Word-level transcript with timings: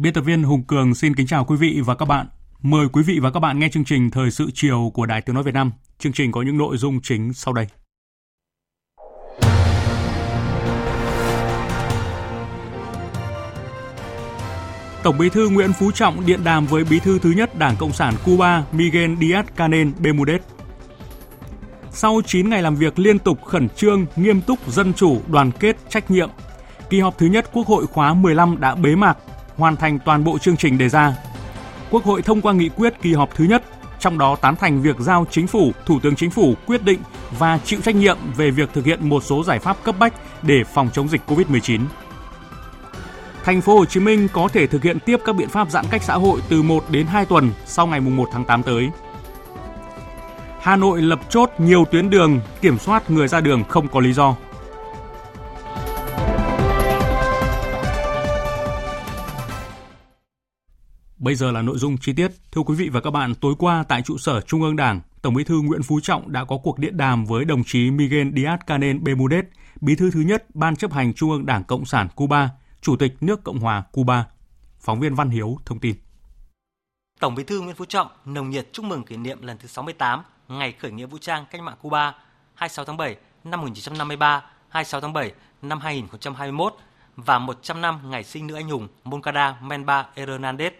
Biên 0.00 0.12
tập 0.12 0.20
viên 0.20 0.42
Hùng 0.42 0.62
Cường 0.62 0.94
xin 0.94 1.14
kính 1.14 1.26
chào 1.26 1.44
quý 1.44 1.56
vị 1.56 1.80
và 1.84 1.94
các 1.94 2.04
bạn. 2.04 2.26
Mời 2.62 2.88
quý 2.92 3.02
vị 3.02 3.18
và 3.22 3.30
các 3.30 3.40
bạn 3.40 3.58
nghe 3.58 3.68
chương 3.68 3.84
trình 3.84 4.10
Thời 4.10 4.30
sự 4.30 4.50
chiều 4.54 4.90
của 4.94 5.06
Đài 5.06 5.20
Tiếng 5.20 5.34
Nói 5.34 5.44
Việt 5.44 5.54
Nam. 5.54 5.72
Chương 5.98 6.12
trình 6.12 6.32
có 6.32 6.42
những 6.42 6.58
nội 6.58 6.76
dung 6.76 7.00
chính 7.02 7.32
sau 7.32 7.54
đây. 7.54 7.66
Tổng 15.02 15.18
bí 15.18 15.28
thư 15.28 15.48
Nguyễn 15.48 15.72
Phú 15.72 15.90
Trọng 15.90 16.26
điện 16.26 16.40
đàm 16.44 16.66
với 16.66 16.84
bí 16.84 16.98
thư 16.98 17.18
thứ 17.18 17.30
nhất 17.30 17.58
Đảng 17.58 17.76
Cộng 17.76 17.92
sản 17.92 18.14
Cuba 18.24 18.64
Miguel 18.72 19.14
Díaz-Canel 19.14 19.92
Bermudez. 20.02 20.40
Sau 21.90 22.20
9 22.26 22.50
ngày 22.50 22.62
làm 22.62 22.76
việc 22.76 22.98
liên 22.98 23.18
tục 23.18 23.44
khẩn 23.44 23.68
trương, 23.68 24.06
nghiêm 24.16 24.40
túc, 24.40 24.72
dân 24.72 24.92
chủ, 24.94 25.20
đoàn 25.28 25.50
kết, 25.60 25.76
trách 25.88 26.10
nhiệm, 26.10 26.30
kỳ 26.90 27.00
họp 27.00 27.18
thứ 27.18 27.26
nhất 27.26 27.50
Quốc 27.52 27.66
hội 27.66 27.86
khóa 27.86 28.14
15 28.14 28.60
đã 28.60 28.74
bế 28.74 28.94
mạc 28.94 29.18
hoàn 29.58 29.76
thành 29.76 29.98
toàn 29.98 30.24
bộ 30.24 30.38
chương 30.38 30.56
trình 30.56 30.78
đề 30.78 30.88
ra. 30.88 31.16
Quốc 31.90 32.04
hội 32.04 32.22
thông 32.22 32.40
qua 32.40 32.52
nghị 32.52 32.68
quyết 32.68 32.94
kỳ 33.02 33.14
họp 33.14 33.34
thứ 33.34 33.44
nhất, 33.44 33.62
trong 33.98 34.18
đó 34.18 34.36
tán 34.36 34.56
thành 34.56 34.82
việc 34.82 34.96
giao 34.98 35.26
chính 35.30 35.46
phủ, 35.46 35.72
thủ 35.86 36.00
tướng 36.02 36.16
chính 36.16 36.30
phủ 36.30 36.54
quyết 36.66 36.82
định 36.82 37.00
và 37.38 37.58
chịu 37.64 37.80
trách 37.80 37.94
nhiệm 37.94 38.18
về 38.36 38.50
việc 38.50 38.70
thực 38.72 38.84
hiện 38.84 39.08
một 39.08 39.22
số 39.24 39.44
giải 39.44 39.58
pháp 39.58 39.76
cấp 39.84 39.94
bách 39.98 40.12
để 40.42 40.64
phòng 40.74 40.90
chống 40.92 41.08
dịch 41.08 41.20
COVID-19. 41.26 41.80
Thành 43.44 43.60
phố 43.60 43.78
Hồ 43.78 43.84
Chí 43.84 44.00
Minh 44.00 44.28
có 44.32 44.48
thể 44.48 44.66
thực 44.66 44.82
hiện 44.82 45.00
tiếp 45.00 45.20
các 45.24 45.36
biện 45.36 45.48
pháp 45.48 45.70
giãn 45.70 45.84
cách 45.90 46.02
xã 46.02 46.14
hội 46.14 46.40
từ 46.48 46.62
1 46.62 46.84
đến 46.90 47.06
2 47.06 47.24
tuần 47.24 47.50
sau 47.66 47.86
ngày 47.86 48.00
1 48.00 48.28
tháng 48.32 48.44
8 48.44 48.62
tới. 48.62 48.88
Hà 50.60 50.76
Nội 50.76 51.02
lập 51.02 51.20
chốt 51.28 51.50
nhiều 51.58 51.84
tuyến 51.90 52.10
đường 52.10 52.40
kiểm 52.60 52.78
soát 52.78 53.10
người 53.10 53.28
ra 53.28 53.40
đường 53.40 53.64
không 53.68 53.88
có 53.88 54.00
lý 54.00 54.12
do. 54.12 54.36
Bây 61.18 61.34
giờ 61.34 61.50
là 61.50 61.62
nội 61.62 61.78
dung 61.78 61.98
chi 61.98 62.12
tiết. 62.12 62.28
Thưa 62.52 62.62
quý 62.62 62.74
vị 62.74 62.88
và 62.88 63.00
các 63.00 63.10
bạn, 63.10 63.34
tối 63.34 63.54
qua 63.58 63.84
tại 63.88 64.02
trụ 64.02 64.18
sở 64.18 64.40
Trung 64.40 64.62
ương 64.62 64.76
Đảng, 64.76 65.00
Tổng 65.22 65.34
Bí 65.34 65.44
thư 65.44 65.60
Nguyễn 65.62 65.82
Phú 65.82 66.00
Trọng 66.02 66.32
đã 66.32 66.44
có 66.44 66.58
cuộc 66.62 66.78
điện 66.78 66.96
đàm 66.96 67.24
với 67.24 67.44
đồng 67.44 67.64
chí 67.64 67.90
Miguel 67.90 68.28
Díaz-Canel 68.28 69.02
Bermudez, 69.02 69.42
Bí 69.80 69.94
thư 69.94 70.10
thứ 70.10 70.20
nhất 70.20 70.44
Ban 70.54 70.76
chấp 70.76 70.92
hành 70.92 71.14
Trung 71.14 71.30
ương 71.30 71.46
Đảng 71.46 71.64
Cộng 71.64 71.84
sản 71.84 72.08
Cuba, 72.14 72.50
Chủ 72.80 72.96
tịch 72.96 73.12
nước 73.20 73.44
Cộng 73.44 73.58
hòa 73.58 73.82
Cuba. 73.92 74.26
Phóng 74.80 75.00
viên 75.00 75.14
Văn 75.14 75.30
Hiếu 75.30 75.58
thông 75.66 75.80
tin. 75.80 75.94
Tổng 77.20 77.34
Bí 77.34 77.44
thư 77.44 77.60
Nguyễn 77.60 77.76
Phú 77.76 77.84
Trọng 77.84 78.08
nồng 78.24 78.50
nhiệt 78.50 78.68
chúc 78.72 78.84
mừng 78.84 79.04
kỷ 79.04 79.16
niệm 79.16 79.42
lần 79.42 79.58
thứ 79.58 79.68
68 79.68 80.22
ngày 80.48 80.72
khởi 80.72 80.90
nghĩa 80.90 81.06
vũ 81.06 81.18
trang 81.18 81.44
cách 81.50 81.62
mạng 81.62 81.76
Cuba 81.82 82.14
26 82.54 82.84
tháng 82.84 82.96
7 82.96 83.16
năm 83.44 83.60
1953, 83.60 84.44
26 84.68 85.00
tháng 85.00 85.12
7 85.12 85.32
năm 85.62 85.80
2021 85.80 86.74
và 87.16 87.38
100 87.38 87.80
năm 87.80 88.10
ngày 88.10 88.24
sinh 88.24 88.46
nữ 88.46 88.54
anh 88.54 88.68
hùng 88.68 88.88
Moncada 89.04 89.56
Menba 89.62 90.06
Hernandez 90.16 90.70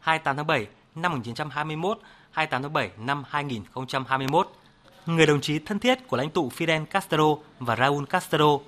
28 0.00 0.36
tháng 0.36 0.46
7 0.46 0.66
năm 0.94 1.12
1921, 1.12 1.98
28 2.30 2.62
tháng 2.62 2.72
7 2.72 2.90
năm 2.98 3.24
2021. 3.28 4.48
Người 5.06 5.26
đồng 5.26 5.40
chí 5.40 5.58
thân 5.58 5.78
thiết 5.78 6.08
của 6.08 6.16
lãnh 6.16 6.30
tụ 6.30 6.50
Fidel 6.56 6.86
Castro 6.86 7.36
và 7.58 7.76
Raúl 7.76 8.04
Castro, 8.04 8.58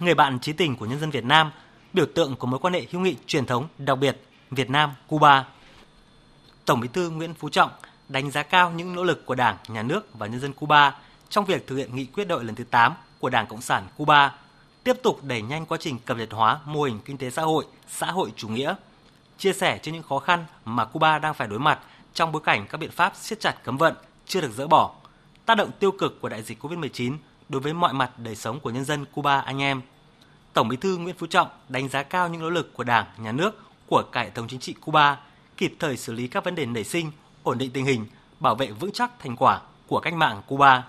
người 0.00 0.14
bạn 0.14 0.38
trí 0.40 0.52
tình 0.52 0.76
của 0.76 0.86
nhân 0.86 1.00
dân 1.00 1.10
Việt 1.10 1.24
Nam, 1.24 1.50
biểu 1.92 2.06
tượng 2.14 2.36
của 2.36 2.46
mối 2.46 2.60
quan 2.60 2.74
hệ 2.74 2.86
hữu 2.90 3.00
nghị 3.00 3.16
truyền 3.26 3.46
thống 3.46 3.68
đặc 3.78 3.98
biệt 3.98 4.22
Việt 4.50 4.70
Nam-Cuba. 4.70 5.44
Tổng 6.64 6.80
Bí 6.80 6.88
thư 6.88 7.10
Nguyễn 7.10 7.34
Phú 7.34 7.48
Trọng 7.48 7.70
đánh 8.08 8.30
giá 8.30 8.42
cao 8.42 8.70
những 8.70 8.94
nỗ 8.94 9.04
lực 9.04 9.26
của 9.26 9.34
Đảng, 9.34 9.56
Nhà 9.68 9.82
nước 9.82 10.18
và 10.18 10.26
nhân 10.26 10.40
dân 10.40 10.52
Cuba 10.52 10.94
trong 11.28 11.44
việc 11.44 11.66
thực 11.66 11.76
hiện 11.76 11.96
nghị 11.96 12.04
quyết 12.04 12.24
đội 12.24 12.44
lần 12.44 12.54
thứ 12.54 12.64
8 12.64 12.94
của 13.18 13.30
Đảng 13.30 13.46
Cộng 13.46 13.60
sản 13.60 13.86
Cuba, 13.96 14.34
tiếp 14.84 14.96
tục 15.02 15.24
đẩy 15.24 15.42
nhanh 15.42 15.66
quá 15.66 15.78
trình 15.80 15.98
cập 15.98 16.16
nhật 16.16 16.32
hóa 16.32 16.60
mô 16.64 16.82
hình 16.82 17.00
kinh 17.04 17.18
tế 17.18 17.30
xã 17.30 17.42
hội, 17.42 17.64
xã 17.88 18.10
hội 18.10 18.32
chủ 18.36 18.48
nghĩa– 18.48 18.74
chia 19.38 19.52
sẻ 19.52 19.78
trên 19.82 19.94
những 19.94 20.02
khó 20.02 20.18
khăn 20.18 20.44
mà 20.64 20.84
Cuba 20.84 21.18
đang 21.18 21.34
phải 21.34 21.48
đối 21.48 21.58
mặt 21.58 21.78
trong 22.14 22.32
bối 22.32 22.42
cảnh 22.44 22.66
các 22.68 22.78
biện 22.78 22.90
pháp 22.90 23.16
siết 23.16 23.40
chặt 23.40 23.64
cấm 23.64 23.76
vận 23.76 23.94
chưa 24.26 24.40
được 24.40 24.52
dỡ 24.56 24.66
bỏ, 24.66 24.94
tác 25.46 25.54
động 25.54 25.70
tiêu 25.78 25.92
cực 25.92 26.20
của 26.20 26.28
đại 26.28 26.42
dịch 26.42 26.64
COVID-19 26.64 27.16
đối 27.48 27.60
với 27.60 27.72
mọi 27.72 27.92
mặt 27.92 28.10
đời 28.18 28.36
sống 28.36 28.60
của 28.60 28.70
nhân 28.70 28.84
dân 28.84 29.04
Cuba 29.04 29.40
anh 29.40 29.62
em. 29.62 29.80
Tổng 30.52 30.68
Bí 30.68 30.76
thư 30.76 30.96
Nguyễn 30.96 31.16
Phú 31.18 31.26
Trọng 31.26 31.48
đánh 31.68 31.88
giá 31.88 32.02
cao 32.02 32.28
những 32.28 32.40
nỗ 32.40 32.50
lực 32.50 32.74
của 32.74 32.84
Đảng, 32.84 33.06
Nhà 33.18 33.32
nước, 33.32 33.62
của 33.86 34.02
cả 34.12 34.22
hệ 34.22 34.30
thống 34.30 34.48
chính 34.48 34.60
trị 34.60 34.72
Cuba 34.72 35.18
kịp 35.56 35.74
thời 35.78 35.96
xử 35.96 36.12
lý 36.12 36.28
các 36.28 36.44
vấn 36.44 36.54
đề 36.54 36.66
nảy 36.66 36.84
sinh, 36.84 37.10
ổn 37.42 37.58
định 37.58 37.70
tình 37.70 37.84
hình, 37.84 38.06
bảo 38.40 38.54
vệ 38.54 38.70
vững 38.70 38.92
chắc 38.92 39.10
thành 39.18 39.36
quả 39.36 39.60
của 39.86 40.00
cách 40.00 40.14
mạng 40.14 40.42
Cuba. 40.46 40.84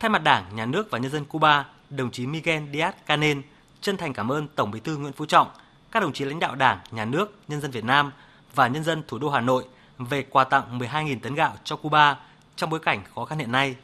Thay 0.00 0.08
mặt 0.08 0.22
Đảng, 0.22 0.44
Nhà 0.56 0.66
nước 0.66 0.90
và 0.90 0.98
nhân 0.98 1.12
dân 1.12 1.24
Cuba, 1.24 1.66
đồng 1.90 2.10
chí 2.10 2.26
Miguel 2.26 2.62
Díaz-Canel 2.62 3.42
chân 3.80 3.96
thành 3.96 4.12
cảm 4.12 4.32
ơn 4.32 4.48
Tổng 4.48 4.70
Bí 4.70 4.80
thư 4.80 4.96
Nguyễn 4.96 5.12
Phú 5.12 5.26
Trọng– 5.26 5.48
các 5.96 6.00
đồng 6.00 6.12
chí 6.12 6.24
lãnh 6.24 6.38
đạo 6.38 6.54
Đảng, 6.54 6.78
Nhà 6.90 7.04
nước, 7.04 7.34
nhân 7.48 7.60
dân 7.60 7.70
Việt 7.70 7.84
Nam 7.84 8.12
và 8.54 8.68
nhân 8.68 8.84
dân 8.84 9.02
thủ 9.08 9.18
đô 9.18 9.30
Hà 9.30 9.40
Nội 9.40 9.64
về 9.98 10.22
quà 10.22 10.44
tặng 10.44 10.78
12.000 10.78 11.20
tấn 11.20 11.34
gạo 11.34 11.52
cho 11.64 11.76
Cuba 11.76 12.16
trong 12.56 12.70
bối 12.70 12.80
cảnh 12.80 13.02
khó 13.14 13.24
khăn 13.24 13.38
hiện 13.38 13.52
nay. 13.52 13.76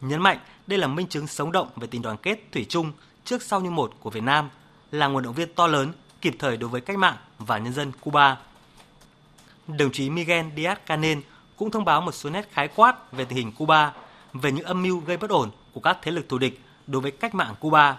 Nhấn 0.00 0.22
mạnh 0.22 0.38
đây 0.66 0.78
là 0.78 0.86
minh 0.86 1.06
chứng 1.06 1.26
sống 1.26 1.52
động 1.52 1.68
về 1.76 1.86
tình 1.86 2.02
đoàn 2.02 2.16
kết 2.16 2.38
thủy 2.52 2.66
chung 2.68 2.92
trước 3.24 3.42
sau 3.42 3.60
như 3.60 3.70
một 3.70 3.92
của 4.00 4.10
Việt 4.10 4.22
Nam, 4.22 4.50
là 4.90 5.06
nguồn 5.06 5.22
động 5.22 5.34
viên 5.34 5.54
to 5.54 5.66
lớn 5.66 5.92
kịp 6.20 6.36
thời 6.38 6.56
đối 6.56 6.70
với 6.70 6.80
cách 6.80 6.98
mạng 6.98 7.16
và 7.38 7.58
nhân 7.58 7.72
dân 7.72 7.92
Cuba. 8.00 8.36
Đồng 9.66 9.92
chí 9.92 10.10
Miguel 10.10 10.46
Díaz-Canel 10.56 11.20
cũng 11.56 11.70
thông 11.70 11.84
báo 11.84 12.00
một 12.00 12.12
số 12.12 12.30
nét 12.30 12.48
khái 12.52 12.68
quát 12.68 13.12
về 13.12 13.24
tình 13.24 13.38
hình 13.38 13.52
Cuba, 13.52 13.92
về 14.32 14.52
những 14.52 14.64
âm 14.64 14.82
mưu 14.82 15.00
gây 15.00 15.16
bất 15.16 15.30
ổn 15.30 15.50
của 15.72 15.80
các 15.80 15.98
thế 16.02 16.12
lực 16.12 16.28
thù 16.28 16.38
địch 16.38 16.60
đối 16.86 17.02
với 17.02 17.10
cách 17.10 17.34
mạng 17.34 17.54
Cuba, 17.60 17.98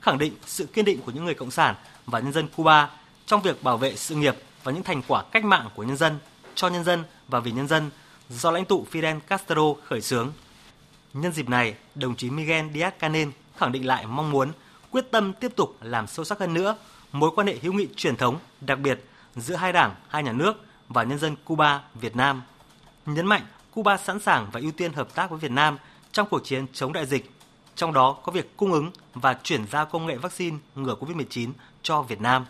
khẳng 0.00 0.18
định 0.18 0.34
sự 0.46 0.66
kiên 0.66 0.84
định 0.84 1.00
của 1.02 1.12
những 1.12 1.24
người 1.24 1.34
cộng 1.34 1.50
sản 1.50 1.74
và 2.06 2.18
nhân 2.20 2.32
dân 2.32 2.48
Cuba 2.56 2.90
trong 3.26 3.42
việc 3.42 3.62
bảo 3.62 3.76
vệ 3.76 3.96
sự 3.96 4.14
nghiệp 4.14 4.36
và 4.64 4.72
những 4.72 4.82
thành 4.82 5.02
quả 5.08 5.22
cách 5.32 5.44
mạng 5.44 5.68
của 5.74 5.82
nhân 5.82 5.96
dân, 5.96 6.18
cho 6.54 6.68
nhân 6.68 6.84
dân 6.84 7.04
và 7.28 7.40
vì 7.40 7.50
nhân 7.50 7.68
dân 7.68 7.90
do 8.28 8.50
lãnh 8.50 8.64
tụ 8.64 8.86
Fidel 8.92 9.20
Castro 9.20 9.74
khởi 9.84 10.00
xướng. 10.00 10.32
Nhân 11.12 11.32
dịp 11.32 11.48
này, 11.48 11.74
đồng 11.94 12.16
chí 12.16 12.30
Miguel 12.30 12.66
Díaz-Canel 12.66 13.30
khẳng 13.56 13.72
định 13.72 13.86
lại 13.86 14.06
mong 14.06 14.30
muốn 14.30 14.52
quyết 14.90 15.10
tâm 15.10 15.32
tiếp 15.32 15.52
tục 15.56 15.76
làm 15.82 16.06
sâu 16.06 16.24
sắc 16.24 16.38
hơn 16.38 16.54
nữa 16.54 16.76
mối 17.12 17.30
quan 17.36 17.46
hệ 17.46 17.56
hữu 17.62 17.72
nghị 17.72 17.88
truyền 17.96 18.16
thống 18.16 18.38
đặc 18.60 18.78
biệt 18.78 19.04
giữa 19.36 19.54
hai 19.54 19.72
đảng, 19.72 19.94
hai 20.08 20.22
nhà 20.22 20.32
nước 20.32 20.52
và 20.88 21.02
nhân 21.02 21.18
dân 21.18 21.36
Cuba, 21.44 21.82
Việt 21.94 22.16
Nam. 22.16 22.42
Nhấn 23.06 23.26
mạnh 23.26 23.42
Cuba 23.70 23.96
sẵn 23.96 24.20
sàng 24.20 24.48
và 24.52 24.60
ưu 24.60 24.70
tiên 24.70 24.92
hợp 24.92 25.14
tác 25.14 25.30
với 25.30 25.38
Việt 25.38 25.50
Nam 25.50 25.78
trong 26.12 26.28
cuộc 26.30 26.44
chiến 26.44 26.66
chống 26.72 26.92
đại 26.92 27.06
dịch, 27.06 27.30
trong 27.80 27.92
đó 27.92 28.12
có 28.22 28.32
việc 28.32 28.56
cung 28.56 28.72
ứng 28.72 28.90
và 29.14 29.34
chuyển 29.42 29.66
giao 29.66 29.86
công 29.86 30.06
nghệ 30.06 30.16
vaccine 30.16 30.56
ngừa 30.74 30.94
COVID-19 31.00 31.52
cho 31.82 32.02
Việt 32.02 32.20
Nam. 32.20 32.46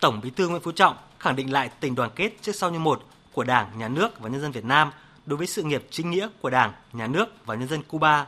Tổng 0.00 0.20
Bí 0.22 0.30
thư 0.30 0.48
Nguyễn 0.48 0.62
Phú 0.62 0.72
Trọng 0.72 0.96
khẳng 1.18 1.36
định 1.36 1.52
lại 1.52 1.70
tình 1.80 1.94
đoàn 1.94 2.10
kết 2.14 2.32
trước 2.42 2.56
sau 2.56 2.70
như 2.70 2.78
một 2.78 3.02
của 3.32 3.44
Đảng, 3.44 3.78
Nhà 3.78 3.88
nước 3.88 4.20
và 4.20 4.28
nhân 4.28 4.40
dân 4.40 4.52
Việt 4.52 4.64
Nam 4.64 4.90
đối 5.26 5.36
với 5.36 5.46
sự 5.46 5.62
nghiệp 5.62 5.86
chính 5.90 6.10
nghĩa 6.10 6.28
của 6.40 6.50
Đảng, 6.50 6.72
Nhà 6.92 7.06
nước 7.06 7.46
và 7.46 7.54
nhân 7.54 7.68
dân 7.68 7.82
Cuba. 7.82 8.26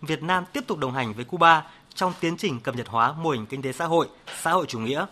Việt 0.00 0.22
Nam 0.22 0.44
tiếp 0.52 0.64
tục 0.66 0.78
đồng 0.78 0.94
hành 0.94 1.14
với 1.14 1.24
Cuba 1.24 1.62
trong 1.94 2.12
tiến 2.20 2.36
trình 2.36 2.60
cập 2.60 2.76
nhật 2.76 2.88
hóa 2.88 3.12
mô 3.12 3.30
hình 3.30 3.46
kinh 3.46 3.62
tế 3.62 3.72
xã 3.72 3.84
hội, 3.84 4.08
xã 4.42 4.52
hội 4.52 4.66
chủ 4.68 4.78
nghĩa. 4.78 5.06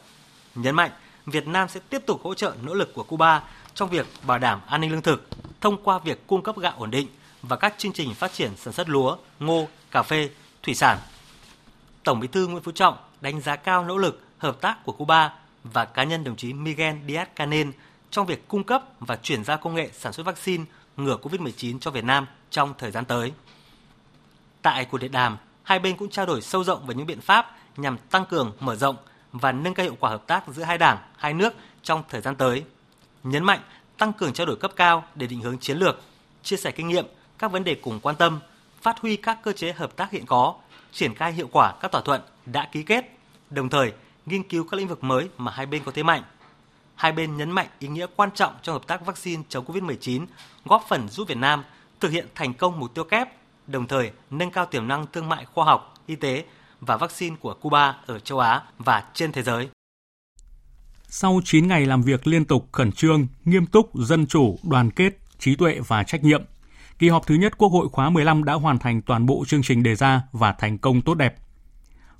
Nhấn 0.54 0.74
mạnh, 0.74 0.90
Việt 1.26 1.46
Nam 1.46 1.68
sẽ 1.68 1.80
tiếp 1.90 2.02
tục 2.06 2.20
hỗ 2.22 2.34
trợ 2.34 2.54
nỗ 2.62 2.74
lực 2.74 2.94
của 2.94 3.02
Cuba 3.02 3.42
trong 3.74 3.88
việc 3.88 4.06
bảo 4.26 4.38
đảm 4.38 4.60
an 4.66 4.80
ninh 4.80 4.90
lương 4.90 5.02
thực 5.02 5.28
thông 5.60 5.82
qua 5.82 5.98
việc 5.98 6.26
cung 6.26 6.42
cấp 6.42 6.58
gạo 6.58 6.74
ổn 6.78 6.90
định 6.90 7.06
và 7.48 7.56
các 7.56 7.74
chương 7.78 7.92
trình 7.92 8.14
phát 8.14 8.32
triển 8.32 8.56
sản 8.56 8.72
xuất 8.72 8.88
lúa, 8.88 9.16
ngô, 9.40 9.68
cà 9.90 10.02
phê, 10.02 10.30
thủy 10.62 10.74
sản. 10.74 10.98
Tổng 12.04 12.20
Bí 12.20 12.28
thư 12.28 12.46
Nguyễn 12.46 12.62
Phú 12.62 12.72
Trọng 12.72 12.96
đánh 13.20 13.40
giá 13.40 13.56
cao 13.56 13.84
nỗ 13.84 13.96
lực 13.96 14.20
hợp 14.38 14.60
tác 14.60 14.84
của 14.84 14.92
Cuba 14.92 15.34
và 15.64 15.84
cá 15.84 16.04
nhân 16.04 16.24
đồng 16.24 16.36
chí 16.36 16.52
Miguel 16.52 16.96
Díaz-Canel 17.06 17.72
trong 18.10 18.26
việc 18.26 18.48
cung 18.48 18.64
cấp 18.64 18.82
và 19.00 19.16
chuyển 19.16 19.44
giao 19.44 19.58
công 19.58 19.74
nghệ 19.74 19.90
sản 19.92 20.12
xuất 20.12 20.26
vaccine 20.26 20.64
ngừa 20.96 21.16
COVID-19 21.22 21.78
cho 21.78 21.90
Việt 21.90 22.04
Nam 22.04 22.26
trong 22.50 22.74
thời 22.78 22.90
gian 22.90 23.04
tới. 23.04 23.32
Tại 24.62 24.84
cuộc 24.84 24.98
điện 24.98 25.12
đàm, 25.12 25.36
hai 25.62 25.78
bên 25.78 25.96
cũng 25.96 26.10
trao 26.10 26.26
đổi 26.26 26.42
sâu 26.42 26.64
rộng 26.64 26.86
về 26.86 26.94
những 26.94 27.06
biện 27.06 27.20
pháp 27.20 27.56
nhằm 27.76 27.98
tăng 27.98 28.26
cường, 28.26 28.52
mở 28.60 28.76
rộng 28.76 28.96
và 29.32 29.52
nâng 29.52 29.74
cao 29.74 29.84
hiệu 29.84 29.96
quả 30.00 30.10
hợp 30.10 30.26
tác 30.26 30.48
giữa 30.48 30.62
hai 30.62 30.78
đảng, 30.78 30.98
hai 31.16 31.34
nước 31.34 31.54
trong 31.82 32.02
thời 32.08 32.20
gian 32.20 32.36
tới. 32.36 32.64
Nhấn 33.22 33.44
mạnh 33.44 33.60
tăng 33.98 34.12
cường 34.12 34.32
trao 34.32 34.46
đổi 34.46 34.56
cấp 34.56 34.72
cao 34.76 35.04
để 35.14 35.26
định 35.26 35.40
hướng 35.40 35.58
chiến 35.58 35.78
lược, 35.78 36.02
chia 36.42 36.56
sẻ 36.56 36.70
kinh 36.70 36.88
nghiệm, 36.88 37.06
các 37.38 37.52
vấn 37.52 37.64
đề 37.64 37.74
cùng 37.74 38.00
quan 38.00 38.16
tâm, 38.16 38.40
phát 38.82 39.00
huy 39.00 39.16
các 39.16 39.38
cơ 39.42 39.52
chế 39.52 39.72
hợp 39.72 39.96
tác 39.96 40.10
hiện 40.10 40.26
có, 40.26 40.54
triển 40.92 41.14
khai 41.14 41.32
hiệu 41.32 41.48
quả 41.52 41.74
các 41.80 41.92
thỏa 41.92 42.00
thuận 42.00 42.20
đã 42.46 42.68
ký 42.72 42.82
kết, 42.82 43.18
đồng 43.50 43.68
thời 43.68 43.92
nghiên 44.26 44.42
cứu 44.42 44.64
các 44.70 44.76
lĩnh 44.76 44.88
vực 44.88 45.04
mới 45.04 45.28
mà 45.38 45.52
hai 45.52 45.66
bên 45.66 45.82
có 45.84 45.92
thế 45.92 46.02
mạnh. 46.02 46.22
Hai 46.94 47.12
bên 47.12 47.36
nhấn 47.36 47.50
mạnh 47.50 47.66
ý 47.78 47.88
nghĩa 47.88 48.06
quan 48.16 48.30
trọng 48.34 48.54
trong 48.62 48.72
hợp 48.72 48.86
tác 48.86 49.06
vaccine 49.06 49.42
chống 49.48 49.64
COVID-19, 49.64 50.26
góp 50.64 50.84
phần 50.88 51.08
giúp 51.08 51.28
Việt 51.28 51.38
Nam 51.38 51.64
thực 52.00 52.12
hiện 52.12 52.26
thành 52.34 52.54
công 52.54 52.80
mục 52.80 52.94
tiêu 52.94 53.04
kép, 53.04 53.28
đồng 53.66 53.86
thời 53.86 54.10
nâng 54.30 54.50
cao 54.50 54.66
tiềm 54.66 54.88
năng 54.88 55.06
thương 55.12 55.28
mại 55.28 55.44
khoa 55.44 55.64
học, 55.64 55.94
y 56.06 56.16
tế 56.16 56.44
và 56.80 56.96
vaccine 56.96 57.36
của 57.40 57.54
Cuba 57.54 57.96
ở 58.06 58.18
châu 58.18 58.38
Á 58.38 58.62
và 58.78 59.04
trên 59.14 59.32
thế 59.32 59.42
giới. 59.42 59.68
Sau 61.08 61.40
9 61.44 61.68
ngày 61.68 61.86
làm 61.86 62.02
việc 62.02 62.26
liên 62.26 62.44
tục 62.44 62.68
khẩn 62.72 62.92
trương, 62.92 63.26
nghiêm 63.44 63.66
túc, 63.66 63.90
dân 63.94 64.26
chủ, 64.26 64.58
đoàn 64.62 64.90
kết, 64.90 65.18
trí 65.38 65.56
tuệ 65.56 65.80
và 65.86 66.02
trách 66.02 66.24
nhiệm, 66.24 66.42
kỳ 66.98 67.08
họp 67.08 67.26
thứ 67.26 67.34
nhất 67.34 67.58
Quốc 67.58 67.68
hội 67.68 67.88
khóa 67.88 68.10
15 68.10 68.44
đã 68.44 68.54
hoàn 68.54 68.78
thành 68.78 69.02
toàn 69.02 69.26
bộ 69.26 69.44
chương 69.46 69.62
trình 69.62 69.82
đề 69.82 69.94
ra 69.94 70.22
và 70.32 70.52
thành 70.52 70.78
công 70.78 71.00
tốt 71.00 71.14
đẹp. 71.14 71.34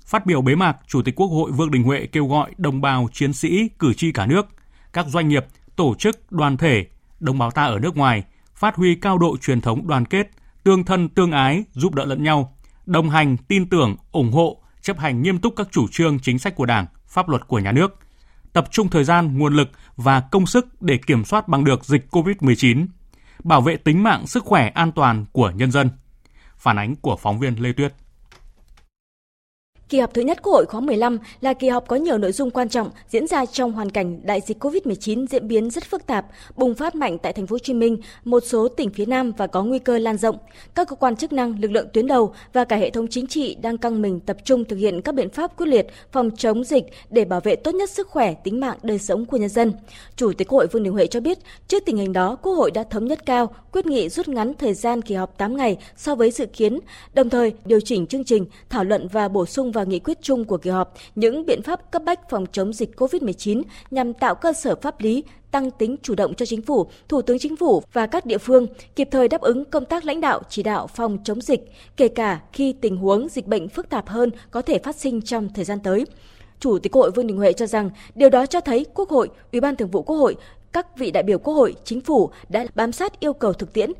Phát 0.05 0.25
biểu 0.25 0.41
bế 0.41 0.55
mạc, 0.55 0.77
Chủ 0.87 1.01
tịch 1.01 1.15
Quốc 1.15 1.27
hội 1.27 1.51
Vương 1.51 1.71
Đình 1.71 1.83
Huệ 1.83 2.05
kêu 2.05 2.27
gọi 2.27 2.51
đồng 2.57 2.81
bào, 2.81 3.07
chiến 3.13 3.33
sĩ, 3.33 3.69
cử 3.79 3.93
tri 3.93 4.11
cả 4.11 4.25
nước, 4.25 4.47
các 4.93 5.07
doanh 5.07 5.27
nghiệp, 5.27 5.45
tổ 5.75 5.95
chức, 5.95 6.31
đoàn 6.31 6.57
thể, 6.57 6.85
đồng 7.19 7.37
bào 7.37 7.51
ta 7.51 7.65
ở 7.65 7.79
nước 7.79 7.97
ngoài 7.97 8.23
phát 8.55 8.75
huy 8.75 8.95
cao 8.95 9.17
độ 9.17 9.37
truyền 9.37 9.61
thống 9.61 9.87
đoàn 9.87 10.05
kết, 10.05 10.29
tương 10.63 10.83
thân 10.83 11.09
tương 11.09 11.31
ái, 11.31 11.63
giúp 11.73 11.95
đỡ 11.95 12.05
lẫn 12.05 12.23
nhau, 12.23 12.57
đồng 12.85 13.09
hành, 13.09 13.37
tin 13.37 13.69
tưởng, 13.69 13.95
ủng 14.11 14.31
hộ, 14.31 14.61
chấp 14.81 14.99
hành 14.99 15.21
nghiêm 15.21 15.39
túc 15.39 15.53
các 15.55 15.67
chủ 15.71 15.87
trương 15.91 16.19
chính 16.19 16.39
sách 16.39 16.55
của 16.55 16.65
Đảng, 16.65 16.85
pháp 17.07 17.29
luật 17.29 17.47
của 17.47 17.59
nhà 17.59 17.71
nước, 17.71 17.99
tập 18.53 18.67
trung 18.71 18.89
thời 18.89 19.03
gian, 19.03 19.37
nguồn 19.37 19.53
lực 19.53 19.69
và 19.95 20.19
công 20.19 20.45
sức 20.45 20.81
để 20.81 20.97
kiểm 20.97 21.25
soát 21.25 21.47
bằng 21.47 21.63
được 21.63 21.85
dịch 21.85 22.07
COVID-19, 22.11 22.85
bảo 23.43 23.61
vệ 23.61 23.77
tính 23.77 24.03
mạng, 24.03 24.27
sức 24.27 24.45
khỏe 24.45 24.69
an 24.69 24.91
toàn 24.91 25.25
của 25.31 25.51
nhân 25.55 25.71
dân. 25.71 25.89
Phản 26.57 26.79
ánh 26.79 26.95
của 26.95 27.17
phóng 27.17 27.39
viên 27.39 27.55
Lê 27.55 27.71
Tuyết. 27.73 27.93
Kỳ 29.89 29.99
họp 29.99 30.13
thứ 30.13 30.21
nhất 30.21 30.39
Quốc 30.43 30.53
hội 30.53 30.65
khóa 30.65 30.81
15 30.81 31.17
là 31.41 31.53
kỳ 31.53 31.69
họp 31.69 31.87
có 31.87 31.95
nhiều 31.95 32.17
nội 32.17 32.31
dung 32.31 32.51
quan 32.51 32.69
trọng 32.69 32.89
diễn 33.09 33.27
ra 33.27 33.45
trong 33.45 33.71
hoàn 33.71 33.89
cảnh 33.89 34.19
đại 34.23 34.41
dịch 34.41 34.63
COVID-19 34.63 35.25
diễn 35.27 35.47
biến 35.47 35.69
rất 35.69 35.83
phức 35.83 36.05
tạp, 36.05 36.25
bùng 36.55 36.75
phát 36.75 36.95
mạnh 36.95 37.17
tại 37.17 37.33
thành 37.33 37.47
phố 37.47 37.53
Hồ 37.53 37.59
Chí 37.59 37.73
Minh, 37.73 37.97
một 38.23 38.39
số 38.39 38.67
tỉnh 38.67 38.89
phía 38.89 39.05
Nam 39.05 39.31
và 39.37 39.47
có 39.47 39.63
nguy 39.63 39.79
cơ 39.79 39.97
lan 39.97 40.17
rộng. 40.17 40.37
Các 40.75 40.87
cơ 40.87 40.95
quan 40.95 41.15
chức 41.15 41.33
năng, 41.33 41.59
lực 41.59 41.71
lượng 41.71 41.87
tuyến 41.93 42.07
đầu 42.07 42.33
và 42.53 42.65
cả 42.65 42.75
hệ 42.75 42.89
thống 42.89 43.07
chính 43.07 43.27
trị 43.27 43.55
đang 43.61 43.77
căng 43.77 44.01
mình 44.01 44.19
tập 44.19 44.37
trung 44.43 44.65
thực 44.65 44.75
hiện 44.75 45.01
các 45.01 45.15
biện 45.15 45.29
pháp 45.29 45.57
quyết 45.57 45.67
liệt 45.67 45.87
phòng 46.11 46.31
chống 46.37 46.63
dịch 46.63 46.83
để 47.09 47.25
bảo 47.25 47.41
vệ 47.41 47.55
tốt 47.55 47.75
nhất 47.75 47.89
sức 47.89 48.07
khỏe, 48.07 48.33
tính 48.33 48.59
mạng, 48.59 48.77
đời 48.83 48.99
sống 48.99 49.25
của 49.25 49.37
nhân 49.37 49.49
dân. 49.49 49.73
Chủ 50.15 50.33
tịch 50.33 50.47
Quốc 50.47 50.57
hội 50.57 50.67
Vương 50.67 50.83
Đình 50.83 50.93
Huệ 50.93 51.07
cho 51.07 51.19
biết, 51.19 51.37
trước 51.67 51.83
tình 51.85 51.97
hình 51.97 52.13
đó, 52.13 52.35
Quốc 52.35 52.53
hội 52.53 52.71
đã 52.71 52.83
thống 52.83 53.05
nhất 53.05 53.25
cao 53.25 53.53
quyết 53.71 53.85
nghị 53.85 54.09
rút 54.09 54.27
ngắn 54.27 54.53
thời 54.53 54.73
gian 54.73 55.01
kỳ 55.01 55.15
họp 55.15 55.37
8 55.37 55.57
ngày 55.57 55.77
so 55.97 56.15
với 56.15 56.31
dự 56.31 56.45
kiến, 56.45 56.79
đồng 57.13 57.29
thời 57.29 57.53
điều 57.65 57.79
chỉnh 57.79 58.07
chương 58.07 58.23
trình, 58.23 58.45
thảo 58.69 58.83
luận 58.83 59.07
và 59.07 59.27
bổ 59.27 59.45
sung 59.45 59.71
vào 59.71 59.78
nghị 59.83 59.99
quyết 59.99 60.17
chung 60.21 60.45
của 60.45 60.57
kỳ 60.57 60.69
họp 60.69 60.93
những 61.15 61.45
biện 61.45 61.61
pháp 61.61 61.91
cấp 61.91 62.01
bách 62.05 62.29
phòng 62.29 62.45
chống 62.51 62.73
dịch 62.73 62.99
COVID-19 62.99 63.63
nhằm 63.91 64.13
tạo 64.13 64.35
cơ 64.35 64.53
sở 64.53 64.75
pháp 64.75 65.01
lý, 65.01 65.23
tăng 65.51 65.71
tính 65.71 65.95
chủ 66.01 66.15
động 66.15 66.33
cho 66.33 66.45
chính 66.45 66.61
phủ, 66.61 66.89
thủ 67.07 67.21
tướng 67.21 67.39
chính 67.39 67.55
phủ 67.55 67.83
và 67.93 68.07
các 68.07 68.25
địa 68.25 68.37
phương 68.37 68.67
kịp 68.95 69.07
thời 69.11 69.27
đáp 69.27 69.41
ứng 69.41 69.65
công 69.65 69.85
tác 69.85 70.05
lãnh 70.05 70.21
đạo 70.21 70.41
chỉ 70.49 70.63
đạo 70.63 70.87
phòng 70.87 71.17
chống 71.23 71.41
dịch, 71.41 71.71
kể 71.97 72.07
cả 72.07 72.39
khi 72.53 72.73
tình 72.73 72.97
huống 72.97 73.29
dịch 73.29 73.47
bệnh 73.47 73.69
phức 73.69 73.89
tạp 73.89 74.07
hơn 74.07 74.29
có 74.51 74.61
thể 74.61 74.79
phát 74.79 74.95
sinh 74.95 75.21
trong 75.21 75.49
thời 75.53 75.65
gian 75.65 75.79
tới. 75.83 76.05
Chủ 76.59 76.79
tịch 76.79 76.91
Quốc 76.91 77.01
hội 77.01 77.11
Vương 77.11 77.27
Đình 77.27 77.37
Huệ 77.37 77.53
cho 77.53 77.65
rằng 77.65 77.89
điều 78.15 78.29
đó 78.29 78.45
cho 78.45 78.61
thấy 78.61 78.85
Quốc 78.93 79.09
hội, 79.09 79.29
Ủy 79.51 79.61
ban 79.61 79.75
Thường 79.75 79.89
vụ 79.91 80.01
Quốc 80.01 80.15
hội, 80.15 80.35
các 80.71 80.97
vị 80.97 81.11
đại 81.11 81.23
biểu 81.23 81.39
Quốc 81.39 81.53
hội, 81.53 81.75
chính 81.83 82.01
phủ 82.01 82.29
đã 82.49 82.65
bám 82.75 82.91
sát 82.91 83.19
yêu 83.19 83.33
cầu 83.33 83.53
thực 83.53 83.73
tiễn, 83.73 83.91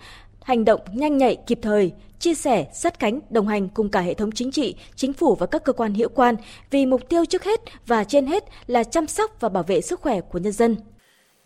hành 0.43 0.65
động 0.65 0.81
nhanh 0.93 1.17
nhạy 1.17 1.37
kịp 1.47 1.59
thời, 1.61 1.91
chia 2.19 2.33
sẻ, 2.33 2.67
sát 2.73 2.99
cánh, 2.99 3.19
đồng 3.29 3.47
hành 3.47 3.69
cùng 3.69 3.89
cả 3.89 3.99
hệ 3.99 4.13
thống 4.13 4.31
chính 4.31 4.51
trị, 4.51 4.75
chính 4.95 5.13
phủ 5.13 5.35
và 5.35 5.45
các 5.45 5.63
cơ 5.63 5.73
quan 5.73 5.93
hiệu 5.93 6.09
quan 6.09 6.35
vì 6.71 6.85
mục 6.85 7.09
tiêu 7.09 7.25
trước 7.25 7.43
hết 7.43 7.59
và 7.87 8.03
trên 8.03 8.25
hết 8.25 8.43
là 8.67 8.83
chăm 8.83 9.07
sóc 9.07 9.31
và 9.39 9.49
bảo 9.49 9.63
vệ 9.63 9.81
sức 9.81 10.01
khỏe 10.01 10.21
của 10.21 10.39
nhân 10.39 10.53
dân. 10.53 10.75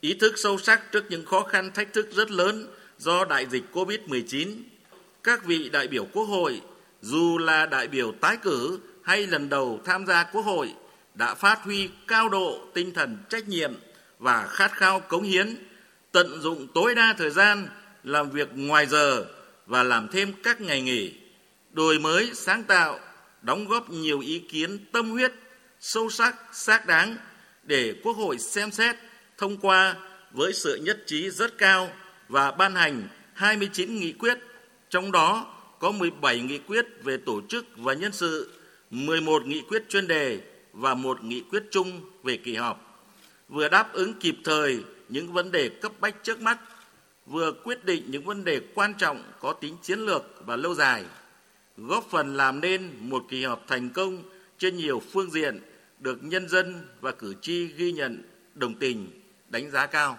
Ý 0.01 0.13
thức 0.13 0.33
sâu 0.35 0.57
sắc 0.57 0.91
trước 0.91 1.03
những 1.09 1.25
khó 1.25 1.43
khăn 1.43 1.71
thách 1.73 1.93
thức 1.93 2.07
rất 2.11 2.31
lớn 2.31 2.67
do 2.97 3.25
đại 3.25 3.45
dịch 3.51 3.63
COVID-19, 3.73 4.47
các 5.23 5.45
vị 5.45 5.69
đại 5.69 5.87
biểu 5.87 6.05
Quốc 6.13 6.23
hội 6.25 6.61
dù 7.01 7.37
là 7.37 7.65
đại 7.65 7.87
biểu 7.87 8.11
tái 8.21 8.37
cử 8.37 8.79
hay 9.03 9.27
lần 9.27 9.49
đầu 9.49 9.79
tham 9.85 10.05
gia 10.05 10.23
Quốc 10.23 10.41
hội 10.41 10.73
đã 11.15 11.35
phát 11.35 11.59
huy 11.63 11.89
cao 12.07 12.29
độ 12.29 12.59
tinh 12.73 12.93
thần 12.93 13.17
trách 13.29 13.47
nhiệm 13.47 13.73
và 14.19 14.47
khát 14.47 14.71
khao 14.71 14.99
cống 14.99 15.23
hiến, 15.23 15.55
tận 16.11 16.41
dụng 16.41 16.67
tối 16.73 16.95
đa 16.95 17.15
thời 17.17 17.29
gian 17.29 17.67
làm 18.03 18.29
việc 18.29 18.49
ngoài 18.55 18.85
giờ 18.85 19.25
và 19.65 19.83
làm 19.83 20.07
thêm 20.07 20.33
các 20.43 20.61
ngày 20.61 20.81
nghỉ, 20.81 21.13
đổi 21.71 21.99
mới 21.99 22.31
sáng 22.33 22.63
tạo, 22.63 22.99
đóng 23.41 23.67
góp 23.67 23.89
nhiều 23.89 24.19
ý 24.19 24.39
kiến 24.39 24.85
tâm 24.91 25.09
huyết, 25.09 25.31
sâu 25.79 26.09
sắc, 26.09 26.35
xác 26.51 26.87
đáng 26.87 27.17
để 27.63 27.95
Quốc 28.03 28.13
hội 28.13 28.37
xem 28.37 28.71
xét, 28.71 28.95
thông 29.37 29.57
qua 29.57 29.95
với 30.31 30.53
sự 30.53 30.75
nhất 30.75 31.03
trí 31.05 31.29
rất 31.29 31.57
cao 31.57 31.89
và 32.29 32.51
ban 32.51 32.75
hành 32.75 33.07
29 33.33 33.99
nghị 33.99 34.11
quyết, 34.11 34.37
trong 34.89 35.11
đó 35.11 35.55
có 35.79 35.91
17 35.91 36.39
nghị 36.39 36.57
quyết 36.57 36.85
về 37.03 37.17
tổ 37.17 37.41
chức 37.49 37.65
và 37.77 37.93
nhân 37.93 38.11
sự, 38.11 38.51
11 38.89 39.45
nghị 39.45 39.61
quyết 39.61 39.89
chuyên 39.89 40.07
đề 40.07 40.39
và 40.73 40.93
một 40.93 41.23
nghị 41.23 41.41
quyết 41.41 41.63
chung 41.71 42.01
về 42.23 42.37
kỳ 42.37 42.55
họp, 42.55 43.07
vừa 43.49 43.69
đáp 43.69 43.93
ứng 43.93 44.13
kịp 44.13 44.35
thời 44.43 44.79
những 45.09 45.33
vấn 45.33 45.51
đề 45.51 45.69
cấp 45.69 45.91
bách 45.99 46.23
trước 46.23 46.41
mắt 46.41 46.57
vừa 47.25 47.51
quyết 47.51 47.85
định 47.85 48.03
những 48.07 48.23
vấn 48.23 48.43
đề 48.43 48.61
quan 48.75 48.93
trọng 48.97 49.23
có 49.39 49.53
tính 49.53 49.77
chiến 49.81 49.99
lược 49.99 50.23
và 50.45 50.55
lâu 50.55 50.75
dài, 50.75 51.05
góp 51.77 52.05
phần 52.11 52.37
làm 52.37 52.61
nên 52.61 52.91
một 52.99 53.25
kỳ 53.29 53.43
họp 53.43 53.63
thành 53.67 53.89
công 53.89 54.23
trên 54.57 54.77
nhiều 54.77 55.01
phương 55.11 55.31
diện 55.31 55.59
được 55.99 56.23
nhân 56.23 56.49
dân 56.49 56.87
và 57.01 57.11
cử 57.11 57.35
tri 57.41 57.65
ghi 57.65 57.91
nhận, 57.91 58.23
đồng 58.55 58.75
tình, 58.75 59.21
đánh 59.49 59.71
giá 59.71 59.85
cao. 59.85 60.17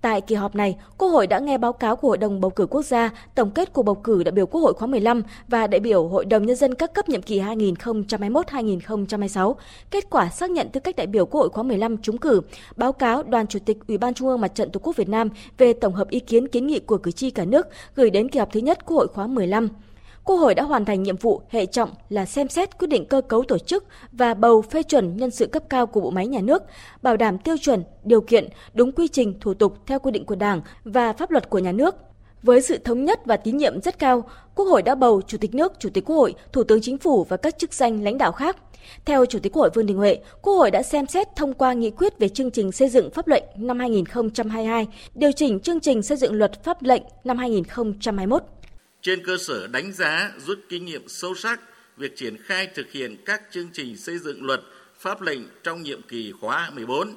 Tại 0.00 0.20
kỳ 0.20 0.34
họp 0.34 0.54
này, 0.54 0.76
Quốc 0.98 1.08
hội 1.08 1.26
đã 1.26 1.38
nghe 1.38 1.58
báo 1.58 1.72
cáo 1.72 1.96
của 1.96 2.08
Hội 2.08 2.18
đồng 2.18 2.40
bầu 2.40 2.50
cử 2.50 2.66
quốc 2.66 2.82
gia, 2.82 3.10
tổng 3.34 3.50
kết 3.50 3.72
cuộc 3.72 3.82
bầu 3.82 3.94
cử 3.94 4.22
đại 4.22 4.32
biểu 4.32 4.46
Quốc 4.46 4.60
hội 4.60 4.74
khóa 4.74 4.86
15 4.86 5.22
và 5.48 5.66
đại 5.66 5.80
biểu 5.80 6.08
Hội 6.08 6.24
đồng 6.24 6.46
nhân 6.46 6.56
dân 6.56 6.74
các 6.74 6.94
cấp 6.94 7.08
nhiệm 7.08 7.22
kỳ 7.22 7.40
2021-2026, 7.40 9.54
kết 9.90 10.10
quả 10.10 10.28
xác 10.28 10.50
nhận 10.50 10.68
tư 10.68 10.80
cách 10.80 10.96
đại 10.96 11.06
biểu 11.06 11.26
Quốc 11.26 11.40
hội 11.40 11.48
khóa 11.48 11.62
15 11.62 11.96
trúng 11.96 12.18
cử, 12.18 12.40
báo 12.76 12.92
cáo 12.92 13.22
Đoàn 13.22 13.46
Chủ 13.46 13.58
tịch 13.58 13.78
Ủy 13.88 13.98
ban 13.98 14.14
Trung 14.14 14.28
ương 14.28 14.40
Mặt 14.40 14.54
trận 14.54 14.70
Tổ 14.70 14.80
quốc 14.82 14.96
Việt 14.96 15.08
Nam 15.08 15.28
về 15.58 15.72
tổng 15.72 15.94
hợp 15.94 16.08
ý 16.08 16.20
kiến 16.20 16.48
kiến 16.48 16.66
nghị 16.66 16.78
của 16.78 16.98
cử 16.98 17.10
tri 17.10 17.30
cả 17.30 17.44
nước 17.44 17.66
gửi 17.94 18.10
đến 18.10 18.28
kỳ 18.28 18.38
họp 18.38 18.52
thứ 18.52 18.60
nhất 18.60 18.86
Quốc 18.86 18.96
hội 18.96 19.08
khóa 19.08 19.26
15. 19.26 19.68
Quốc 20.26 20.36
hội 20.36 20.54
đã 20.54 20.62
hoàn 20.62 20.84
thành 20.84 21.02
nhiệm 21.02 21.16
vụ 21.16 21.42
hệ 21.48 21.66
trọng 21.66 21.90
là 22.08 22.26
xem 22.26 22.48
xét 22.48 22.78
quyết 22.78 22.88
định 22.88 23.06
cơ 23.06 23.20
cấu 23.20 23.44
tổ 23.44 23.58
chức 23.58 23.84
và 24.12 24.34
bầu 24.34 24.62
phê 24.62 24.82
chuẩn 24.82 25.16
nhân 25.16 25.30
sự 25.30 25.46
cấp 25.46 25.62
cao 25.68 25.86
của 25.86 26.00
bộ 26.00 26.10
máy 26.10 26.26
nhà 26.26 26.40
nước, 26.40 26.62
bảo 27.02 27.16
đảm 27.16 27.38
tiêu 27.38 27.56
chuẩn, 27.60 27.84
điều 28.04 28.20
kiện, 28.20 28.48
đúng 28.74 28.92
quy 28.92 29.08
trình, 29.08 29.40
thủ 29.40 29.54
tục 29.54 29.76
theo 29.86 29.98
quy 29.98 30.10
định 30.10 30.24
của 30.24 30.34
Đảng 30.34 30.60
và 30.84 31.12
pháp 31.12 31.30
luật 31.30 31.50
của 31.50 31.58
nhà 31.58 31.72
nước. 31.72 31.94
Với 32.42 32.62
sự 32.62 32.78
thống 32.78 33.04
nhất 33.04 33.20
và 33.24 33.36
tín 33.36 33.56
nhiệm 33.56 33.80
rất 33.80 33.98
cao, 33.98 34.24
Quốc 34.54 34.64
hội 34.64 34.82
đã 34.82 34.94
bầu 34.94 35.22
Chủ 35.26 35.38
tịch 35.38 35.54
nước, 35.54 35.72
Chủ 35.78 35.88
tịch 35.94 36.04
Quốc 36.04 36.16
hội, 36.16 36.34
Thủ 36.52 36.64
tướng 36.64 36.80
Chính 36.80 36.98
phủ 36.98 37.24
và 37.24 37.36
các 37.36 37.58
chức 37.58 37.74
danh 37.74 38.04
lãnh 38.04 38.18
đạo 38.18 38.32
khác. 38.32 38.56
Theo 39.04 39.26
Chủ 39.26 39.38
tịch 39.38 39.52
Quốc 39.52 39.60
hội 39.60 39.70
Vương 39.74 39.86
Đình 39.86 39.96
Huệ, 39.96 40.18
Quốc 40.42 40.54
hội 40.54 40.70
đã 40.70 40.82
xem 40.82 41.06
xét 41.06 41.36
thông 41.36 41.52
qua 41.52 41.72
nghị 41.72 41.90
quyết 41.90 42.18
về 42.18 42.28
chương 42.28 42.50
trình 42.50 42.72
xây 42.72 42.88
dựng 42.88 43.10
pháp 43.10 43.28
lệnh 43.28 43.44
năm 43.56 43.78
2022, 43.78 44.86
điều 45.14 45.32
chỉnh 45.32 45.60
chương 45.60 45.80
trình 45.80 46.02
xây 46.02 46.16
dựng 46.16 46.34
luật 46.34 46.64
pháp 46.64 46.82
lệnh 46.82 47.02
năm 47.24 47.38
2021 47.38 48.42
trên 49.06 49.24
cơ 49.24 49.36
sở 49.36 49.66
đánh 49.66 49.92
giá 49.92 50.32
rút 50.46 50.58
kinh 50.68 50.84
nghiệm 50.84 51.08
sâu 51.08 51.34
sắc 51.34 51.60
việc 51.96 52.16
triển 52.16 52.36
khai 52.42 52.68
thực 52.74 52.92
hiện 52.92 53.16
các 53.24 53.42
chương 53.50 53.68
trình 53.72 53.96
xây 53.96 54.18
dựng 54.18 54.44
luật 54.44 54.60
pháp 54.98 55.22
lệnh 55.22 55.40
trong 55.62 55.82
nhiệm 55.82 56.02
kỳ 56.02 56.32
khóa 56.40 56.70
14, 56.74 57.14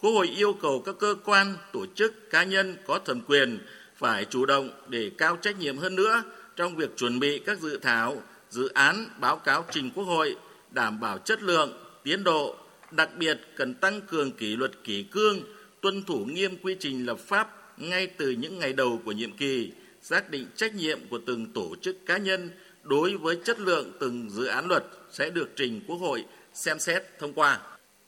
Quốc 0.00 0.10
hội 0.10 0.28
yêu 0.36 0.52
cầu 0.62 0.82
các 0.86 0.94
cơ 0.98 1.14
quan, 1.24 1.56
tổ 1.72 1.86
chức, 1.94 2.30
cá 2.30 2.44
nhân 2.44 2.76
có 2.86 2.98
thẩm 2.98 3.20
quyền 3.20 3.58
phải 3.96 4.24
chủ 4.24 4.46
động 4.46 4.70
để 4.88 5.10
cao 5.18 5.36
trách 5.36 5.58
nhiệm 5.58 5.78
hơn 5.78 5.94
nữa 5.94 6.22
trong 6.56 6.76
việc 6.76 6.96
chuẩn 6.96 7.20
bị 7.20 7.38
các 7.38 7.60
dự 7.60 7.78
thảo, 7.78 8.22
dự 8.50 8.68
án, 8.68 9.08
báo 9.20 9.36
cáo 9.36 9.64
trình 9.70 9.90
Quốc 9.94 10.04
hội, 10.04 10.36
đảm 10.70 11.00
bảo 11.00 11.18
chất 11.18 11.42
lượng, 11.42 11.72
tiến 12.04 12.24
độ, 12.24 12.56
đặc 12.90 13.10
biệt 13.18 13.40
cần 13.56 13.74
tăng 13.74 14.00
cường 14.00 14.32
kỷ 14.32 14.56
luật 14.56 14.72
kỷ 14.84 15.02
cương, 15.02 15.40
tuân 15.80 16.02
thủ 16.02 16.24
nghiêm 16.24 16.56
quy 16.62 16.76
trình 16.80 17.06
lập 17.06 17.18
pháp 17.26 17.48
ngay 17.76 18.06
từ 18.06 18.30
những 18.30 18.58
ngày 18.58 18.72
đầu 18.72 19.02
của 19.04 19.12
nhiệm 19.12 19.36
kỳ, 19.36 19.72
xác 20.02 20.30
định 20.30 20.46
trách 20.56 20.74
nhiệm 20.74 20.98
của 21.10 21.18
từng 21.26 21.52
tổ 21.52 21.74
chức 21.82 22.06
cá 22.06 22.18
nhân 22.18 22.50
đối 22.82 23.16
với 23.16 23.38
chất 23.44 23.60
lượng 23.60 23.92
từng 24.00 24.30
dự 24.30 24.46
án 24.46 24.68
luật 24.68 24.84
sẽ 25.12 25.30
được 25.30 25.48
trình 25.56 25.80
Quốc 25.86 25.96
hội 25.96 26.24
xem 26.54 26.78
xét 26.78 27.02
thông 27.18 27.32
qua. 27.32 27.60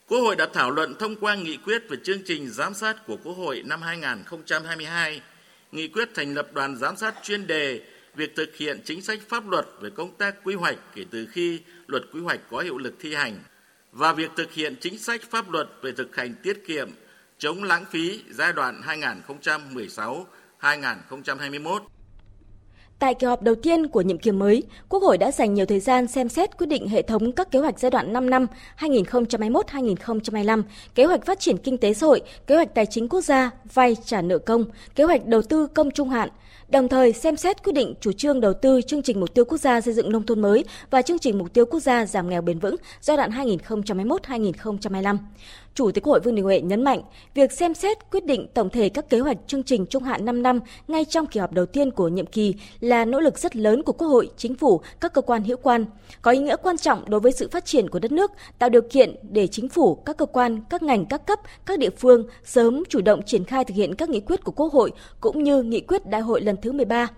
Quốc 0.08 0.20
hội 0.20 0.36
đã 0.36 0.48
thảo 0.54 0.70
luận 0.70 0.94
thông 0.98 1.16
qua 1.16 1.34
nghị 1.34 1.56
quyết 1.56 1.82
về 1.88 1.96
chương 2.04 2.22
trình 2.24 2.48
giám 2.50 2.74
sát 2.74 3.06
của 3.06 3.16
Quốc 3.24 3.32
hội 3.32 3.62
năm 3.66 3.82
2022, 3.82 5.20
nghị 5.72 5.88
quyết 5.88 6.08
thành 6.14 6.34
lập 6.34 6.48
đoàn 6.52 6.76
giám 6.76 6.96
sát 6.96 7.14
chuyên 7.22 7.46
đề 7.46 7.80
việc 8.14 8.36
thực 8.36 8.56
hiện 8.56 8.80
chính 8.84 9.02
sách 9.02 9.18
pháp 9.28 9.48
luật 9.48 9.66
về 9.80 9.90
công 9.90 10.14
tác 10.14 10.44
quy 10.44 10.54
hoạch 10.54 10.78
kể 10.94 11.04
từ 11.10 11.26
khi 11.32 11.60
luật 11.86 12.02
quy 12.12 12.20
hoạch 12.20 12.40
có 12.50 12.58
hiệu 12.58 12.78
lực 12.78 12.94
thi 13.00 13.14
hành. 13.14 13.38
và 13.92 14.12
việc 14.12 14.30
thực 14.36 14.52
hiện 14.52 14.76
chính 14.80 14.98
sách 14.98 15.20
pháp 15.30 15.50
luật 15.50 15.68
về 15.82 15.92
thực 15.92 16.16
hành 16.16 16.34
tiết 16.42 16.66
kiệm 16.66 16.90
chống 17.38 17.64
lãng 17.64 17.84
phí 17.90 18.20
giai 18.30 18.52
đoạn 18.52 18.82
2016. 18.82 20.26
2021. 20.64 21.82
Tại 22.98 23.14
kỳ 23.14 23.26
họp 23.26 23.42
đầu 23.42 23.54
tiên 23.54 23.88
của 23.88 24.00
nhiệm 24.00 24.18
kỳ 24.18 24.30
mới, 24.30 24.62
Quốc 24.88 25.02
hội 25.02 25.18
đã 25.18 25.30
dành 25.30 25.54
nhiều 25.54 25.66
thời 25.66 25.80
gian 25.80 26.06
xem 26.06 26.28
xét 26.28 26.58
quyết 26.58 26.66
định 26.66 26.88
hệ 26.88 27.02
thống 27.02 27.32
các 27.32 27.50
kế 27.50 27.58
hoạch 27.58 27.78
giai 27.78 27.90
đoạn 27.90 28.12
5 28.12 28.30
năm 28.30 28.46
2021-2025, 28.78 30.62
kế 30.94 31.04
hoạch 31.04 31.26
phát 31.26 31.40
triển 31.40 31.56
kinh 31.58 31.78
tế 31.78 31.94
xã 31.94 32.06
hội, 32.06 32.22
kế 32.46 32.54
hoạch 32.54 32.74
tài 32.74 32.86
chính 32.86 33.08
quốc 33.08 33.20
gia, 33.20 33.50
vay 33.74 33.96
trả 34.04 34.22
nợ 34.22 34.38
công, 34.38 34.64
kế 34.94 35.04
hoạch 35.04 35.26
đầu 35.26 35.42
tư 35.42 35.66
công 35.66 35.90
trung 35.90 36.08
hạn, 36.08 36.28
đồng 36.68 36.88
thời 36.88 37.12
xem 37.12 37.36
xét 37.36 37.62
quyết 37.62 37.72
định 37.72 37.94
chủ 38.00 38.12
trương 38.12 38.40
đầu 38.40 38.54
tư 38.54 38.80
chương 38.86 39.02
trình 39.02 39.20
mục 39.20 39.34
tiêu 39.34 39.44
quốc 39.44 39.58
gia 39.58 39.80
xây 39.80 39.94
dựng 39.94 40.12
nông 40.12 40.26
thôn 40.26 40.42
mới 40.42 40.64
và 40.90 41.02
chương 41.02 41.18
trình 41.18 41.38
mục 41.38 41.52
tiêu 41.52 41.66
quốc 41.66 41.80
gia 41.80 42.06
giảm 42.06 42.28
nghèo 42.28 42.42
bền 42.42 42.58
vững 42.58 42.76
giai 43.00 43.16
đoạn 43.16 43.30
2021-2025. 43.30 45.16
Chủ 45.74 45.90
tịch 45.90 46.04
Hội 46.04 46.20
Vương 46.20 46.34
Đình 46.34 46.44
Huệ 46.44 46.60
nhấn 46.60 46.84
mạnh, 46.84 47.02
việc 47.34 47.52
xem 47.52 47.74
xét 47.74 48.10
quyết 48.10 48.24
định 48.24 48.46
tổng 48.54 48.70
thể 48.70 48.88
các 48.88 49.08
kế 49.08 49.20
hoạch 49.20 49.36
chương 49.46 49.62
trình 49.62 49.86
trung 49.86 50.02
hạn 50.02 50.24
5 50.24 50.42
năm 50.42 50.60
ngay 50.88 51.04
trong 51.04 51.26
kỳ 51.26 51.40
họp 51.40 51.52
đầu 51.52 51.66
tiên 51.66 51.90
của 51.90 52.08
nhiệm 52.08 52.26
kỳ 52.26 52.54
là 52.80 53.04
nỗ 53.04 53.20
lực 53.20 53.38
rất 53.38 53.56
lớn 53.56 53.82
của 53.82 53.92
Quốc 53.92 54.08
hội, 54.08 54.30
Chính 54.36 54.54
phủ, 54.54 54.80
các 55.00 55.12
cơ 55.12 55.20
quan 55.22 55.44
hữu 55.44 55.56
quan, 55.56 55.84
có 56.22 56.30
ý 56.30 56.38
nghĩa 56.38 56.56
quan 56.56 56.76
trọng 56.76 57.10
đối 57.10 57.20
với 57.20 57.32
sự 57.32 57.48
phát 57.48 57.64
triển 57.64 57.90
của 57.90 57.98
đất 57.98 58.12
nước, 58.12 58.30
tạo 58.58 58.68
điều 58.68 58.82
kiện 58.82 59.16
để 59.22 59.46
Chính 59.46 59.68
phủ, 59.68 59.94
các 59.94 60.16
cơ 60.16 60.26
quan, 60.26 60.60
các 60.70 60.82
ngành 60.82 61.06
các 61.06 61.26
cấp, 61.26 61.38
các 61.66 61.78
địa 61.78 61.90
phương 61.90 62.26
sớm 62.44 62.82
chủ 62.88 63.00
động 63.00 63.22
triển 63.22 63.44
khai 63.44 63.64
thực 63.64 63.74
hiện 63.74 63.94
các 63.94 64.08
nghị 64.08 64.20
quyết 64.20 64.44
của 64.44 64.52
Quốc 64.52 64.72
hội 64.72 64.92
cũng 65.20 65.42
như 65.42 65.62
nghị 65.62 65.80
quyết 65.80 66.06
Đại 66.06 66.20
hội 66.20 66.40
lần 66.40 66.56
thứ 66.62 66.72
13 66.72 67.08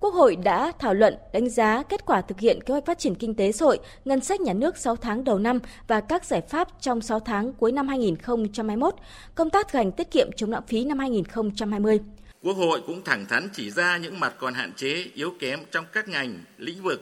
Quốc 0.00 0.14
hội 0.14 0.36
đã 0.36 0.72
thảo 0.78 0.94
luận 0.94 1.14
đánh 1.32 1.50
giá 1.50 1.82
kết 1.82 2.06
quả 2.06 2.20
thực 2.20 2.40
hiện 2.40 2.60
kế 2.60 2.72
hoạch 2.72 2.86
phát 2.86 2.98
triển 2.98 3.14
kinh 3.14 3.34
tế 3.34 3.52
xã 3.52 3.64
hội, 3.64 3.78
ngân 4.04 4.20
sách 4.20 4.40
nhà 4.40 4.52
nước 4.52 4.76
6 4.76 4.96
tháng 4.96 5.24
đầu 5.24 5.38
năm 5.38 5.58
và 5.88 6.00
các 6.00 6.24
giải 6.24 6.40
pháp 6.40 6.68
trong 6.80 7.00
6 7.00 7.20
tháng 7.20 7.52
cuối 7.52 7.72
năm 7.72 7.88
2021, 7.88 8.94
công 9.34 9.50
tác 9.50 9.68
thực 9.68 9.78
hành 9.78 9.92
tiết 9.92 10.10
kiệm 10.10 10.30
chống 10.36 10.50
lãng 10.50 10.66
phí 10.68 10.84
năm 10.84 10.98
2020. 10.98 12.00
Quốc 12.42 12.52
hội 12.52 12.82
cũng 12.86 13.04
thẳng 13.04 13.26
thắn 13.26 13.48
chỉ 13.52 13.70
ra 13.70 13.96
những 13.96 14.20
mặt 14.20 14.34
còn 14.38 14.54
hạn 14.54 14.72
chế, 14.76 15.06
yếu 15.14 15.32
kém 15.38 15.60
trong 15.70 15.84
các 15.92 16.08
ngành, 16.08 16.38
lĩnh 16.58 16.82
vực, 16.82 17.00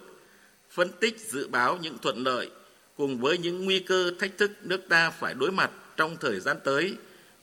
phân 0.71 0.89
tích 1.01 1.21
dự 1.21 1.49
báo 1.49 1.77
những 1.83 1.99
thuận 2.03 2.17
lợi 2.25 2.51
cùng 2.97 3.21
với 3.21 3.39
những 3.39 3.65
nguy 3.65 3.81
cơ 3.81 4.11
thách 4.21 4.39
thức 4.39 4.51
nước 4.63 4.81
ta 4.89 5.11
phải 5.11 5.35
đối 5.35 5.51
mặt 5.51 5.71
trong 5.97 6.17
thời 6.21 6.41
gian 6.41 6.57
tới 6.65 6.97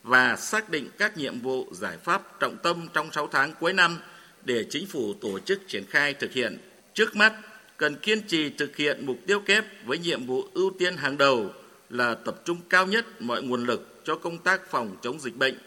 và 0.04 0.36
xác 0.36 0.70
định 0.70 0.90
các 0.98 1.18
nhiệm 1.18 1.40
vụ 1.40 1.66
giải 1.72 1.98
pháp 1.98 2.40
trọng 2.40 2.58
tâm 2.64 2.88
trong 2.94 3.12
6 3.12 3.28
tháng 3.28 3.54
cuối 3.60 3.74
năm– 3.74 4.00
để 4.46 4.66
chính 4.70 4.88
phủ 4.88 5.14
tổ 5.14 5.40
chức 5.40 5.62
triển 5.68 5.84
khai 5.90 6.14
thực 6.14 6.32
hiện. 6.32 6.58
Trước 6.94 7.16
mắt, 7.16 7.34
cần 7.78 7.96
kiên 7.96 8.22
trì 8.28 8.50
thực 8.50 8.76
hiện 8.76 9.06
mục 9.06 9.18
tiêu 9.28 9.40
kép 9.40 9.66
với 9.86 9.98
nhiệm 9.98 10.26
vụ 10.26 10.44
ưu 10.54 10.72
tiên 10.80 10.98
hàng 10.98 11.18
đầu 11.18 11.54
là 11.90 12.14
tập 12.14 12.42
trung 12.46 12.58
cao 12.70 12.88
nhất 12.88 13.06
mọi 13.22 13.44
nguồn 13.44 13.66
lực 13.66 14.02
cho 14.04 14.16
công 14.16 14.38
tác 14.38 14.72
phòng 14.72 14.96
chống 15.02 15.20
dịch 15.20 15.36
bệnh, 15.36 15.58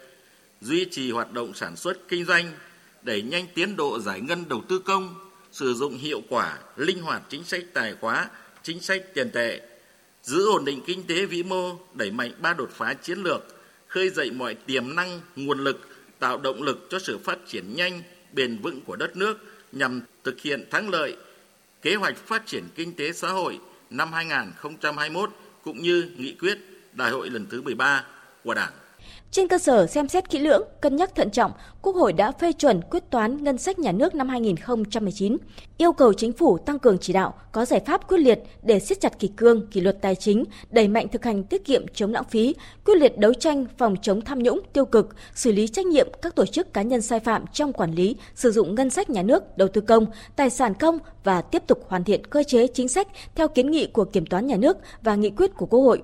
duy 0.60 0.86
trì 0.90 1.10
hoạt 1.10 1.32
động 1.32 1.54
sản 1.54 1.76
xuất 1.76 2.08
kinh 2.08 2.24
doanh, 2.24 2.52
đẩy 3.02 3.22
nhanh 3.22 3.46
tiến 3.54 3.76
độ 3.76 3.98
giải 4.00 4.20
ngân 4.20 4.44
đầu 4.48 4.62
tư 4.68 4.78
công, 4.78 5.14
sử 5.52 5.74
dụng 5.74 5.98
hiệu 5.98 6.22
quả, 6.28 6.58
linh 6.76 7.02
hoạt 7.02 7.22
chính 7.28 7.44
sách 7.44 7.64
tài 7.72 7.94
khóa, 8.00 8.30
chính 8.62 8.80
sách 8.80 9.14
tiền 9.14 9.30
tệ, 9.30 9.60
giữ 10.22 10.46
ổn 10.46 10.64
định 10.64 10.80
kinh 10.86 11.02
tế 11.06 11.26
vĩ 11.26 11.42
mô, 11.42 11.76
đẩy 11.94 12.10
mạnh 12.10 12.32
ba 12.40 12.54
đột 12.54 12.70
phá 12.72 12.94
chiến 12.94 13.18
lược, 13.18 13.42
khơi 13.86 14.10
dậy 14.10 14.30
mọi 14.30 14.54
tiềm 14.54 14.94
năng, 14.94 15.20
nguồn 15.36 15.64
lực, 15.64 15.88
tạo 16.18 16.38
động 16.38 16.62
lực 16.62 16.86
cho 16.90 16.98
sự 16.98 17.18
phát 17.18 17.38
triển 17.46 17.74
nhanh, 17.76 18.02
bền 18.32 18.58
vững 18.58 18.80
của 18.80 18.96
đất 18.96 19.16
nước 19.16 19.38
nhằm 19.72 20.00
thực 20.24 20.40
hiện 20.40 20.64
thắng 20.70 20.88
lợi 20.88 21.16
kế 21.82 21.94
hoạch 21.94 22.16
phát 22.16 22.46
triển 22.46 22.64
kinh 22.74 22.94
tế 22.96 23.12
xã 23.12 23.28
hội 23.28 23.58
năm 23.90 24.12
2021 24.12 25.30
cũng 25.62 25.82
như 25.82 26.10
nghị 26.16 26.34
quyết 26.34 26.58
đại 26.92 27.10
hội 27.10 27.30
lần 27.30 27.46
thứ 27.50 27.62
13 27.62 28.04
của 28.44 28.54
Đảng. 28.54 28.72
Trên 29.30 29.48
cơ 29.48 29.58
sở 29.58 29.86
xem 29.86 30.08
xét 30.08 30.30
kỹ 30.30 30.38
lưỡng, 30.38 30.62
cân 30.80 30.96
nhắc 30.96 31.14
thận 31.14 31.30
trọng, 31.30 31.52
Quốc 31.82 31.96
hội 31.96 32.12
đã 32.12 32.32
phê 32.32 32.52
chuẩn 32.52 32.80
quyết 32.90 33.10
toán 33.10 33.44
ngân 33.44 33.58
sách 33.58 33.78
nhà 33.78 33.92
nước 33.92 34.14
năm 34.14 34.28
2019, 34.28 35.36
yêu 35.76 35.92
cầu 35.92 36.12
chính 36.12 36.32
phủ 36.32 36.58
tăng 36.58 36.78
cường 36.78 36.98
chỉ 36.98 37.12
đạo, 37.12 37.34
có 37.52 37.64
giải 37.64 37.80
pháp 37.86 38.08
quyết 38.08 38.18
liệt 38.18 38.38
để 38.62 38.80
siết 38.80 39.00
chặt 39.00 39.18
kỷ 39.18 39.28
cương, 39.28 39.66
kỷ 39.66 39.80
luật 39.80 40.02
tài 40.02 40.14
chính, 40.14 40.44
đẩy 40.70 40.88
mạnh 40.88 41.08
thực 41.08 41.24
hành 41.24 41.44
tiết 41.44 41.64
kiệm 41.64 41.86
chống 41.94 42.12
lãng 42.12 42.24
phí, 42.24 42.54
quyết 42.84 42.94
liệt 42.94 43.18
đấu 43.18 43.34
tranh 43.34 43.66
phòng 43.78 43.96
chống 44.02 44.20
tham 44.20 44.42
nhũng 44.42 44.60
tiêu 44.72 44.84
cực, 44.84 45.08
xử 45.34 45.52
lý 45.52 45.68
trách 45.68 45.86
nhiệm 45.86 46.08
các 46.22 46.34
tổ 46.34 46.46
chức 46.46 46.74
cá 46.74 46.82
nhân 46.82 47.02
sai 47.02 47.20
phạm 47.20 47.44
trong 47.52 47.72
quản 47.72 47.92
lý, 47.92 48.16
sử 48.34 48.50
dụng 48.50 48.74
ngân 48.74 48.90
sách 48.90 49.10
nhà 49.10 49.22
nước, 49.22 49.56
đầu 49.56 49.68
tư 49.68 49.80
công, 49.80 50.06
tài 50.36 50.50
sản 50.50 50.74
công 50.74 50.98
và 51.24 51.42
tiếp 51.42 51.62
tục 51.66 51.84
hoàn 51.88 52.04
thiện 52.04 52.26
cơ 52.26 52.42
chế 52.42 52.66
chính 52.66 52.88
sách 52.88 53.08
theo 53.34 53.48
kiến 53.48 53.70
nghị 53.70 53.86
của 53.86 54.04
Kiểm 54.04 54.26
toán 54.26 54.46
nhà 54.46 54.56
nước 54.56 54.76
và 55.02 55.14
nghị 55.14 55.30
quyết 55.30 55.54
của 55.56 55.66
Quốc 55.66 55.80
hội. 55.80 56.02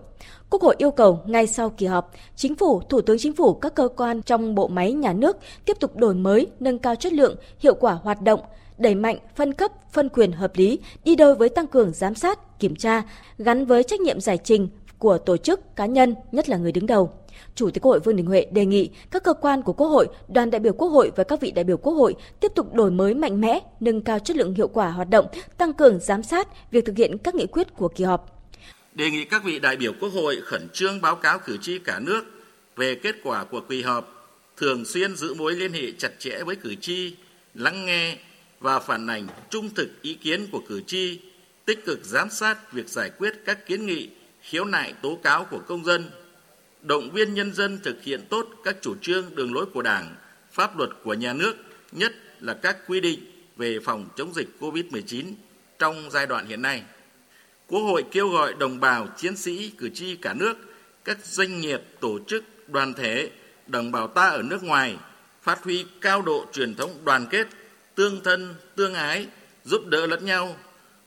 Quốc 0.55 0.63
hội 0.63 0.75
yêu 0.79 0.91
cầu 0.91 1.21
ngay 1.27 1.47
sau 1.47 1.71
kỳ 1.71 1.87
họp, 1.87 2.13
Chính 2.37 2.55
phủ, 2.55 2.81
Thủ 2.81 3.01
tướng 3.01 3.19
Chính 3.19 3.33
phủ, 3.33 3.55
các 3.55 3.75
cơ 3.75 3.89
quan 3.97 4.23
trong 4.23 4.55
bộ 4.55 4.69
máy 4.69 4.93
nhà 4.93 5.13
nước 5.13 5.37
tiếp 5.65 5.77
tục 5.81 5.97
đổi 5.97 6.15
mới, 6.15 6.47
nâng 6.61 6.79
cao 6.79 6.95
chất 6.97 7.13
lượng, 7.13 7.37
hiệu 7.59 7.75
quả 7.75 7.93
hoạt 7.93 8.23
động, 8.23 8.41
đẩy 8.79 8.95
mạnh 8.95 9.19
phân 9.37 9.53
cấp, 9.53 9.71
phân 9.93 10.09
quyền 10.09 10.33
hợp 10.33 10.53
lý, 10.55 10.79
đi 11.05 11.17
đôi 11.17 11.35
với 11.35 11.49
tăng 11.49 11.67
cường 11.67 11.93
giám 11.93 12.15
sát, 12.15 12.59
kiểm 12.59 12.77
tra, 12.77 13.03
gắn 13.39 13.67
với 13.67 13.83
trách 13.83 14.01
nhiệm 14.01 14.21
giải 14.21 14.39
trình 14.45 14.69
của 14.99 15.19
tổ 15.19 15.37
chức, 15.37 15.77
cá 15.77 15.87
nhân, 15.87 16.15
nhất 16.33 16.49
là 16.49 16.57
người 16.57 16.73
đứng 16.73 16.87
đầu. 16.87 17.11
Chủ 17.55 17.71
tịch 17.71 17.83
Quốc 17.83 17.91
hội 17.91 18.01
Vương 18.01 18.17
Đình 18.17 18.27
Huệ 18.27 18.47
đề 18.51 18.67
nghị 18.67 18.91
các 19.11 19.25
cơ 19.25 19.35
quan 19.35 19.63
của 19.63 19.73
Quốc 19.73 19.89
hội, 19.89 20.09
đoàn 20.29 20.51
đại 20.51 20.61
biểu 20.61 20.73
Quốc 20.73 20.89
hội 20.89 21.13
và 21.17 21.25
các 21.25 21.41
vị 21.41 21.51
đại 21.51 21.65
biểu 21.65 21.77
Quốc 21.77 21.93
hội 21.93 22.15
tiếp 22.41 22.53
tục 22.55 22.75
đổi 22.75 22.91
mới 22.91 23.15
mạnh 23.15 23.41
mẽ, 23.41 23.61
nâng 23.81 24.01
cao 24.01 24.19
chất 24.19 24.37
lượng 24.37 24.55
hiệu 24.55 24.69
quả 24.69 24.91
hoạt 24.91 25.11
động, 25.11 25.27
tăng 25.59 25.73
cường 25.73 26.01
giám 26.01 26.23
sát 26.23 26.49
việc 26.71 26.85
thực 26.87 26.97
hiện 26.97 27.19
các 27.19 27.35
nghị 27.35 27.47
quyết 27.47 27.77
của 27.77 27.89
kỳ 27.89 28.05
họp 28.05 28.34
đề 28.95 29.11
nghị 29.11 29.25
các 29.25 29.45
vị 29.45 29.59
đại 29.59 29.77
biểu 29.77 29.93
Quốc 30.01 30.09
hội 30.09 30.41
khẩn 30.45 30.69
trương 30.73 31.01
báo 31.01 31.17
cáo 31.17 31.39
cử 31.39 31.57
tri 31.57 31.79
cả 31.79 31.99
nước 31.99 32.25
về 32.77 32.95
kết 32.95 33.17
quả 33.23 33.45
của 33.45 33.61
kỳ 33.61 33.83
họp, 33.83 34.31
thường 34.57 34.85
xuyên 34.85 35.17
giữ 35.17 35.35
mối 35.35 35.55
liên 35.55 35.73
hệ 35.73 35.93
chặt 35.99 36.11
chẽ 36.19 36.43
với 36.47 36.57
cử 36.57 36.75
tri, 36.75 37.17
lắng 37.55 37.87
nghe 37.87 38.17
và 38.61 38.81
phản 38.81 39.07
ảnh 39.07 39.27
trung 39.51 39.71
thực 39.75 40.03
ý 40.03 40.15
kiến 40.15 40.47
của 40.53 40.63
cử 40.69 40.83
tri, 40.87 41.21
tích 41.65 41.85
cực 41.85 42.05
giám 42.05 42.31
sát 42.31 42.73
việc 42.73 42.89
giải 42.89 43.11
quyết 43.19 43.35
các 43.45 43.67
kiến 43.67 43.87
nghị, 43.87 44.09
khiếu 44.43 44.65
nại 44.65 44.95
tố 45.03 45.19
cáo 45.23 45.45
của 45.45 45.61
công 45.67 45.85
dân, 45.85 46.11
động 46.83 47.11
viên 47.11 47.35
nhân 47.35 47.55
dân 47.55 47.81
thực 47.83 48.03
hiện 48.03 48.21
tốt 48.29 48.49
các 48.65 48.77
chủ 48.83 48.95
trương 49.01 49.35
đường 49.35 49.55
lối 49.55 49.67
của 49.67 49.83
Đảng, 49.83 50.15
pháp 50.53 50.79
luật 50.79 50.91
của 51.05 51.15
nhà 51.15 51.33
nước, 51.33 51.57
nhất 51.93 52.13
là 52.41 52.55
các 52.55 52.77
quy 52.87 53.01
định 53.01 53.21
về 53.57 53.79
phòng 53.85 54.09
chống 54.17 54.35
dịch 54.35 54.49
COVID-19 54.61 55.33
trong 55.79 56.11
giai 56.11 56.27
đoạn 56.27 56.47
hiện 56.47 56.63
nay. 56.63 56.83
Quốc 57.69 57.81
hội 57.81 58.05
kêu 58.11 58.29
gọi 58.29 58.55
đồng 58.55 58.81
bào, 58.81 59.09
chiến 59.17 59.37
sĩ, 59.37 59.73
cử 59.79 59.89
tri 59.89 60.17
cả 60.17 60.35
nước, 60.35 60.57
các 61.05 61.25
doanh 61.25 61.61
nghiệp, 61.61 61.83
tổ 62.01 62.19
chức, 62.27 62.45
đoàn 62.69 62.95
thể, 62.95 63.31
đồng 63.67 63.93
bào 63.93 64.09
ta 64.09 64.29
ở 64.29 64.43
nước 64.43 64.63
ngoài 64.63 64.97
phát 65.43 65.65
huy 65.65 65.87
cao 66.01 66.23
độ 66.23 66.47
truyền 66.53 66.75
thống 66.75 66.91
đoàn 67.05 67.27
kết, 67.31 67.47
tương 67.95 68.21
thân, 68.25 68.55
tương 68.77 68.95
ái, 68.95 69.27
giúp 69.65 69.87
đỡ 69.87 70.07
lẫn 70.07 70.25
nhau, 70.25 70.57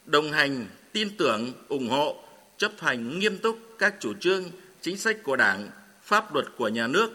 đồng 0.05 0.31
hành, 0.31 0.65
tin 0.91 1.17
tưởng, 1.17 1.53
ủng 1.67 1.89
hộ, 1.89 2.23
chấp 2.57 2.71
hành 2.79 3.19
nghiêm 3.19 3.37
túc 3.37 3.59
các 3.79 3.95
chủ 3.99 4.13
trương, 4.13 4.43
chính 4.81 4.97
sách 4.97 5.23
của 5.23 5.35
Đảng, 5.35 5.69
pháp 6.03 6.33
luật 6.33 6.45
của 6.57 6.67
nhà 6.67 6.87
nước, 6.87 7.11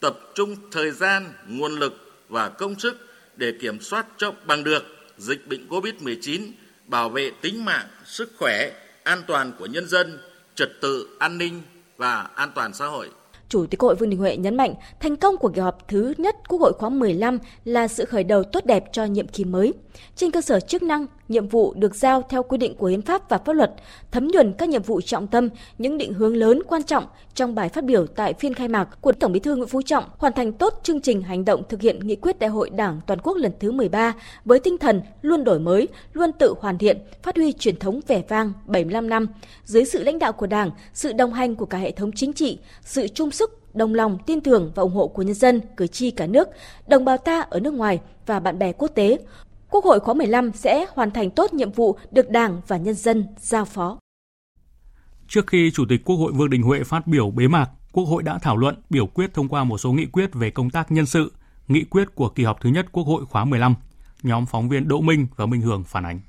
tập 0.00 0.18
trung 0.34 0.56
thời 0.70 0.90
gian, 0.90 1.32
nguồn 1.48 1.78
lực 1.78 2.12
và 2.28 2.48
công 2.48 2.78
sức 2.78 2.96
để 3.36 3.52
kiểm 3.60 3.80
soát 3.80 4.06
cho 4.16 4.32
bằng 4.46 4.64
được 4.64 4.84
dịch 5.18 5.48
bệnh 5.48 5.68
COVID-19 5.68 6.52
bảo 6.90 7.08
vệ 7.08 7.30
tính 7.40 7.64
mạng, 7.64 7.86
sức 8.04 8.32
khỏe, 8.38 8.70
an 9.02 9.22
toàn 9.26 9.52
của 9.58 9.66
nhân 9.66 9.88
dân, 9.88 10.18
trật 10.54 10.68
tự 10.82 11.16
an 11.18 11.38
ninh 11.38 11.62
và 11.96 12.28
an 12.34 12.52
toàn 12.54 12.74
xã 12.74 12.86
hội. 12.86 13.08
Chủ 13.48 13.66
tịch 13.66 13.80
Hội 13.80 13.94
Vương 13.94 14.10
Đình 14.10 14.18
Huệ 14.18 14.36
nhấn 14.36 14.56
mạnh, 14.56 14.74
thành 15.00 15.16
công 15.16 15.36
của 15.36 15.48
kỳ 15.48 15.60
họp 15.60 15.88
thứ 15.88 16.14
nhất 16.18 16.36
Quốc 16.48 16.60
hội 16.60 16.72
khóa 16.78 16.88
15 16.88 17.38
là 17.64 17.88
sự 17.88 18.04
khởi 18.04 18.24
đầu 18.24 18.42
tốt 18.44 18.64
đẹp 18.64 18.84
cho 18.92 19.04
nhiệm 19.04 19.28
kỳ 19.28 19.44
mới. 19.44 19.74
Trên 20.16 20.30
cơ 20.30 20.40
sở 20.40 20.60
chức 20.60 20.82
năng, 20.82 21.06
nhiệm 21.30 21.48
vụ 21.48 21.74
được 21.76 21.94
giao 21.94 22.22
theo 22.28 22.42
quy 22.42 22.58
định 22.58 22.74
của 22.74 22.86
hiến 22.86 23.02
pháp 23.02 23.28
và 23.28 23.38
pháp 23.38 23.52
luật, 23.52 23.72
thấm 24.10 24.28
nhuần 24.28 24.52
các 24.52 24.68
nhiệm 24.68 24.82
vụ 24.82 25.00
trọng 25.00 25.26
tâm, 25.26 25.48
những 25.78 25.98
định 25.98 26.12
hướng 26.12 26.36
lớn 26.36 26.62
quan 26.68 26.82
trọng 26.82 27.04
trong 27.34 27.54
bài 27.54 27.68
phát 27.68 27.84
biểu 27.84 28.06
tại 28.06 28.34
phiên 28.34 28.54
khai 28.54 28.68
mạc 28.68 29.00
của 29.00 29.12
Tổng 29.12 29.32
Bí 29.32 29.40
thư 29.40 29.56
Nguyễn 29.56 29.68
Phú 29.68 29.82
Trọng 29.82 30.04
hoàn 30.18 30.32
thành 30.32 30.52
tốt 30.52 30.80
chương 30.82 31.00
trình 31.00 31.22
hành 31.22 31.44
động 31.44 31.62
thực 31.68 31.80
hiện 31.80 32.06
nghị 32.06 32.16
quyết 32.16 32.38
Đại 32.38 32.50
hội 32.50 32.70
Đảng 32.70 33.00
toàn 33.06 33.20
quốc 33.22 33.36
lần 33.36 33.52
thứ 33.60 33.72
13 33.72 34.14
với 34.44 34.58
tinh 34.58 34.78
thần 34.78 35.02
luôn 35.22 35.44
đổi 35.44 35.58
mới, 35.58 35.88
luôn 36.12 36.32
tự 36.32 36.54
hoàn 36.60 36.78
thiện, 36.78 36.98
phát 37.22 37.36
huy 37.36 37.52
truyền 37.52 37.78
thống 37.78 38.00
vẻ 38.06 38.22
vang 38.28 38.52
75 38.66 39.08
năm. 39.08 39.26
Dưới 39.64 39.84
sự 39.84 40.02
lãnh 40.02 40.18
đạo 40.18 40.32
của 40.32 40.46
Đảng, 40.46 40.70
sự 40.94 41.12
đồng 41.12 41.32
hành 41.32 41.54
của 41.54 41.66
cả 41.66 41.78
hệ 41.78 41.90
thống 41.90 42.12
chính 42.12 42.32
trị, 42.32 42.58
sự 42.82 43.08
chung 43.08 43.30
sức 43.30 43.74
đồng 43.74 43.94
lòng 43.94 44.18
tin 44.26 44.40
tưởng 44.40 44.72
và 44.74 44.82
ủng 44.82 44.92
hộ 44.92 45.08
của 45.08 45.22
nhân 45.22 45.34
dân, 45.34 45.60
cử 45.76 45.86
tri 45.86 46.10
cả 46.10 46.26
nước, 46.26 46.48
đồng 46.86 47.04
bào 47.04 47.16
ta 47.16 47.40
ở 47.40 47.60
nước 47.60 47.74
ngoài 47.74 48.00
và 48.26 48.40
bạn 48.40 48.58
bè 48.58 48.72
quốc 48.72 48.88
tế, 48.94 49.18
Quốc 49.70 49.84
hội 49.84 50.00
khóa 50.00 50.14
15 50.14 50.52
sẽ 50.52 50.86
hoàn 50.94 51.10
thành 51.10 51.30
tốt 51.30 51.52
nhiệm 51.54 51.72
vụ 51.72 51.98
được 52.10 52.30
Đảng 52.30 52.60
và 52.68 52.76
nhân 52.76 52.94
dân 52.94 53.26
giao 53.38 53.64
phó. 53.64 53.98
Trước 55.28 55.46
khi 55.46 55.70
Chủ 55.70 55.84
tịch 55.88 56.04
Quốc 56.04 56.16
hội 56.16 56.32
Vương 56.32 56.50
Đình 56.50 56.62
Huệ 56.62 56.84
phát 56.84 57.06
biểu 57.06 57.30
bế 57.30 57.48
mạc, 57.48 57.70
Quốc 57.92 58.04
hội 58.04 58.22
đã 58.22 58.38
thảo 58.38 58.56
luận 58.56 58.74
biểu 58.90 59.06
quyết 59.06 59.34
thông 59.34 59.48
qua 59.48 59.64
một 59.64 59.78
số 59.78 59.92
nghị 59.92 60.06
quyết 60.06 60.34
về 60.34 60.50
công 60.50 60.70
tác 60.70 60.92
nhân 60.92 61.06
sự, 61.06 61.32
nghị 61.68 61.84
quyết 61.84 62.14
của 62.14 62.28
kỳ 62.28 62.44
họp 62.44 62.60
thứ 62.60 62.70
nhất 62.70 62.86
Quốc 62.92 63.04
hội 63.04 63.24
khóa 63.26 63.44
15. 63.44 63.74
Nhóm 64.22 64.46
phóng 64.46 64.68
viên 64.68 64.88
Đỗ 64.88 65.00
Minh 65.00 65.26
và 65.36 65.46
Minh 65.46 65.60
Hường 65.60 65.84
phản 65.84 66.04
ánh. 66.06 66.20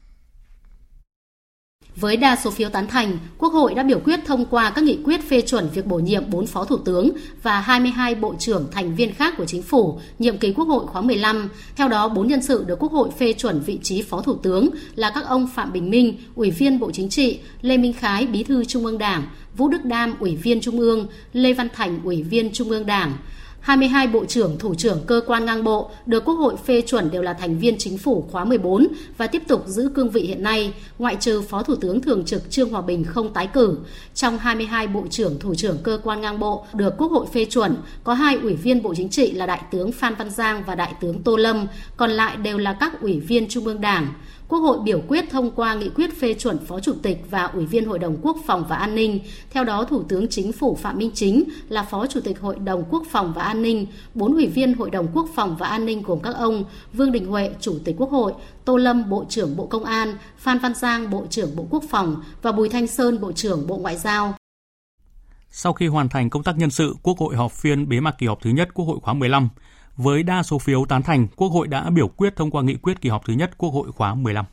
Với 1.96 2.18
đa 2.18 2.36
số 2.36 2.52
phiếu 2.52 2.70
tán 2.70 2.88
thành, 2.88 3.18
Quốc 3.38 3.54
hội 3.54 3.74
đã 3.74 3.84
biểu 3.84 4.00
quyết 4.00 4.20
thông 4.26 4.46
qua 4.46 4.70
các 4.70 4.84
nghị 4.84 4.98
quyết 5.04 5.30
phê 5.30 5.42
chuẩn 5.42 5.70
việc 5.70 5.86
bổ 5.86 6.00
nhiệm 6.00 6.30
4 6.30 6.48
phó 6.48 6.66
thủ 6.66 6.78
tướng 6.78 7.12
và 7.44 7.62
22 7.62 8.16
bộ 8.16 8.36
trưởng 8.40 8.68
thành 8.72 8.96
viên 8.96 9.14
khác 9.14 9.34
của 9.38 9.46
chính 9.46 9.62
phủ 9.62 10.00
nhiệm 10.20 10.38
kỳ 10.38 10.54
Quốc 10.54 10.66
hội 10.66 10.88
khóa 10.88 11.02
15. 11.02 11.50
Theo 11.76 11.88
đó, 11.88 12.08
4 12.08 12.28
nhân 12.28 12.42
sự 12.42 12.64
được 12.68 12.80
Quốc 12.80 12.92
hội 12.92 13.10
phê 13.20 13.34
chuẩn 13.34 13.60
vị 13.60 13.80
trí 13.84 14.02
phó 14.02 14.22
thủ 14.22 14.36
tướng 14.36 14.70
là 14.96 15.12
các 15.16 15.26
ông 15.26 15.48
Phạm 15.56 15.74
Bình 15.74 15.90
Minh, 15.90 16.18
Ủy 16.36 16.52
viên 16.52 16.80
Bộ 16.80 16.92
Chính 16.92 17.10
trị, 17.10 17.40
Lê 17.62 17.78
Minh 17.78 17.94
Khái, 17.94 18.28
Bí 18.28 18.44
thư 18.44 18.66
Trung 18.66 18.86
ương 18.86 18.98
Đảng, 18.98 19.24
Vũ 19.58 19.68
Đức 19.68 19.86
Đam, 19.86 20.16
Ủy 20.20 20.36
viên 20.36 20.62
Trung 20.62 20.80
ương, 20.80 21.08
Lê 21.34 21.54
Văn 21.54 21.68
Thành, 21.74 22.00
Ủy 22.04 22.24
viên 22.24 22.52
Trung 22.54 22.70
ương 22.70 22.86
Đảng. 22.86 23.14
22 23.62 24.08
bộ 24.08 24.26
trưởng, 24.26 24.58
thủ 24.60 24.76
trưởng 24.76 25.00
cơ 25.08 25.22
quan 25.28 25.46
ngang 25.46 25.64
bộ 25.64 25.92
được 26.06 26.26
Quốc 26.26 26.34
hội 26.34 26.56
phê 26.66 26.82
chuẩn 26.82 27.12
đều 27.12 27.22
là 27.22 27.34
thành 27.34 27.60
viên 27.60 27.78
chính 27.78 27.98
phủ 27.98 28.28
khóa 28.32 28.46
14 28.46 28.88
và 29.18 29.28
tiếp 29.28 29.42
tục 29.48 29.64
giữ 29.68 29.90
cương 29.96 30.10
vị 30.10 30.22
hiện 30.22 30.44
nay, 30.44 30.74
ngoại 31.00 31.16
trừ 31.20 31.42
Phó 31.42 31.64
Thủ 31.64 31.76
tướng 31.76 32.02
Thường 32.02 32.26
trực 32.26 32.52
Trương 32.52 32.70
Hòa 32.70 32.82
Bình 32.82 33.04
không 33.04 33.34
tái 33.34 33.48
cử. 33.48 33.78
Trong 34.14 34.38
22 34.38 34.88
bộ 34.88 35.04
trưởng, 35.10 35.40
thủ 35.40 35.56
trưởng 35.56 35.78
cơ 35.84 36.00
quan 36.04 36.22
ngang 36.22 36.40
bộ 36.40 36.66
được 36.74 36.94
Quốc 36.98 37.12
hội 37.12 37.26
phê 37.34 37.46
chuẩn, 37.46 37.76
có 38.04 38.14
hai 38.14 38.36
ủy 38.36 38.54
viên 38.54 38.84
Bộ 38.84 38.94
Chính 38.96 39.10
trị 39.10 39.32
là 39.32 39.46
Đại 39.46 39.62
tướng 39.72 39.92
Phan 39.92 40.16
Văn 40.16 40.30
Giang 40.30 40.64
và 40.68 40.76
Đại 40.76 40.94
tướng 41.02 41.24
Tô 41.24 41.36
Lâm, 41.36 41.68
còn 41.98 42.10
lại 42.10 42.38
đều 42.38 42.58
là 42.58 42.74
các 42.74 43.02
ủy 43.02 43.20
viên 43.20 43.48
Trung 43.50 43.66
ương 43.66 43.82
Đảng. 43.82 44.08
Quốc 44.52 44.60
hội 44.60 44.80
biểu 44.84 45.02
quyết 45.08 45.26
thông 45.30 45.52
qua 45.52 45.74
nghị 45.74 45.90
quyết 45.90 46.20
phê 46.20 46.34
chuẩn 46.34 46.66
Phó 46.66 46.80
Chủ 46.80 46.94
tịch 47.04 47.18
và 47.30 47.44
Ủy 47.44 47.66
viên 47.66 47.86
Hội 47.86 48.00
đồng 48.00 48.18
Quốc 48.22 48.38
phòng 48.46 48.66
và 48.70 48.76
An 48.76 48.96
ninh. 48.96 49.20
Theo 49.50 49.64
đó, 49.64 49.84
Thủ 49.84 50.04
tướng 50.04 50.28
Chính 50.28 50.52
phủ 50.52 50.76
Phạm 50.76 50.98
Minh 50.98 51.12
Chính 51.14 51.44
là 51.70 51.84
Phó 51.84 52.08
Chủ 52.08 52.20
tịch 52.22 52.40
Hội 52.40 52.56
đồng 52.56 52.84
Quốc 52.90 53.04
phòng 53.12 53.34
và 53.36 53.44
An 53.44 53.62
ninh, 53.62 53.88
bốn 54.14 54.34
ủy 54.34 54.48
viên 54.48 54.74
Hội 54.74 54.90
đồng 54.90 55.08
Quốc 55.14 55.28
phòng 55.36 55.56
và 55.60 55.68
An 55.68 55.86
ninh 55.86 56.02
gồm 56.02 56.20
các 56.20 56.36
ông 56.36 56.64
Vương 56.94 57.12
Đình 57.12 57.26
Huệ, 57.26 57.52
Chủ 57.60 57.74
tịch 57.86 57.96
Quốc 57.98 58.12
hội, 58.12 58.34
Tô 58.66 58.78
Lâm, 58.78 59.10
Bộ 59.10 59.26
trưởng 59.30 59.58
Bộ 59.58 59.66
Công 59.66 59.84
an, 59.84 60.18
Phan 60.38 60.60
Văn 60.60 60.74
Giang, 60.74 61.10
Bộ 61.10 61.26
trưởng 61.30 61.56
Bộ 61.56 61.68
Quốc 61.70 61.84
phòng 61.90 62.24
và 62.42 62.52
Bùi 62.52 62.70
Thanh 62.70 62.88
Sơn, 62.88 63.22
Bộ 63.22 63.32
trưởng 63.32 63.68
Bộ 63.68 63.78
Ngoại 63.78 63.98
giao. 63.98 64.34
Sau 65.50 65.74
khi 65.74 65.88
hoàn 65.88 66.10
thành 66.10 66.30
công 66.30 66.44
tác 66.44 66.58
nhân 66.58 66.72
sự, 66.72 66.96
Quốc 67.04 67.18
hội 67.18 67.36
họp 67.36 67.52
phiên 67.52 67.90
bế 67.90 68.00
mạc 68.00 68.16
kỳ 68.18 68.28
họp 68.28 68.42
thứ 68.42 68.50
nhất 68.50 68.70
Quốc 68.74 68.86
hội 68.86 69.00
khóa 69.02 69.14
15. 69.14 69.50
Với 70.04 70.24
đa 70.24 70.44
số 70.44 70.60
phiếu 70.60 70.86
tán 70.90 71.04
thành, 71.04 71.28
Quốc 71.36 71.50
hội 71.50 71.68
đã 71.68 71.90
biểu 71.90 72.08
quyết 72.08 72.36
thông 72.36 72.52
qua 72.52 72.64
nghị 72.64 72.76
quyết 72.76 73.02
kỳ 73.02 73.10
họp 73.10 73.26
thứ 73.26 73.34
nhất 73.34 73.58
Quốc 73.58 73.70
hội 73.70 73.92
khóa 73.92 74.16
15. 74.16 74.46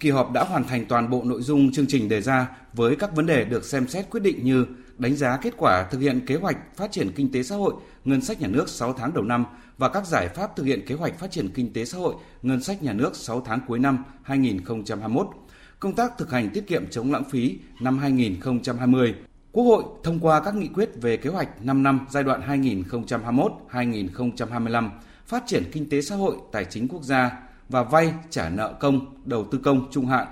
Kỳ 0.00 0.10
họp 0.10 0.32
đã 0.32 0.44
hoàn 0.44 0.64
thành 0.64 0.84
toàn 0.86 1.10
bộ 1.10 1.22
nội 1.24 1.42
dung 1.42 1.72
chương 1.72 1.86
trình 1.88 2.08
đề 2.08 2.20
ra 2.20 2.48
với 2.72 2.96
các 2.96 3.16
vấn 3.16 3.26
đề 3.26 3.44
được 3.44 3.64
xem 3.64 3.88
xét 3.88 4.10
quyết 4.10 4.20
định 4.20 4.44
như 4.44 4.66
đánh 4.98 5.16
giá 5.16 5.36
kết 5.36 5.54
quả 5.56 5.88
thực 5.90 5.98
hiện 6.00 6.26
kế 6.26 6.34
hoạch 6.34 6.56
phát 6.76 6.92
triển 6.92 7.12
kinh 7.12 7.32
tế 7.32 7.42
xã 7.42 7.56
hội, 7.56 7.74
ngân 8.04 8.20
sách 8.20 8.40
nhà 8.40 8.48
nước 8.48 8.68
6 8.68 8.92
tháng 8.92 9.14
đầu 9.14 9.24
năm 9.24 9.44
và 9.78 9.88
các 9.88 10.06
giải 10.06 10.28
pháp 10.28 10.56
thực 10.56 10.64
hiện 10.64 10.86
kế 10.86 10.94
hoạch 10.94 11.18
phát 11.18 11.30
triển 11.30 11.48
kinh 11.54 11.72
tế 11.72 11.84
xã 11.84 11.98
hội, 11.98 12.14
ngân 12.42 12.62
sách 12.62 12.82
nhà 12.82 12.92
nước 12.92 13.16
6 13.16 13.40
tháng 13.40 13.60
cuối 13.66 13.78
năm 13.78 14.04
2021, 14.22 15.26
công 15.80 15.94
tác 15.94 16.18
thực 16.18 16.30
hành 16.30 16.50
tiết 16.50 16.66
kiệm 16.66 16.90
chống 16.90 17.12
lãng 17.12 17.24
phí 17.24 17.58
năm 17.80 17.98
2020, 17.98 19.14
Quốc 19.58 19.66
hội 19.66 19.84
thông 20.02 20.20
qua 20.20 20.40
các 20.40 20.54
nghị 20.54 20.68
quyết 20.68 20.90
về 21.02 21.16
kế 21.16 21.30
hoạch 21.30 21.64
5 21.64 21.82
năm 21.82 22.06
giai 22.10 22.24
đoạn 22.24 22.62
2021-2025 23.70 24.90
phát 25.26 25.42
triển 25.46 25.62
kinh 25.72 25.88
tế 25.88 26.02
xã 26.02 26.16
hội, 26.16 26.36
tài 26.52 26.64
chính 26.64 26.88
quốc 26.88 27.02
gia 27.02 27.38
và 27.68 27.82
vay 27.82 28.14
trả 28.30 28.48
nợ 28.48 28.74
công, 28.80 29.06
đầu 29.24 29.46
tư 29.50 29.60
công 29.64 29.90
trung 29.90 30.06
hạn, 30.06 30.26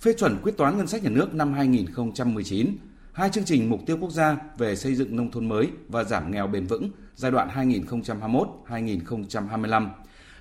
phê 0.00 0.12
chuẩn 0.18 0.38
quyết 0.42 0.56
toán 0.56 0.78
ngân 0.78 0.86
sách 0.86 1.02
nhà 1.02 1.10
nước 1.10 1.34
năm 1.34 1.52
2019, 1.52 2.76
hai 3.12 3.30
chương 3.30 3.44
trình 3.44 3.70
mục 3.70 3.80
tiêu 3.86 3.96
quốc 4.00 4.10
gia 4.10 4.36
về 4.58 4.76
xây 4.76 4.94
dựng 4.94 5.16
nông 5.16 5.30
thôn 5.30 5.48
mới 5.48 5.68
và 5.88 6.04
giảm 6.04 6.30
nghèo 6.30 6.46
bền 6.46 6.66
vững 6.66 6.90
giai 7.14 7.30
đoạn 7.30 7.48
2021-2025, 8.68 9.88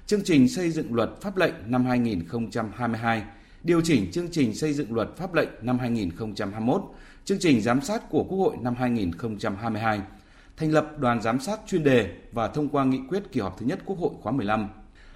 chương 0.06 0.24
trình 0.24 0.50
xây 0.50 0.72
dựng 0.72 0.96
luật 0.96 1.10
pháp 1.22 1.38
lệnh 1.38 1.53
năm 1.65 1.86
2022, 1.86 3.24
điều 3.63 3.82
chỉnh 3.82 4.12
chương 4.12 4.27
trình 4.32 4.56
xây 4.56 4.74
dựng 4.74 4.96
luật 4.96 5.17
pháp 5.17 5.34
lệnh 5.34 5.50
năm 5.62 5.79
2021, 5.79 6.82
chương 7.27 7.39
trình 7.39 7.62
giám 7.62 7.81
sát 7.81 8.10
của 8.10 8.24
Quốc 8.24 8.38
hội 8.38 8.55
năm 8.62 8.75
2022, 8.75 10.01
thành 10.57 10.72
lập 10.72 11.00
đoàn 11.00 11.22
giám 11.22 11.40
sát 11.40 11.59
chuyên 11.68 11.83
đề 11.83 12.16
và 12.31 12.48
thông 12.48 12.70
qua 12.70 12.85
nghị 12.85 13.00
quyết 13.09 13.31
kỳ 13.31 13.40
họp 13.40 13.59
thứ 13.59 13.66
nhất 13.66 13.79
Quốc 13.85 14.00
hội 14.00 14.11
khóa 14.22 14.31
15. 14.31 14.70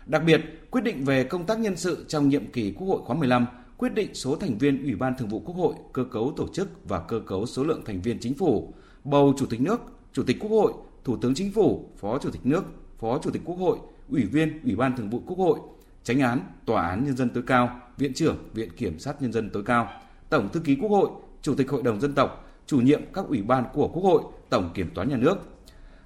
Đặc 0.06 0.24
biệt, 0.26 0.42
quyết 0.72 0.82
định 0.82 1.06
về 1.06 1.24
công 1.24 1.46
tác 1.46 1.60
nhân 1.60 1.76
sự 1.76 2.06
trong 2.08 2.30
nhiệm 2.30 2.52
kỳ 2.52 2.72
Quốc 2.72 2.88
hội 2.88 3.02
khóa 3.06 3.16
15, 3.16 3.46
quyết 3.78 3.94
định 3.94 4.14
số 4.14 4.36
thành 4.36 4.58
viên 4.58 4.84
Ủy 4.84 4.96
ban 4.96 5.18
Thường 5.18 5.28
vụ 5.28 5.40
Quốc 5.40 5.56
hội, 5.56 5.74
cơ 5.94 6.04
cấu 6.04 6.34
tổ 6.38 6.48
chức 6.54 6.90
và 6.90 7.00
cơ 7.00 7.20
cấu 7.28 7.46
số 7.46 7.64
lượng 7.64 7.82
thành 7.86 8.02
viên 8.02 8.20
chính 8.20 8.34
phủ, 8.34 8.74
bầu 9.04 9.34
Chủ 9.38 9.46
tịch 9.46 9.62
nước, 9.62 9.82
Chủ 10.14 10.24
tịch 10.24 10.38
Quốc 10.40 10.50
hội, 10.50 10.74
Thủ 11.04 11.18
tướng 11.18 11.34
Chính 11.36 11.52
phủ, 11.52 11.90
Phó 11.98 12.18
Chủ 12.18 12.32
tịch 12.32 12.46
nước, 12.46 12.64
Phó 13.00 13.20
Chủ 13.24 13.32
tịch 13.32 13.42
Quốc 13.46 13.56
hội, 13.56 13.78
Ủy 14.10 14.24
viên 14.24 14.64
Ủy 14.64 14.76
ban 14.76 14.98
Thường 14.98 15.10
vụ 15.10 15.22
Quốc 15.26 15.38
hội, 15.38 15.60
Tránh 16.04 16.20
án, 16.20 16.40
Tòa 16.66 16.88
án 16.88 17.06
Nhân 17.06 17.18
dân 17.18 17.30
tối 17.30 17.44
cao, 17.48 17.80
Viện 17.98 18.14
trưởng 18.14 18.38
Viện 18.54 18.70
Kiểm 18.78 19.00
sát 19.00 19.22
Nhân 19.22 19.34
dân 19.34 19.50
tối 19.50 19.64
cao, 19.66 19.90
Tổng 20.30 20.50
Thư 20.54 20.60
ký 20.60 20.76
Quốc 20.76 20.90
hội, 20.90 21.10
Chủ 21.42 21.56
tịch 21.56 21.72
Hội 21.72 21.84
đồng 21.84 22.00
Dân 22.00 22.16
tộc, 22.16 22.50
chủ 22.68 22.82
nhiệm 22.82 23.02
các 23.14 23.26
ủy 23.26 23.42
ban 23.42 23.64
của 23.74 23.88
Quốc 23.88 24.04
hội, 24.04 24.22
Tổng 24.50 24.72
Kiểm 24.74 24.90
toán 24.94 25.10
Nhà 25.10 25.18
nước, 25.18 25.38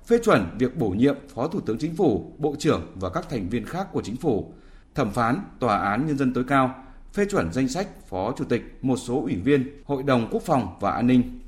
phê 0.08 0.18
chuẩn 0.24 0.58
việc 0.60 0.78
bổ 0.78 0.90
nhiệm 0.90 1.16
Phó 1.36 1.48
Thủ 1.48 1.60
tướng 1.60 1.78
Chính 1.78 1.96
phủ, 1.96 2.36
Bộ 2.38 2.56
trưởng 2.60 2.92
và 2.96 3.10
các 3.10 3.30
thành 3.30 3.50
viên 3.50 3.66
khác 3.66 3.88
của 3.92 4.02
Chính 4.02 4.16
phủ, 4.16 4.54
thẩm 4.96 5.12
phán 5.12 5.40
Tòa 5.60 5.78
án 5.78 6.08
Nhân 6.08 6.18
dân 6.18 6.34
tối 6.34 6.44
cao, 6.48 6.76
phê 7.14 7.26
chuẩn 7.32 7.54
danh 7.54 7.68
sách 7.68 7.88
Phó 8.10 8.34
Chủ 8.38 8.46
tịch 8.46 8.80
một 8.82 8.98
số 8.98 9.22
ủy 9.22 9.36
viên 9.36 9.84
Hội 9.86 10.04
đồng 10.04 10.28
Quốc 10.32 10.44
phòng 10.46 10.78
và 10.80 10.92
An 10.92 11.08
ninh. 11.08 11.40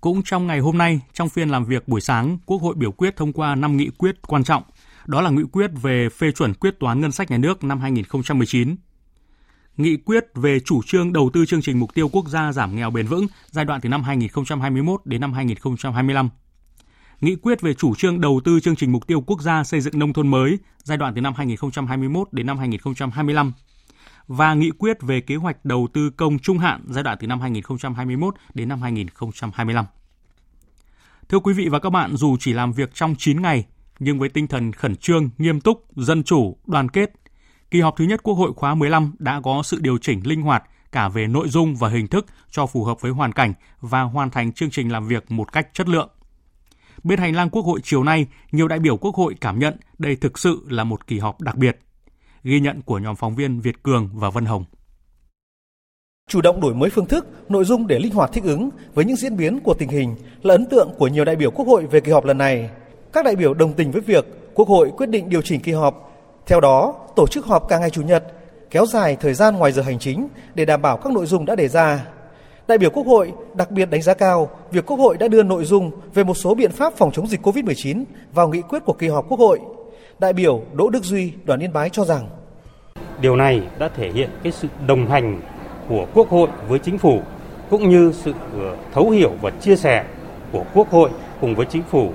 Cũng 0.00 0.22
trong 0.24 0.46
ngày 0.46 0.60
hôm 0.60 0.78
nay, 0.78 1.00
trong 1.12 1.28
phiên 1.28 1.48
làm 1.48 1.64
việc 1.64 1.88
buổi 1.88 2.00
sáng, 2.00 2.38
Quốc 2.46 2.62
hội 2.62 2.74
biểu 2.74 2.92
quyết 2.92 3.16
thông 3.16 3.32
qua 3.32 3.54
5 3.54 3.76
nghị 3.76 3.90
quyết 3.98 4.22
quan 4.22 4.44
trọng. 4.44 4.62
Đó 5.06 5.20
là 5.20 5.30
nghị 5.30 5.42
quyết 5.52 5.70
về 5.82 6.08
phê 6.08 6.32
chuẩn 6.32 6.54
quyết 6.54 6.74
toán 6.80 7.00
ngân 7.00 7.12
sách 7.12 7.30
nhà 7.30 7.38
nước 7.38 7.64
năm 7.64 7.80
2019, 7.80 8.76
nghị 9.76 9.96
quyết 9.96 10.24
về 10.34 10.60
chủ 10.60 10.82
trương 10.86 11.12
đầu 11.12 11.30
tư 11.32 11.46
chương 11.46 11.62
trình 11.62 11.80
mục 11.80 11.94
tiêu 11.94 12.08
quốc 12.08 12.28
gia 12.28 12.52
giảm 12.52 12.76
nghèo 12.76 12.90
bền 12.90 13.06
vững 13.06 13.26
giai 13.50 13.64
đoạn 13.64 13.80
từ 13.80 13.88
năm 13.88 14.02
2021 14.02 15.00
đến 15.04 15.20
năm 15.20 15.32
2025 15.32 16.28
nghị 17.20 17.36
quyết 17.36 17.60
về 17.60 17.74
chủ 17.74 17.94
trương 17.94 18.20
đầu 18.20 18.40
tư 18.44 18.60
chương 18.60 18.76
trình 18.76 18.92
mục 18.92 19.06
tiêu 19.06 19.20
quốc 19.20 19.42
gia 19.42 19.64
xây 19.64 19.80
dựng 19.80 19.98
nông 19.98 20.12
thôn 20.12 20.28
mới 20.28 20.58
giai 20.82 20.98
đoạn 20.98 21.14
từ 21.14 21.20
năm 21.20 21.34
2021 21.36 22.32
đến 22.32 22.46
năm 22.46 22.58
2025 22.58 23.52
và 24.26 24.54
nghị 24.54 24.70
quyết 24.70 25.02
về 25.02 25.20
kế 25.20 25.36
hoạch 25.36 25.64
đầu 25.64 25.88
tư 25.92 26.10
công 26.10 26.38
trung 26.38 26.58
hạn 26.58 26.84
giai 26.88 27.04
đoạn 27.04 27.18
từ 27.20 27.26
năm 27.26 27.40
2021 27.40 28.34
đến 28.54 28.68
năm 28.68 28.82
2025. 28.82 29.84
Thưa 31.28 31.38
quý 31.38 31.54
vị 31.54 31.68
và 31.68 31.78
các 31.78 31.90
bạn, 31.90 32.16
dù 32.16 32.36
chỉ 32.40 32.52
làm 32.52 32.72
việc 32.72 32.94
trong 32.94 33.14
9 33.18 33.42
ngày, 33.42 33.64
nhưng 33.98 34.18
với 34.18 34.28
tinh 34.28 34.46
thần 34.46 34.72
khẩn 34.72 34.96
trương, 34.96 35.30
nghiêm 35.38 35.60
túc, 35.60 35.96
dân 35.96 36.22
chủ, 36.22 36.56
đoàn 36.66 36.88
kết, 36.88 37.10
kỳ 37.74 37.80
họp 37.80 37.96
thứ 37.96 38.04
nhất 38.04 38.22
Quốc 38.22 38.34
hội 38.34 38.52
khóa 38.56 38.74
15 38.74 39.14
đã 39.18 39.40
có 39.40 39.62
sự 39.64 39.78
điều 39.80 39.98
chỉnh 39.98 40.20
linh 40.24 40.42
hoạt 40.42 40.64
cả 40.92 41.08
về 41.08 41.26
nội 41.26 41.48
dung 41.48 41.76
và 41.76 41.88
hình 41.88 42.06
thức 42.06 42.26
cho 42.50 42.66
phù 42.66 42.84
hợp 42.84 43.00
với 43.00 43.12
hoàn 43.12 43.32
cảnh 43.32 43.52
và 43.80 44.02
hoàn 44.02 44.30
thành 44.30 44.52
chương 44.52 44.70
trình 44.70 44.92
làm 44.92 45.08
việc 45.08 45.30
một 45.30 45.52
cách 45.52 45.68
chất 45.72 45.88
lượng. 45.88 46.08
Bên 47.04 47.18
hành 47.18 47.34
lang 47.34 47.50
Quốc 47.50 47.62
hội 47.62 47.80
chiều 47.82 48.04
nay, 48.04 48.26
nhiều 48.52 48.68
đại 48.68 48.78
biểu 48.78 48.96
Quốc 48.96 49.14
hội 49.14 49.34
cảm 49.40 49.58
nhận 49.58 49.76
đây 49.98 50.16
thực 50.16 50.38
sự 50.38 50.66
là 50.68 50.84
một 50.84 51.06
kỳ 51.06 51.18
họp 51.18 51.40
đặc 51.40 51.56
biệt. 51.56 51.78
Ghi 52.42 52.60
nhận 52.60 52.82
của 52.82 52.98
nhóm 52.98 53.16
phóng 53.16 53.34
viên 53.34 53.60
Việt 53.60 53.82
Cường 53.82 54.10
và 54.12 54.30
Vân 54.30 54.44
Hồng. 54.44 54.64
Chủ 56.30 56.40
động 56.40 56.60
đổi 56.60 56.74
mới 56.74 56.90
phương 56.90 57.06
thức, 57.06 57.26
nội 57.48 57.64
dung 57.64 57.86
để 57.86 57.98
linh 57.98 58.12
hoạt 58.12 58.30
thích 58.32 58.44
ứng 58.44 58.70
với 58.94 59.04
những 59.04 59.16
diễn 59.16 59.36
biến 59.36 59.60
của 59.60 59.74
tình 59.74 59.88
hình 59.88 60.16
là 60.42 60.54
ấn 60.54 60.66
tượng 60.66 60.94
của 60.98 61.08
nhiều 61.08 61.24
đại 61.24 61.36
biểu 61.36 61.50
Quốc 61.50 61.68
hội 61.68 61.86
về 61.86 62.00
kỳ 62.00 62.12
họp 62.12 62.24
lần 62.24 62.38
này. 62.38 62.70
Các 63.12 63.24
đại 63.24 63.36
biểu 63.36 63.54
đồng 63.54 63.72
tình 63.72 63.90
với 63.90 64.00
việc 64.00 64.26
Quốc 64.54 64.68
hội 64.68 64.92
quyết 64.96 65.08
định 65.08 65.28
điều 65.28 65.42
chỉnh 65.42 65.60
kỳ 65.60 65.72
họp. 65.72 66.13
Theo 66.46 66.60
đó, 66.60 66.94
tổ 67.16 67.26
chức 67.26 67.46
họp 67.46 67.68
cả 67.68 67.78
ngày 67.78 67.90
Chủ 67.90 68.02
nhật, 68.02 68.24
kéo 68.70 68.86
dài 68.86 69.16
thời 69.20 69.34
gian 69.34 69.56
ngoài 69.56 69.72
giờ 69.72 69.82
hành 69.82 69.98
chính 69.98 70.28
để 70.54 70.64
đảm 70.64 70.82
bảo 70.82 70.96
các 70.96 71.12
nội 71.12 71.26
dung 71.26 71.46
đã 71.46 71.54
đề 71.54 71.68
ra. 71.68 72.06
Đại 72.68 72.78
biểu 72.78 72.90
Quốc 72.90 73.06
hội 73.06 73.32
đặc 73.54 73.70
biệt 73.70 73.90
đánh 73.90 74.02
giá 74.02 74.14
cao 74.14 74.50
việc 74.70 74.86
Quốc 74.86 74.96
hội 74.96 75.16
đã 75.16 75.28
đưa 75.28 75.42
nội 75.42 75.64
dung 75.64 75.90
về 76.14 76.24
một 76.24 76.34
số 76.34 76.54
biện 76.54 76.72
pháp 76.72 76.92
phòng 76.96 77.12
chống 77.12 77.26
dịch 77.26 77.46
COVID-19 77.46 78.04
vào 78.32 78.48
nghị 78.48 78.62
quyết 78.62 78.84
của 78.84 78.92
kỳ 78.92 79.08
họp 79.08 79.28
Quốc 79.28 79.38
hội. 79.40 79.60
Đại 80.18 80.32
biểu 80.32 80.62
Đỗ 80.72 80.90
Đức 80.90 81.04
Duy, 81.04 81.32
đoàn 81.44 81.60
Yên 81.60 81.72
Bái 81.72 81.90
cho 81.90 82.04
rằng 82.04 82.28
Điều 83.20 83.36
này 83.36 83.62
đã 83.78 83.88
thể 83.88 84.10
hiện 84.10 84.30
cái 84.42 84.52
sự 84.52 84.68
đồng 84.86 85.06
hành 85.06 85.40
của 85.88 86.06
Quốc 86.14 86.28
hội 86.28 86.48
với 86.68 86.78
chính 86.78 86.98
phủ 86.98 87.20
cũng 87.70 87.88
như 87.88 88.12
sự 88.14 88.32
ờ, 88.58 88.76
thấu 88.92 89.10
hiểu 89.10 89.32
và 89.40 89.50
chia 89.50 89.76
sẻ 89.76 90.04
của 90.52 90.64
Quốc 90.74 90.90
hội 90.90 91.10
cùng 91.40 91.54
với 91.54 91.66
chính 91.66 91.82
phủ 91.82 92.10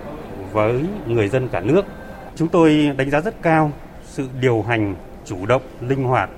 với 0.52 0.86
người 1.08 1.28
dân 1.28 1.48
cả 1.48 1.60
nước. 1.60 1.86
Chúng 2.36 2.48
tôi 2.48 2.92
đánh 2.98 3.10
giá 3.10 3.22
rất 3.22 3.42
cao 3.42 3.72
sự 4.19 4.27
điều 4.41 4.62
hành 4.62 4.95
chủ 5.25 5.45
động, 5.45 5.62
linh 5.82 6.03
hoạt 6.03 6.29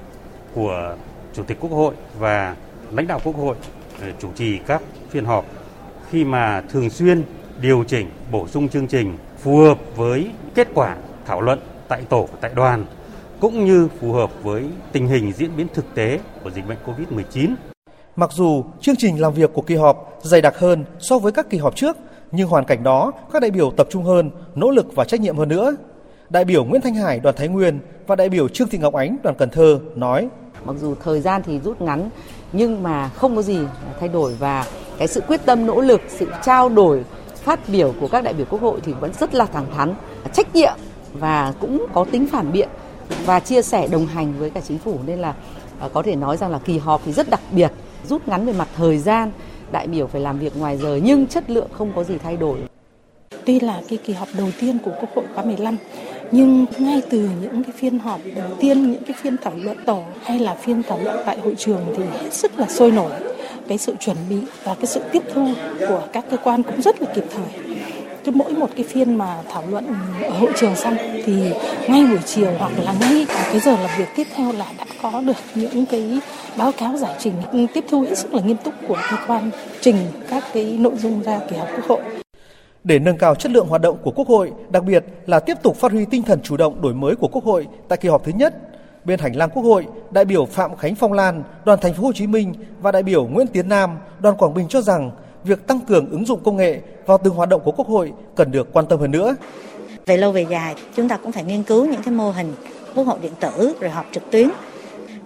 của 0.56 0.96
Chủ 1.34 1.44
tịch 1.44 1.58
Quốc 1.60 1.72
hội 1.72 1.94
và 2.20 2.56
lãnh 2.92 3.08
đạo 3.08 3.20
Quốc 3.24 3.36
hội 3.36 3.56
chủ 4.20 4.30
trì 4.36 4.58
các 4.58 4.82
phiên 5.10 5.26
họp 5.26 5.46
khi 6.10 6.26
mà 6.26 6.62
thường 6.62 6.90
xuyên 6.90 7.24
điều 7.62 7.84
chỉnh 7.84 8.10
bổ 8.32 8.48
sung 8.48 8.70
chương 8.70 8.88
trình 8.88 9.18
phù 9.38 9.58
hợp 9.58 9.78
với 9.96 10.32
kết 10.56 10.68
quả 10.74 10.96
thảo 11.26 11.42
luận 11.42 11.60
tại 11.88 12.02
tổ 12.10 12.28
tại 12.42 12.52
đoàn 12.56 12.86
cũng 13.40 13.66
như 13.66 13.88
phù 14.00 14.14
hợp 14.14 14.44
với 14.44 14.66
tình 14.92 15.08
hình 15.08 15.32
diễn 15.34 15.58
biến 15.58 15.68
thực 15.74 15.96
tế 15.96 16.20
của 16.44 16.52
dịch 16.52 16.68
bệnh 16.68 16.78
Covid-19. 16.86 17.56
Mặc 18.16 18.30
dù 18.34 18.64
chương 18.82 18.96
trình 18.96 19.22
làm 19.22 19.34
việc 19.34 19.54
của 19.54 19.62
kỳ 19.62 19.76
họp 19.76 20.20
dày 20.22 20.42
đặc 20.42 20.58
hơn 20.58 20.86
so 21.00 21.20
với 21.20 21.32
các 21.32 21.50
kỳ 21.50 21.58
họp 21.58 21.76
trước, 21.76 21.98
nhưng 22.32 22.50
hoàn 22.50 22.66
cảnh 22.66 22.84
đó 22.84 23.12
các 23.34 23.42
đại 23.42 23.52
biểu 23.52 23.72
tập 23.78 23.88
trung 23.90 24.04
hơn, 24.04 24.32
nỗ 24.56 24.72
lực 24.72 24.96
và 24.96 25.06
trách 25.06 25.22
nhiệm 25.22 25.38
hơn 25.38 25.50
nữa. 25.50 25.76
Đại 26.32 26.46
biểu 26.46 26.66
Nguyễn 26.66 26.82
Thanh 26.82 26.96
Hải 26.96 27.20
đoàn 27.20 27.36
Thái 27.36 27.48
Nguyên 27.48 27.80
và 28.08 28.16
đại 28.16 28.30
biểu 28.30 28.48
Trương 28.50 28.68
Thị 28.68 28.78
Ngọc 28.78 28.94
Ánh 28.94 29.18
đoàn 29.24 29.36
Cần 29.40 29.50
Thơ 29.50 29.80
nói: 29.96 30.28
Mặc 30.66 30.76
dù 30.82 30.96
thời 31.04 31.22
gian 31.22 31.42
thì 31.46 31.60
rút 31.60 31.82
ngắn 31.82 32.10
nhưng 32.54 32.84
mà 32.84 33.10
không 33.10 33.36
có 33.36 33.42
gì 33.42 33.58
thay 34.00 34.10
đổi 34.10 34.34
và 34.40 34.66
cái 34.98 35.08
sự 35.08 35.22
quyết 35.22 35.42
tâm 35.46 35.66
nỗ 35.66 35.82
lực, 35.82 36.02
sự 36.08 36.32
trao 36.44 36.70
đổi 36.70 37.04
phát 37.36 37.60
biểu 37.68 37.94
của 38.00 38.08
các 38.08 38.24
đại 38.24 38.34
biểu 38.34 38.46
Quốc 38.50 38.62
hội 38.62 38.80
thì 38.84 38.94
vẫn 38.94 39.14
rất 39.14 39.34
là 39.36 39.46
thẳng 39.46 39.66
thắn, 39.76 39.94
trách 40.34 40.56
nhiệm 40.56 40.74
và 41.14 41.54
cũng 41.60 41.86
có 41.94 42.06
tính 42.12 42.28
phản 42.32 42.52
biện 42.52 42.70
và 43.26 43.40
chia 43.40 43.62
sẻ 43.62 43.88
đồng 43.88 44.06
hành 44.06 44.34
với 44.40 44.50
cả 44.50 44.62
chính 44.68 44.78
phủ 44.78 45.00
nên 45.06 45.20
là 45.20 45.34
à, 45.80 45.90
có 45.94 46.02
thể 46.02 46.16
nói 46.16 46.38
rằng 46.38 46.52
là 46.52 46.60
kỳ 46.66 46.78
họp 46.78 47.02
thì 47.06 47.12
rất 47.12 47.30
đặc 47.30 47.42
biệt, 47.52 47.72
rút 48.08 48.28
ngắn 48.28 48.46
về 48.46 48.54
mặt 48.54 48.68
thời 48.78 48.98
gian, 48.98 49.32
đại 49.72 49.88
biểu 49.88 50.08
phải 50.08 50.22
làm 50.22 50.40
việc 50.40 50.58
ngoài 50.58 50.78
giờ 50.78 51.00
nhưng 51.04 51.28
chất 51.28 51.50
lượng 51.50 51.68
không 51.74 51.92
có 51.96 52.04
gì 52.04 52.18
thay 52.18 52.38
đổi. 52.38 52.58
Tuy 53.46 53.60
là 53.60 53.82
cái 53.90 54.00
kỳ 54.06 54.14
họp 54.14 54.28
đầu 54.38 54.50
tiên 54.62 54.78
của 54.86 54.92
Quốc 55.00 55.10
hội 55.16 55.26
khóa 55.36 55.44
15 55.44 55.78
nhưng 56.32 56.66
ngay 56.80 57.02
từ 57.10 57.30
những 57.42 57.64
cái 57.64 57.72
phiên 57.76 58.00
họp 58.00 58.20
đầu 58.36 58.50
tiên, 58.60 58.92
những 58.92 59.04
cái 59.04 59.16
phiên 59.22 59.38
thảo 59.38 59.54
luận 59.56 59.78
tổ 59.86 60.04
hay 60.24 60.40
là 60.40 60.56
phiên 60.56 60.84
thảo 60.84 61.00
luận 61.04 61.18
tại 61.26 61.38
hội 61.40 61.56
trường 61.58 61.86
thì 61.98 62.04
hết 62.22 62.34
sức 62.34 62.60
là 62.60 62.68
sôi 62.68 62.92
nổi. 62.92 63.12
Cái 63.68 63.78
sự 63.78 63.96
chuẩn 64.00 64.18
bị 64.30 64.38
và 64.64 64.76
cái 64.76 64.86
sự 64.86 65.02
tiếp 65.12 65.24
thu 65.34 65.48
của 65.80 66.02
các 66.14 66.26
cơ 66.32 66.38
quan 66.38 66.64
cũng 66.64 66.82
rất 66.82 67.02
là 67.02 67.14
kịp 67.14 67.26
thời 67.34 67.76
cứ 68.24 68.32
mỗi 68.32 68.54
một 68.54 68.70
cái 68.76 68.86
phiên 68.86 69.16
mà 69.16 69.38
thảo 69.50 69.64
luận 69.70 69.86
ở 70.22 70.30
hội 70.30 70.52
trường 70.60 70.76
xong 70.76 70.98
thì 71.26 71.34
ngay 71.88 72.06
buổi 72.06 72.20
chiều 72.26 72.52
hoặc 72.60 72.72
là 72.84 72.94
ngay 73.00 73.26
cái 73.30 73.60
giờ 73.60 73.72
làm 73.72 73.90
việc 73.98 74.08
tiếp 74.16 74.28
theo 74.36 74.52
là 74.52 74.66
đã 74.78 74.86
có 75.02 75.22
được 75.22 75.38
những 75.56 75.86
cái 75.86 76.20
báo 76.58 76.72
cáo 76.72 76.98
giải 76.98 77.16
trình 77.20 77.34
tiếp 77.74 77.86
thu 77.90 78.02
hết 78.02 78.18
sức 78.18 78.34
là 78.34 78.42
nghiêm 78.42 78.58
túc 78.58 78.74
của 78.88 78.98
cơ 79.10 79.18
quan 79.28 79.52
trình 79.82 79.96
các 80.30 80.44
cái 80.54 80.78
nội 80.80 80.94
dung 80.98 81.24
ra 81.24 81.40
kỳ 81.50 81.58
họp 81.58 81.68
quốc 81.76 81.86
hội 81.88 82.21
để 82.84 83.00
nâng 83.00 83.18
cao 83.18 83.36
chất 83.36 83.52
lượng 83.52 83.68
hoạt 83.68 83.82
động 83.82 83.98
của 84.04 84.12
Quốc 84.12 84.28
hội, 84.28 84.52
đặc 84.70 84.84
biệt 84.84 85.06
là 85.26 85.40
tiếp 85.40 85.58
tục 85.64 85.76
phát 85.76 85.92
huy 85.92 86.06
tinh 86.06 86.24
thần 86.24 86.42
chủ 86.42 86.58
động 86.58 86.82
đổi 86.82 86.94
mới 86.94 87.16
của 87.16 87.28
Quốc 87.28 87.44
hội 87.44 87.68
tại 87.88 87.98
kỳ 87.98 88.10
họp 88.10 88.24
thứ 88.24 88.32
nhất. 88.36 88.54
Bên 89.06 89.20
hành 89.20 89.36
lang 89.36 89.50
Quốc 89.50 89.64
hội, 89.64 89.88
đại 90.12 90.26
biểu 90.26 90.46
Phạm 90.46 90.76
Khánh 90.76 90.96
Phong 90.96 91.14
Lan, 91.14 91.44
đoàn 91.66 91.80
Thành 91.82 91.94
phố 91.94 92.04
Hồ 92.04 92.14
Chí 92.14 92.28
Minh 92.28 92.54
và 92.82 92.92
đại 92.92 93.04
biểu 93.04 93.28
Nguyễn 93.28 93.48
Tiến 93.48 93.70
Nam, 93.70 93.98
đoàn 94.20 94.38
Quảng 94.38 94.54
Bình 94.54 94.68
cho 94.68 94.82
rằng 94.82 95.12
việc 95.44 95.68
tăng 95.68 95.80
cường 95.80 96.10
ứng 96.10 96.26
dụng 96.26 96.40
công 96.44 96.58
nghệ 96.58 96.82
vào 97.06 97.18
từng 97.18 97.34
hoạt 97.34 97.50
động 97.50 97.62
của 97.66 97.72
Quốc 97.72 97.88
hội 97.88 98.14
cần 98.36 98.52
được 98.52 98.74
quan 98.74 98.86
tâm 98.86 99.00
hơn 99.00 99.12
nữa. 99.12 99.36
Về 100.06 100.18
lâu 100.18 100.32
về 100.32 100.46
dài, 100.50 100.76
chúng 100.96 101.10
ta 101.10 101.18
cũng 101.18 101.32
phải 101.32 101.44
nghiên 101.44 101.64
cứu 101.64 101.86
những 101.86 102.02
cái 102.04 102.14
mô 102.14 102.32
hình 102.32 102.54
Quốc 102.96 103.04
hội 103.04 103.20
điện 103.22 103.32
tử 103.40 103.74
rồi 103.80 103.90
họp 103.90 104.06
trực 104.12 104.32
tuyến. 104.32 104.50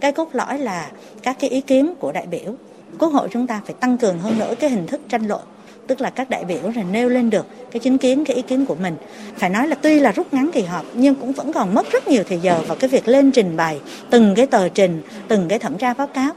Cái 0.02 0.12
cốt 0.12 0.30
lõi 0.32 0.60
là 0.60 0.92
các 1.24 1.38
cái 1.40 1.50
ý 1.50 1.62
kiến 1.62 1.94
của 2.00 2.12
đại 2.12 2.28
biểu. 2.28 2.56
Quốc 3.00 3.10
hội 3.10 3.28
chúng 3.32 3.48
ta 3.48 3.62
phải 3.66 3.76
tăng 3.80 3.98
cường 3.98 4.20
hơn 4.20 4.40
nữa 4.40 4.54
cái 4.60 4.70
hình 4.70 4.88
thức 4.88 5.02
tranh 5.10 5.28
luận 5.28 5.42
tức 5.88 6.02
là 6.02 6.10
các 6.10 6.30
đại 6.30 6.46
biểu 6.46 6.72
là 6.76 6.84
nêu 6.92 7.10
lên 7.10 7.30
được 7.30 7.46
cái 7.72 7.80
chính 7.80 7.98
kiến, 7.98 8.26
cái 8.26 8.36
ý 8.36 8.42
kiến 8.42 8.66
của 8.66 8.76
mình. 8.76 8.96
Phải 9.38 9.50
nói 9.50 9.68
là 9.68 9.76
tuy 9.76 10.00
là 10.00 10.12
rút 10.12 10.34
ngắn 10.34 10.50
kỳ 10.54 10.62
họp, 10.62 10.86
nhưng 10.94 11.16
cũng 11.16 11.32
vẫn 11.32 11.54
còn 11.54 11.74
mất 11.76 11.92
rất 11.92 12.08
nhiều 12.08 12.24
thời 12.30 12.40
giờ 12.40 12.62
vào 12.68 12.78
cái 12.78 12.90
việc 12.90 13.08
lên 13.08 13.32
trình 13.32 13.58
bày 13.58 13.80
từng 14.10 14.36
cái 14.36 14.48
tờ 14.48 14.70
trình, 14.70 15.02
từng 15.28 15.48
cái 15.50 15.60
thẩm 15.60 15.78
tra 15.78 15.94
báo 15.94 16.08
cáo. 16.08 16.32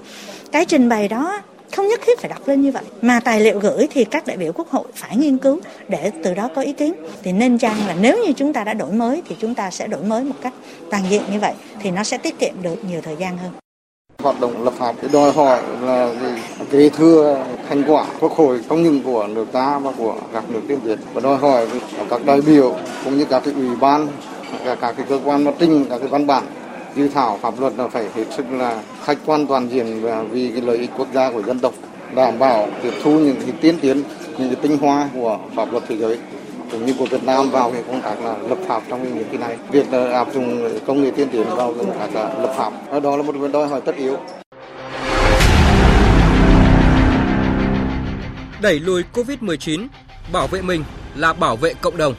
Cái 0.53 0.65
trình 0.65 0.89
bày 0.89 1.09
đó 1.09 1.41
không 1.73 1.89
nhất 1.89 2.01
thiết 2.07 2.21
phải 2.21 2.29
đọc 2.29 2.49
lên 2.49 2.63
như 2.63 2.73
vậy, 2.73 2.83
mà 3.03 3.21
tài 3.21 3.41
liệu 3.41 3.59
gửi 3.59 3.87
thì 3.91 4.05
các 4.05 4.27
đại 4.27 4.37
biểu 4.37 4.53
quốc 4.53 4.69
hội 4.69 4.85
phải 4.95 5.17
nghiên 5.17 5.39
cứu 5.39 5.61
để 5.89 6.11
từ 6.25 6.35
đó 6.35 6.49
có 6.55 6.63
ý 6.63 6.73
kiến. 6.73 6.95
Thì 7.23 7.33
nên 7.33 7.59
chăng 7.59 7.87
là 7.87 7.95
nếu 8.01 8.25
như 8.25 8.33
chúng 8.33 8.53
ta 8.53 8.65
đã 8.65 8.75
đổi 8.75 8.93
mới 8.93 9.23
thì 9.29 9.37
chúng 9.39 9.55
ta 9.55 9.71
sẽ 9.71 9.87
đổi 9.87 10.03
mới 10.03 10.25
một 10.25 10.35
cách 10.43 10.53
toàn 10.91 11.03
diện 11.11 11.23
như 11.33 11.41
vậy 11.41 11.53
thì 11.81 11.91
nó 11.91 12.05
sẽ 12.05 12.19
tiết 12.19 12.39
kiệm 12.39 12.55
được 12.63 12.85
nhiều 12.91 13.01
thời 13.05 13.17
gian 13.17 13.39
hơn. 13.39 13.53
Hoạt 14.23 14.41
động 14.41 14.65
lập 14.65 14.73
pháp 14.79 14.95
đòi 15.13 15.33
hỏi 15.33 15.63
là 15.83 16.13
kế 16.71 16.89
thừa 16.89 17.45
thành 17.69 17.83
quả 17.87 18.05
quốc 18.21 18.33
hội 18.33 18.61
không 18.69 18.83
những 18.83 19.03
của 19.03 19.27
nước 19.27 19.47
ta 19.53 19.79
mà 19.85 19.91
của 19.99 20.17
các 20.33 20.45
nước 20.51 20.61
tiên 20.69 20.79
tiến 20.85 20.99
và 21.15 21.21
đòi 21.21 21.37
hỏi 21.37 21.67
các 22.11 22.21
đại 22.25 22.41
biểu 22.41 22.75
cũng 23.05 23.19
như 23.19 23.25
các 23.25 23.43
cái 23.45 23.55
ủy 23.55 23.77
ban 23.81 24.07
các, 24.65 24.79
các 24.81 24.95
cái 24.97 25.07
cơ 25.09 25.21
quan 25.25 25.45
mà 25.45 25.53
trình 25.59 25.85
các 25.91 25.99
cái 25.99 26.09
văn 26.09 26.27
bản 26.27 26.45
dự 26.97 27.09
thảo 27.09 27.39
pháp 27.43 27.61
luật 27.61 27.73
là 27.77 27.89
phải 27.89 28.07
hết 28.15 28.25
sức 28.37 28.45
là 28.51 28.83
khách 29.05 29.19
quan 29.27 29.47
toàn 29.47 29.69
diện 29.69 30.01
và 30.03 30.23
vì 30.23 30.51
cái 30.51 30.63
lợi 30.63 30.77
ích 30.77 30.91
quốc 30.97 31.09
gia 31.15 31.31
của 31.31 31.43
dân 31.43 31.59
tộc 31.59 31.75
đảm 32.15 32.39
bảo 32.39 32.69
tiếp 32.83 32.93
thu 33.03 33.11
những 33.11 33.37
cái 33.37 33.53
tiến 33.61 33.79
tiến 33.81 34.03
những 34.39 34.49
cái 34.49 34.57
tinh 34.63 34.79
hoa 34.79 35.09
của 35.15 35.39
pháp 35.57 35.73
luật 35.73 35.85
thế 35.89 35.97
giới 35.97 36.19
cũng 36.71 36.87
như 36.87 36.95
của 36.99 37.07
Việt 37.11 37.25
Nam 37.25 37.51
vào 37.51 37.71
cái 37.71 37.83
công 37.87 38.01
tác 38.01 38.25
là 38.25 38.37
lập 38.49 38.59
pháp 38.67 38.83
trong 38.89 39.15
những 39.15 39.25
cái 39.29 39.39
này. 39.39 39.57
Việc 39.71 39.93
là 39.93 39.99
ờ, 39.99 40.13
áp 40.13 40.33
dụng 40.35 40.79
công 40.87 41.03
nghệ 41.03 41.11
tiên 41.11 41.29
tiến 41.33 41.45
vào 41.57 41.75
công 41.79 41.99
tác 41.99 42.15
là 42.15 42.35
lập 42.43 42.55
pháp. 42.57 43.01
Đó 43.03 43.17
là 43.17 43.23
một 43.23 43.37
vấn 43.37 43.53
đòi 43.53 43.69
hỏi 43.69 43.81
tất 43.81 43.97
yếu. 43.97 44.17
Đẩy 48.63 48.81
lùi 48.81 49.05
Covid-19 49.13 49.87
bảo 50.33 50.47
vệ 50.47 50.63
mình 50.63 50.85
là 51.15 51.33
bảo 51.33 51.57
vệ 51.57 51.75
cộng 51.75 51.97
đồng 51.97 52.15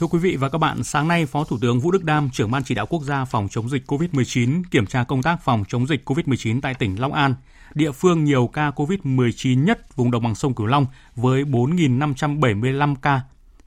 Thưa 0.00 0.06
quý 0.06 0.18
vị 0.18 0.36
và 0.36 0.48
các 0.48 0.58
bạn, 0.58 0.84
sáng 0.84 1.08
nay 1.08 1.26
Phó 1.26 1.44
Thủ 1.44 1.58
tướng 1.60 1.80
Vũ 1.80 1.90
Đức 1.90 2.04
Đam, 2.04 2.30
trưởng 2.32 2.50
ban 2.50 2.64
chỉ 2.64 2.74
đạo 2.74 2.86
quốc 2.86 3.02
gia 3.02 3.24
phòng 3.24 3.48
chống 3.50 3.68
dịch 3.68 3.90
COVID-19 3.90 4.62
kiểm 4.70 4.86
tra 4.86 5.04
công 5.04 5.22
tác 5.22 5.44
phòng 5.44 5.64
chống 5.68 5.86
dịch 5.86 6.10
COVID-19 6.10 6.60
tại 6.60 6.74
tỉnh 6.74 7.00
Long 7.00 7.12
An, 7.12 7.34
địa 7.74 7.92
phương 7.92 8.24
nhiều 8.24 8.46
ca 8.52 8.70
COVID-19 8.70 9.64
nhất 9.64 9.96
vùng 9.96 10.10
đồng 10.10 10.22
bằng 10.22 10.34
sông 10.34 10.54
Cửu 10.54 10.66
Long 10.66 10.86
với 11.16 11.44
4.575 11.44 12.94
ca. 13.02 13.20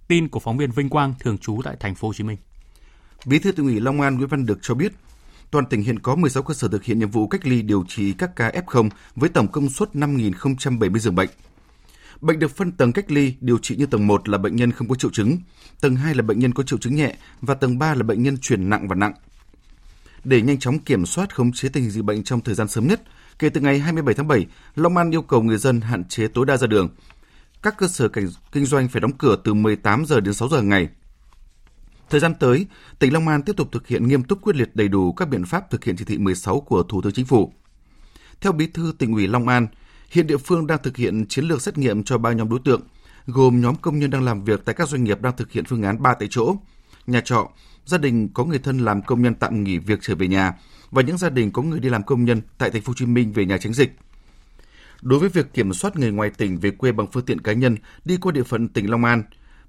Tin 0.07 0.27
của 0.27 0.39
phóng 0.39 0.57
viên 0.57 0.71
Vinh 0.71 0.89
Quang 0.89 1.13
thường 1.19 1.37
trú 1.37 1.61
tại 1.63 1.75
thành 1.79 1.95
phố 1.95 2.07
Hồ 2.07 2.13
Chí 2.13 2.23
Minh. 2.23 2.37
Bí 3.25 3.39
thư 3.39 3.51
tỉnh 3.51 3.65
ủy 3.65 3.79
Long 3.79 4.01
An 4.01 4.17
Nguyễn 4.17 4.27
Văn 4.27 4.45
Được 4.45 4.59
cho 4.61 4.73
biết, 4.73 4.93
toàn 5.53 5.65
tỉnh 5.65 5.81
hiện 5.81 5.99
có 5.99 6.15
16 6.15 6.43
cơ 6.43 6.53
sở 6.53 6.67
thực 6.67 6.83
hiện 6.83 6.99
nhiệm 6.99 7.09
vụ 7.09 7.27
cách 7.27 7.47
ly 7.47 7.61
điều 7.61 7.85
trị 7.87 8.13
các 8.13 8.35
ca 8.35 8.49
F0 8.49 8.89
với 9.15 9.29
tổng 9.29 9.47
công 9.47 9.69
suất 9.69 9.89
5.070 9.93 10.97
giường 10.97 11.15
bệnh. 11.15 11.29
Bệnh 12.21 12.39
được 12.39 12.55
phân 12.55 12.71
tầng 12.71 12.93
cách 12.93 13.11
ly, 13.11 13.33
điều 13.41 13.57
trị 13.57 13.75
như 13.75 13.85
tầng 13.85 14.07
1 14.07 14.29
là 14.29 14.37
bệnh 14.37 14.55
nhân 14.55 14.71
không 14.71 14.87
có 14.87 14.95
triệu 14.95 15.11
chứng, 15.11 15.37
tầng 15.81 15.95
2 15.95 16.15
là 16.15 16.21
bệnh 16.21 16.39
nhân 16.39 16.53
có 16.53 16.63
triệu 16.63 16.79
chứng 16.79 16.95
nhẹ 16.95 17.15
và 17.41 17.53
tầng 17.53 17.79
3 17.79 17.93
là 17.93 18.03
bệnh 18.03 18.23
nhân 18.23 18.37
chuyển 18.41 18.69
nặng 18.69 18.87
và 18.87 18.95
nặng. 18.95 19.13
Để 20.23 20.41
nhanh 20.41 20.59
chóng 20.59 20.79
kiểm 20.79 21.05
soát 21.05 21.35
khống 21.35 21.51
chế 21.51 21.69
tình 21.69 21.83
hình 21.83 21.91
dịch 21.91 22.03
bệnh 22.03 22.23
trong 22.23 22.41
thời 22.41 22.55
gian 22.55 22.67
sớm 22.67 22.87
nhất, 22.87 23.01
kể 23.39 23.49
từ 23.49 23.61
ngày 23.61 23.79
27 23.79 24.13
tháng 24.13 24.27
7, 24.27 24.45
Long 24.75 24.97
An 24.97 25.11
yêu 25.11 25.21
cầu 25.21 25.41
người 25.41 25.57
dân 25.57 25.81
hạn 25.81 26.03
chế 26.03 26.27
tối 26.27 26.45
đa 26.45 26.57
ra 26.57 26.67
đường. 26.67 26.89
Các 27.61 27.77
cơ 27.77 27.87
sở 27.87 28.07
kinh 28.51 28.65
doanh 28.65 28.89
phải 28.89 29.01
đóng 29.01 29.17
cửa 29.17 29.35
từ 29.43 29.53
18 29.53 30.05
giờ 30.05 30.19
đến 30.19 30.33
6 30.33 30.49
giờ 30.49 30.61
ngày. 30.61 30.89
Thời 32.13 32.19
gian 32.19 32.35
tới, 32.35 32.65
tỉnh 32.99 33.13
Long 33.13 33.27
An 33.27 33.41
tiếp 33.41 33.53
tục 33.57 33.69
thực 33.71 33.87
hiện 33.87 34.07
nghiêm 34.07 34.23
túc 34.23 34.41
quyết 34.41 34.55
liệt 34.55 34.75
đầy 34.75 34.87
đủ 34.87 35.13
các 35.13 35.29
biện 35.29 35.45
pháp 35.45 35.69
thực 35.69 35.83
hiện 35.83 35.95
chỉ 35.95 36.05
thị 36.05 36.17
16 36.17 36.59
của 36.59 36.83
Thủ 36.83 37.01
tướng 37.01 37.13
Chính 37.13 37.25
phủ. 37.25 37.53
Theo 38.41 38.51
Bí 38.51 38.67
thư 38.67 38.93
tỉnh 38.97 39.13
ủy 39.13 39.27
Long 39.27 39.47
An, 39.47 39.67
Hiện 40.09 40.27
địa 40.27 40.37
phương 40.37 40.67
đang 40.67 40.77
thực 40.83 40.97
hiện 40.97 41.25
chiến 41.29 41.45
lược 41.45 41.61
xét 41.61 41.77
nghiệm 41.77 42.03
cho 42.03 42.17
ba 42.17 42.31
nhóm 42.31 42.49
đối 42.49 42.59
tượng, 42.65 42.81
gồm 43.25 43.61
nhóm 43.61 43.75
công 43.75 43.99
nhân 43.99 44.09
đang 44.09 44.23
làm 44.23 44.43
việc 44.43 44.65
tại 44.65 44.75
các 44.75 44.89
doanh 44.89 45.03
nghiệp 45.03 45.21
đang 45.21 45.35
thực 45.35 45.51
hiện 45.51 45.65
phương 45.65 45.83
án 45.83 46.01
3 46.01 46.13
tại 46.13 46.27
chỗ, 46.31 46.55
nhà 47.07 47.21
trọ, 47.21 47.49
gia 47.85 47.97
đình 47.97 48.29
có 48.33 48.43
người 48.43 48.59
thân 48.59 48.77
làm 48.77 49.01
công 49.01 49.21
nhân 49.21 49.35
tạm 49.35 49.63
nghỉ 49.63 49.77
việc 49.77 49.99
trở 50.01 50.15
về 50.15 50.27
nhà 50.27 50.53
và 50.91 51.01
những 51.01 51.17
gia 51.17 51.29
đình 51.29 51.51
có 51.51 51.61
người 51.61 51.79
đi 51.79 51.89
làm 51.89 52.03
công 52.03 52.25
nhân 52.25 52.41
tại 52.57 52.69
thành 52.69 52.81
phố 52.81 52.89
Hồ 52.89 52.95
Chí 52.97 53.05
Minh 53.05 53.33
về 53.33 53.45
nhà 53.45 53.57
tránh 53.57 53.73
dịch. 53.73 53.95
Đối 55.01 55.19
với 55.19 55.29
việc 55.29 55.53
kiểm 55.53 55.73
soát 55.73 55.95
người 55.95 56.11
ngoài 56.11 56.29
tỉnh 56.29 56.57
về 56.57 56.71
quê 56.71 56.91
bằng 56.91 57.07
phương 57.11 57.25
tiện 57.25 57.41
cá 57.41 57.53
nhân 57.53 57.77
đi 58.05 58.17
qua 58.17 58.31
địa 58.31 58.43
phận 58.43 58.67
tỉnh 58.67 58.89
Long 58.89 59.05
An, 59.05 59.23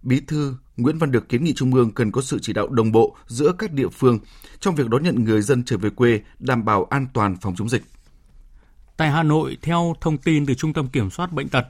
Bí 0.05 0.21
thư 0.21 0.57
Nguyễn 0.77 0.99
Văn 0.99 1.11
Được 1.11 1.29
kiến 1.29 1.45
nghị 1.45 1.55
Trung 1.55 1.75
ương 1.75 1.91
cần 1.91 2.13
có 2.13 2.23
sự 2.23 2.39
chỉ 2.43 2.53
đạo 2.53 2.69
đồng 2.69 2.93
bộ 2.93 3.17
giữa 3.27 3.53
các 3.59 3.73
địa 3.73 3.89
phương 3.89 4.19
trong 4.61 4.75
việc 4.75 4.89
đón 4.89 5.03
nhận 5.03 5.25
người 5.25 5.43
dân 5.43 5.65
trở 5.65 5.79
về 5.79 5.91
quê 5.91 6.21
đảm 6.39 6.65
bảo 6.65 6.85
an 6.85 7.07
toàn 7.13 7.37
phòng 7.41 7.55
chống 7.57 7.69
dịch. 7.69 7.83
Tại 8.97 9.11
Hà 9.11 9.23
Nội, 9.23 9.59
theo 9.63 9.95
thông 10.01 10.19
tin 10.19 10.47
từ 10.47 10.55
Trung 10.55 10.73
tâm 10.73 10.89
Kiểm 10.89 11.11
soát 11.11 11.33
Bệnh 11.33 11.49
tật, 11.49 11.67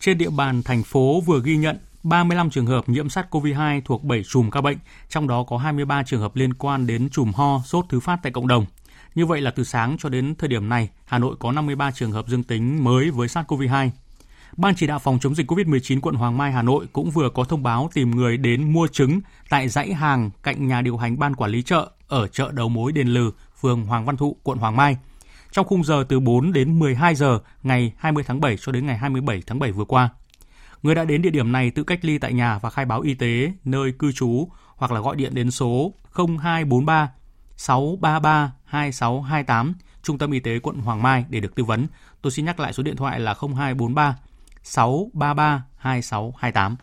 trên 0.00 0.18
địa 0.18 0.30
bàn 0.30 0.62
thành 0.62 0.82
phố 0.82 1.20
vừa 1.20 1.40
ghi 1.44 1.56
nhận 1.56 1.78
35 2.02 2.50
trường 2.50 2.66
hợp 2.66 2.88
nhiễm 2.88 3.06
SARS-CoV-2 3.06 3.80
thuộc 3.84 4.04
7 4.04 4.22
chùm 4.24 4.50
ca 4.50 4.60
bệnh, 4.60 4.78
trong 5.08 5.28
đó 5.28 5.44
có 5.48 5.58
23 5.58 6.02
trường 6.02 6.20
hợp 6.20 6.36
liên 6.36 6.54
quan 6.54 6.86
đến 6.86 7.08
chùm 7.10 7.32
ho, 7.32 7.62
sốt 7.66 7.84
thứ 7.88 8.00
phát 8.00 8.18
tại 8.22 8.32
cộng 8.32 8.48
đồng. 8.48 8.66
Như 9.14 9.26
vậy 9.26 9.40
là 9.40 9.50
từ 9.50 9.64
sáng 9.64 9.96
cho 9.98 10.08
đến 10.08 10.34
thời 10.38 10.48
điểm 10.48 10.68
này, 10.68 10.88
Hà 11.04 11.18
Nội 11.18 11.36
có 11.38 11.52
53 11.52 11.90
trường 11.90 12.12
hợp 12.12 12.28
dương 12.28 12.44
tính 12.44 12.84
mới 12.84 13.10
với 13.10 13.28
SARS-CoV-2. 13.28 13.90
Ban 14.56 14.74
chỉ 14.74 14.86
đạo 14.86 14.98
phòng 14.98 15.18
chống 15.20 15.34
dịch 15.34 15.50
COVID-19 15.50 16.00
quận 16.00 16.14
Hoàng 16.14 16.38
Mai 16.38 16.52
Hà 16.52 16.62
Nội 16.62 16.86
cũng 16.92 17.10
vừa 17.10 17.30
có 17.34 17.44
thông 17.44 17.62
báo 17.62 17.90
tìm 17.94 18.10
người 18.10 18.36
đến 18.36 18.72
mua 18.72 18.86
trứng 18.86 19.20
tại 19.48 19.68
dãy 19.68 19.94
hàng 19.94 20.30
cạnh 20.42 20.66
nhà 20.66 20.82
điều 20.82 20.96
hành 20.96 21.18
ban 21.18 21.36
quản 21.36 21.50
lý 21.50 21.62
chợ 21.62 21.90
ở 22.08 22.26
chợ 22.26 22.50
đầu 22.52 22.68
mối 22.68 22.92
Đền 22.92 23.08
Lừ, 23.08 23.30
phường 23.60 23.86
Hoàng 23.86 24.04
Văn 24.04 24.16
Thụ, 24.16 24.36
quận 24.42 24.58
Hoàng 24.58 24.76
Mai– 24.76 24.96
trong 25.52 25.66
khung 25.66 25.84
giờ 25.84 26.04
từ 26.08 26.20
4 26.20 26.52
đến 26.52 26.78
12 26.78 27.14
giờ 27.14 27.38
ngày 27.62 27.92
20 27.96 28.24
tháng 28.26 28.40
7 28.40 28.56
cho 28.56 28.72
đến 28.72 28.86
ngày 28.86 28.98
27 28.98 29.42
tháng 29.46 29.58
7 29.58 29.72
vừa 29.72 29.84
qua. 29.84 30.08
Người 30.82 30.94
đã 30.94 31.04
đến 31.04 31.22
địa 31.22 31.30
điểm 31.30 31.52
này 31.52 31.70
tự 31.70 31.84
cách 31.84 32.04
ly 32.04 32.18
tại 32.18 32.32
nhà 32.32 32.58
và 32.58 32.70
khai 32.70 32.84
báo 32.84 33.00
y 33.00 33.14
tế 33.14 33.52
nơi 33.64 33.92
cư 33.98 34.12
trú 34.12 34.48
hoặc 34.76 34.92
là 34.92 35.00
gọi 35.00 35.16
điện 35.16 35.34
đến 35.34 35.50
số 35.50 35.92
0243 36.12 37.12
633 37.56 38.52
2628 38.64 39.74
Trung 40.02 40.18
tâm 40.18 40.30
Y 40.30 40.40
tế 40.40 40.58
quận 40.58 40.78
Hoàng 40.78 41.02
Mai 41.02 41.24
để 41.28 41.40
được 41.40 41.54
tư 41.54 41.64
vấn. 41.64 41.86
Tôi 42.22 42.30
xin 42.30 42.44
nhắc 42.44 42.60
lại 42.60 42.72
số 42.72 42.82
điện 42.82 42.96
thoại 42.96 43.20
là 43.20 43.34
0243 43.56 44.16
633 44.62 45.64
2628. 45.76 46.76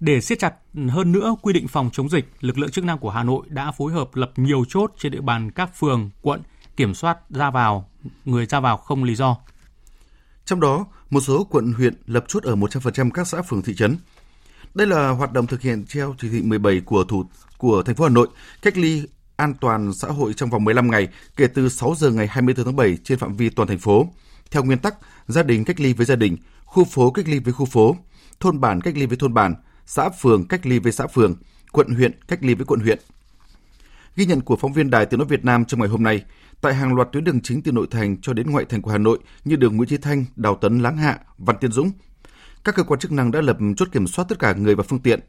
Để 0.00 0.20
siết 0.20 0.38
chặt 0.38 0.54
hơn 0.88 1.12
nữa 1.12 1.36
quy 1.42 1.52
định 1.52 1.68
phòng 1.68 1.90
chống 1.92 2.08
dịch, 2.08 2.28
lực 2.40 2.58
lượng 2.58 2.70
chức 2.70 2.84
năng 2.84 2.98
của 2.98 3.10
Hà 3.10 3.22
Nội 3.22 3.46
đã 3.48 3.70
phối 3.70 3.92
hợp 3.92 4.14
lập 4.14 4.32
nhiều 4.36 4.64
chốt 4.68 4.92
trên 4.98 5.12
địa 5.12 5.20
bàn 5.20 5.50
các 5.50 5.70
phường, 5.76 6.10
quận 6.22 6.42
kiểm 6.76 6.94
soát 6.94 7.30
ra 7.30 7.50
vào, 7.50 7.90
người 8.24 8.46
ra 8.46 8.60
vào 8.60 8.76
không 8.76 9.04
lý 9.04 9.14
do. 9.14 9.36
Trong 10.44 10.60
đó, 10.60 10.86
một 11.10 11.20
số 11.20 11.44
quận 11.44 11.72
huyện 11.72 11.94
lập 12.06 12.24
chốt 12.28 12.42
ở 12.42 12.54
100% 12.54 13.10
các 13.10 13.26
xã 13.26 13.42
phường 13.42 13.62
thị 13.62 13.74
trấn. 13.74 13.96
Đây 14.74 14.86
là 14.86 15.08
hoạt 15.08 15.32
động 15.32 15.46
thực 15.46 15.60
hiện 15.60 15.84
theo 15.94 16.14
chỉ 16.18 16.28
thị 16.28 16.42
17 16.42 16.80
của 16.80 17.04
thủ 17.04 17.24
của 17.58 17.82
thành 17.82 17.94
phố 17.94 18.04
Hà 18.04 18.10
Nội, 18.10 18.28
cách 18.62 18.78
ly 18.78 19.02
an 19.36 19.54
toàn 19.60 19.92
xã 19.94 20.08
hội 20.08 20.34
trong 20.34 20.50
vòng 20.50 20.64
15 20.64 20.90
ngày 20.90 21.08
kể 21.36 21.46
từ 21.46 21.68
6 21.68 21.94
giờ 21.98 22.10
ngày 22.10 22.26
24 22.26 22.64
tháng 22.64 22.76
7 22.76 22.96
trên 23.04 23.18
phạm 23.18 23.36
vi 23.36 23.50
toàn 23.50 23.68
thành 23.68 23.78
phố. 23.78 24.08
Theo 24.50 24.64
nguyên 24.64 24.78
tắc, 24.78 24.94
gia 25.32 25.42
đình 25.42 25.64
cách 25.64 25.80
ly 25.80 25.92
với 25.92 26.06
gia 26.06 26.16
đình, 26.16 26.36
khu 26.64 26.84
phố 26.84 27.10
cách 27.10 27.28
ly 27.28 27.38
với 27.38 27.52
khu 27.52 27.66
phố, 27.66 27.96
thôn 28.40 28.60
bản 28.60 28.80
cách 28.80 28.96
ly 28.96 29.06
với 29.06 29.16
thôn 29.16 29.34
bản, 29.34 29.54
xã 29.86 30.08
phường 30.08 30.48
cách 30.48 30.66
ly 30.66 30.78
với 30.78 30.92
xã 30.92 31.06
phường, 31.06 31.36
quận 31.72 31.94
huyện 31.94 32.12
cách 32.28 32.38
ly 32.42 32.54
với 32.54 32.66
quận 32.66 32.80
huyện. 32.80 32.98
Ghi 34.16 34.26
nhận 34.26 34.40
của 34.40 34.56
phóng 34.56 34.72
viên 34.72 34.90
Đài 34.90 35.06
Tiếng 35.06 35.18
nói 35.18 35.28
Việt 35.28 35.44
Nam 35.44 35.64
trong 35.64 35.80
ngày 35.80 35.88
hôm 35.88 36.02
nay, 36.02 36.24
tại 36.60 36.74
hàng 36.74 36.94
loạt 36.94 37.08
tuyến 37.12 37.24
đường 37.24 37.40
chính 37.40 37.62
từ 37.62 37.72
nội 37.72 37.86
thành 37.90 38.20
cho 38.20 38.32
đến 38.32 38.50
ngoại 38.50 38.64
thành 38.64 38.82
của 38.82 38.90
Hà 38.90 38.98
Nội 38.98 39.18
như 39.44 39.56
đường 39.56 39.76
Nguyễn 39.76 39.88
Chí 39.88 39.96
Thanh, 39.96 40.24
Đào 40.36 40.54
Tấn, 40.60 40.78
Láng 40.78 40.96
Hạ, 40.96 41.18
Văn 41.38 41.56
Tiến 41.60 41.72
Dũng, 41.72 41.90
các 42.64 42.74
cơ 42.74 42.82
quan 42.82 43.00
chức 43.00 43.12
năng 43.12 43.30
đã 43.30 43.40
lập 43.40 43.56
chốt 43.76 43.88
kiểm 43.92 44.06
soát 44.06 44.24
tất 44.28 44.38
cả 44.38 44.52
người 44.52 44.74
và 44.74 44.82
phương 44.82 44.98
tiện. 44.98 45.20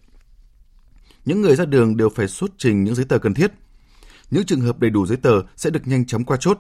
Những 1.25 1.41
người 1.41 1.55
ra 1.55 1.65
đường 1.65 1.97
đều 1.97 2.09
phải 2.09 2.27
xuất 2.27 2.51
trình 2.57 2.83
những 2.83 2.95
giấy 2.95 3.05
tờ 3.05 3.17
cần 3.17 3.33
thiết. 3.33 3.51
Những 4.31 4.45
trường 4.45 4.61
hợp 4.61 4.79
đầy 4.79 4.91
đủ 4.91 5.05
giấy 5.05 5.17
tờ 5.17 5.41
sẽ 5.55 5.69
được 5.69 5.87
nhanh 5.87 6.05
chóng 6.05 6.23
qua 6.23 6.37
chốt. 6.39 6.59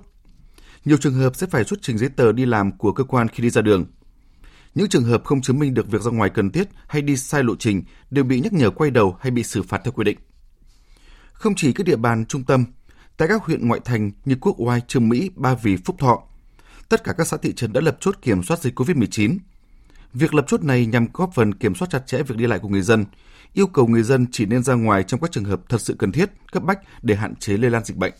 Nhiều 0.85 0.97
trường 0.97 1.13
hợp 1.13 1.35
sẽ 1.35 1.47
phải 1.47 1.63
xuất 1.63 1.79
trình 1.81 1.97
giấy 1.97 2.09
tờ 2.09 2.31
đi 2.31 2.45
làm 2.45 2.77
của 2.77 2.91
cơ 2.91 3.03
quan 3.03 3.27
khi 3.27 3.43
đi 3.43 3.49
ra 3.49 3.61
đường. 3.61 3.85
Những 4.75 4.89
trường 4.89 5.03
hợp 5.03 5.23
không 5.23 5.41
chứng 5.41 5.59
minh 5.59 5.73
được 5.73 5.87
việc 5.87 6.01
ra 6.01 6.11
ngoài 6.11 6.29
cần 6.29 6.51
thiết 6.51 6.69
hay 6.87 7.01
đi 7.01 7.17
sai 7.17 7.43
lộ 7.43 7.55
trình 7.55 7.83
đều 8.09 8.23
bị 8.23 8.39
nhắc 8.39 8.53
nhở 8.53 8.69
quay 8.69 8.91
đầu 8.91 9.17
hay 9.19 9.31
bị 9.31 9.43
xử 9.43 9.63
phạt 9.63 9.81
theo 9.83 9.91
quy 9.91 10.03
định. 10.03 10.17
Không 11.33 11.55
chỉ 11.55 11.73
các 11.73 11.85
địa 11.85 11.95
bàn 11.95 12.25
trung 12.25 12.43
tâm, 12.43 12.65
tại 13.17 13.27
các 13.27 13.43
huyện 13.43 13.67
ngoại 13.67 13.79
thành 13.85 14.11
như 14.25 14.35
Quốc 14.41 14.55
Oai, 14.57 14.81
Trương 14.87 15.09
Mỹ, 15.09 15.29
Ba 15.35 15.55
Vì, 15.55 15.77
Phúc 15.77 15.95
Thọ, 15.99 16.23
tất 16.89 17.03
cả 17.03 17.13
các 17.17 17.27
xã 17.27 17.37
thị 17.37 17.53
trấn 17.53 17.73
đã 17.73 17.81
lập 17.81 17.97
chốt 17.99 18.15
kiểm 18.21 18.43
soát 18.43 18.59
dịch 18.59 18.79
COVID-19. 18.79 19.37
Việc 20.13 20.33
lập 20.33 20.45
chốt 20.47 20.63
này 20.63 20.85
nhằm 20.85 21.07
góp 21.13 21.31
phần 21.35 21.53
kiểm 21.53 21.75
soát 21.75 21.87
chặt 21.91 22.07
chẽ 22.07 22.23
việc 22.23 22.37
đi 22.37 22.47
lại 22.47 22.59
của 22.59 22.67
người 22.67 22.81
dân, 22.81 23.05
yêu 23.53 23.67
cầu 23.67 23.87
người 23.87 24.03
dân 24.03 24.25
chỉ 24.31 24.45
nên 24.45 24.63
ra 24.63 24.73
ngoài 24.73 25.03
trong 25.03 25.19
các 25.19 25.31
trường 25.31 25.45
hợp 25.45 25.61
thật 25.69 25.81
sự 25.81 25.95
cần 25.99 26.11
thiết, 26.11 26.31
cấp 26.51 26.63
bách 26.63 26.79
để 27.01 27.15
hạn 27.15 27.35
chế 27.35 27.57
lây 27.57 27.71
lan 27.71 27.85
dịch 27.85 27.97
bệnh. 27.97 28.13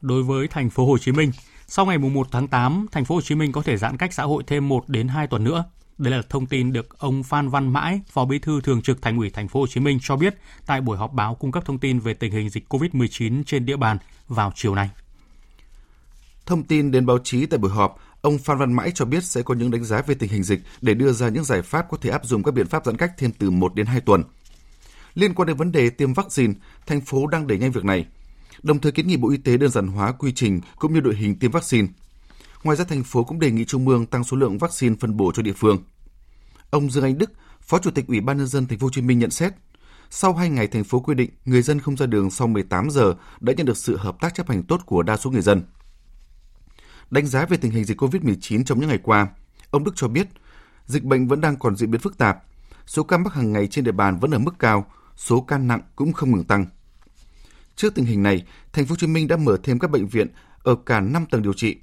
Đối 0.00 0.22
với 0.22 0.48
thành 0.48 0.70
phố 0.70 0.86
Hồ 0.86 0.98
Chí 0.98 1.12
Minh, 1.12 1.32
sau 1.68 1.86
ngày 1.86 1.98
1 1.98 2.28
tháng 2.30 2.48
8, 2.48 2.86
thành 2.92 3.04
phố 3.04 3.14
Hồ 3.14 3.20
Chí 3.20 3.34
Minh 3.34 3.52
có 3.52 3.62
thể 3.62 3.76
giãn 3.76 3.96
cách 3.96 4.12
xã 4.12 4.22
hội 4.22 4.42
thêm 4.46 4.68
1 4.68 4.88
đến 4.88 5.08
2 5.08 5.26
tuần 5.26 5.44
nữa. 5.44 5.64
Đây 5.98 6.10
là 6.10 6.22
thông 6.28 6.46
tin 6.46 6.72
được 6.72 6.98
ông 6.98 7.22
Phan 7.22 7.48
Văn 7.48 7.72
Mãi, 7.72 8.00
Phó 8.10 8.24
Bí 8.24 8.38
thư 8.38 8.60
Thường 8.60 8.82
trực 8.82 9.02
Thành 9.02 9.18
ủy 9.18 9.30
Thành 9.30 9.48
phố 9.48 9.60
Hồ 9.60 9.66
Chí 9.66 9.80
Minh 9.80 9.98
cho 10.02 10.16
biết 10.16 10.34
tại 10.66 10.80
buổi 10.80 10.98
họp 10.98 11.12
báo 11.12 11.34
cung 11.34 11.52
cấp 11.52 11.64
thông 11.66 11.78
tin 11.78 11.98
về 11.98 12.14
tình 12.14 12.32
hình 12.32 12.50
dịch 12.50 12.64
COVID-19 12.68 13.42
trên 13.46 13.66
địa 13.66 13.76
bàn 13.76 13.98
vào 14.28 14.52
chiều 14.54 14.74
nay. 14.74 14.90
Thông 16.46 16.62
tin 16.62 16.90
đến 16.90 17.06
báo 17.06 17.18
chí 17.24 17.46
tại 17.46 17.58
buổi 17.58 17.70
họp, 17.70 17.98
ông 18.20 18.38
Phan 18.38 18.58
Văn 18.58 18.72
Mãi 18.72 18.90
cho 18.94 19.04
biết 19.04 19.24
sẽ 19.24 19.42
có 19.42 19.54
những 19.54 19.70
đánh 19.70 19.84
giá 19.84 20.02
về 20.02 20.14
tình 20.14 20.30
hình 20.30 20.42
dịch 20.42 20.60
để 20.80 20.94
đưa 20.94 21.12
ra 21.12 21.28
những 21.28 21.44
giải 21.44 21.62
pháp 21.62 21.86
có 21.90 21.96
thể 22.00 22.10
áp 22.10 22.24
dụng 22.24 22.42
các 22.42 22.54
biện 22.54 22.66
pháp 22.66 22.86
giãn 22.86 22.96
cách 22.96 23.12
thêm 23.18 23.32
từ 23.38 23.50
1 23.50 23.74
đến 23.74 23.86
2 23.86 24.00
tuần. 24.00 24.22
Liên 25.14 25.34
quan 25.34 25.46
đến 25.46 25.56
vấn 25.56 25.72
đề 25.72 25.90
tiêm 25.90 26.12
vaccine, 26.12 26.54
thành 26.86 27.00
phố 27.00 27.26
đang 27.26 27.46
đẩy 27.46 27.58
nhanh 27.58 27.72
việc 27.72 27.84
này. 27.84 28.06
Đồng 28.62 28.80
thời 28.80 28.92
kiến 28.92 29.06
nghị 29.06 29.16
Bộ 29.16 29.30
Y 29.30 29.36
tế 29.36 29.56
đơn 29.56 29.70
giản 29.70 29.86
hóa 29.86 30.12
quy 30.12 30.32
trình 30.32 30.60
cũng 30.76 30.94
như 30.94 31.00
đội 31.00 31.16
hình 31.16 31.38
tiêm 31.38 31.50
vaccine. 31.50 31.88
Ngoài 32.62 32.76
ra 32.76 32.84
thành 32.84 33.04
phố 33.04 33.24
cũng 33.24 33.40
đề 33.40 33.50
nghị 33.50 33.64
Trung 33.64 33.88
ương 33.88 34.06
tăng 34.06 34.24
số 34.24 34.36
lượng 34.36 34.58
vaccine 34.58 34.96
phân 35.00 35.16
bổ 35.16 35.32
cho 35.32 35.42
địa 35.42 35.52
phương. 35.52 35.78
Ông 36.70 36.90
Dương 36.90 37.04
Anh 37.04 37.18
Đức, 37.18 37.30
Phó 37.60 37.78
Chủ 37.78 37.90
tịch 37.90 38.06
Ủy 38.06 38.20
ban 38.20 38.38
nhân 38.38 38.46
dân 38.46 38.66
thành 38.66 38.78
phố 38.78 38.86
Hồ 38.86 38.90
Chí 38.90 39.02
Minh 39.02 39.18
nhận 39.18 39.30
xét, 39.30 39.52
sau 40.10 40.32
2 40.32 40.50
ngày 40.50 40.66
thành 40.66 40.84
phố 40.84 41.00
quy 41.00 41.14
định 41.14 41.30
người 41.44 41.62
dân 41.62 41.80
không 41.80 41.96
ra 41.96 42.06
đường 42.06 42.30
sau 42.30 42.46
18 42.46 42.90
giờ 42.90 43.14
đã 43.40 43.52
nhận 43.56 43.66
được 43.66 43.76
sự 43.76 43.96
hợp 43.96 44.16
tác 44.20 44.34
chấp 44.34 44.48
hành 44.48 44.62
tốt 44.62 44.80
của 44.86 45.02
đa 45.02 45.16
số 45.16 45.30
người 45.30 45.42
dân. 45.42 45.62
Đánh 47.10 47.26
giá 47.26 47.46
về 47.46 47.56
tình 47.56 47.72
hình 47.72 47.84
dịch 47.84 48.00
COVID-19 48.00 48.64
trong 48.64 48.80
những 48.80 48.88
ngày 48.88 48.98
qua, 49.02 49.26
ông 49.70 49.84
Đức 49.84 49.92
cho 49.96 50.08
biết 50.08 50.28
dịch 50.86 51.04
bệnh 51.04 51.28
vẫn 51.28 51.40
đang 51.40 51.56
còn 51.56 51.76
diễn 51.76 51.90
biến 51.90 52.00
phức 52.00 52.18
tạp, 52.18 52.38
số 52.86 53.02
ca 53.02 53.18
mắc 53.18 53.34
hàng 53.34 53.52
ngày 53.52 53.66
trên 53.66 53.84
địa 53.84 53.92
bàn 53.92 54.18
vẫn 54.18 54.30
ở 54.30 54.38
mức 54.38 54.54
cao, 54.58 54.86
số 55.16 55.40
ca 55.40 55.58
nặng 55.58 55.80
cũng 55.96 56.12
không 56.12 56.30
ngừng 56.30 56.44
tăng. 56.44 56.66
Trước 57.78 57.94
tình 57.94 58.04
hình 58.04 58.22
này, 58.22 58.42
thành 58.72 58.86
phố 58.86 58.92
Hồ 58.92 58.96
Chí 58.96 59.06
Minh 59.06 59.28
đã 59.28 59.36
mở 59.36 59.56
thêm 59.62 59.78
các 59.78 59.90
bệnh 59.90 60.06
viện 60.06 60.28
ở 60.62 60.74
cả 60.86 61.00
5 61.00 61.26
tầng 61.30 61.42
điều 61.42 61.52
trị. 61.52 61.76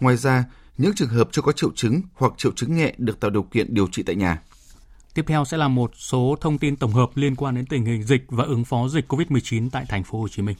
Ngoài 0.00 0.16
ra, 0.16 0.44
những 0.78 0.94
trường 0.94 1.08
hợp 1.08 1.28
chưa 1.32 1.42
có 1.42 1.52
triệu 1.52 1.70
chứng 1.74 2.00
hoặc 2.14 2.32
triệu 2.36 2.52
chứng 2.52 2.76
nhẹ 2.76 2.94
được 2.98 3.20
tạo 3.20 3.30
điều 3.30 3.42
kiện 3.42 3.74
điều 3.74 3.86
trị 3.86 4.02
tại 4.02 4.16
nhà. 4.16 4.42
Tiếp 5.14 5.24
theo 5.26 5.44
sẽ 5.44 5.56
là 5.56 5.68
một 5.68 5.90
số 5.94 6.36
thông 6.40 6.58
tin 6.58 6.76
tổng 6.76 6.92
hợp 6.92 7.10
liên 7.14 7.36
quan 7.36 7.54
đến 7.54 7.66
tình 7.66 7.84
hình 7.84 8.02
dịch 8.02 8.24
và 8.28 8.44
ứng 8.44 8.64
phó 8.64 8.88
dịch 8.88 9.12
COVID-19 9.12 9.70
tại 9.70 9.84
thành 9.88 10.04
phố 10.04 10.20
Hồ 10.20 10.28
Chí 10.28 10.42
Minh. 10.42 10.56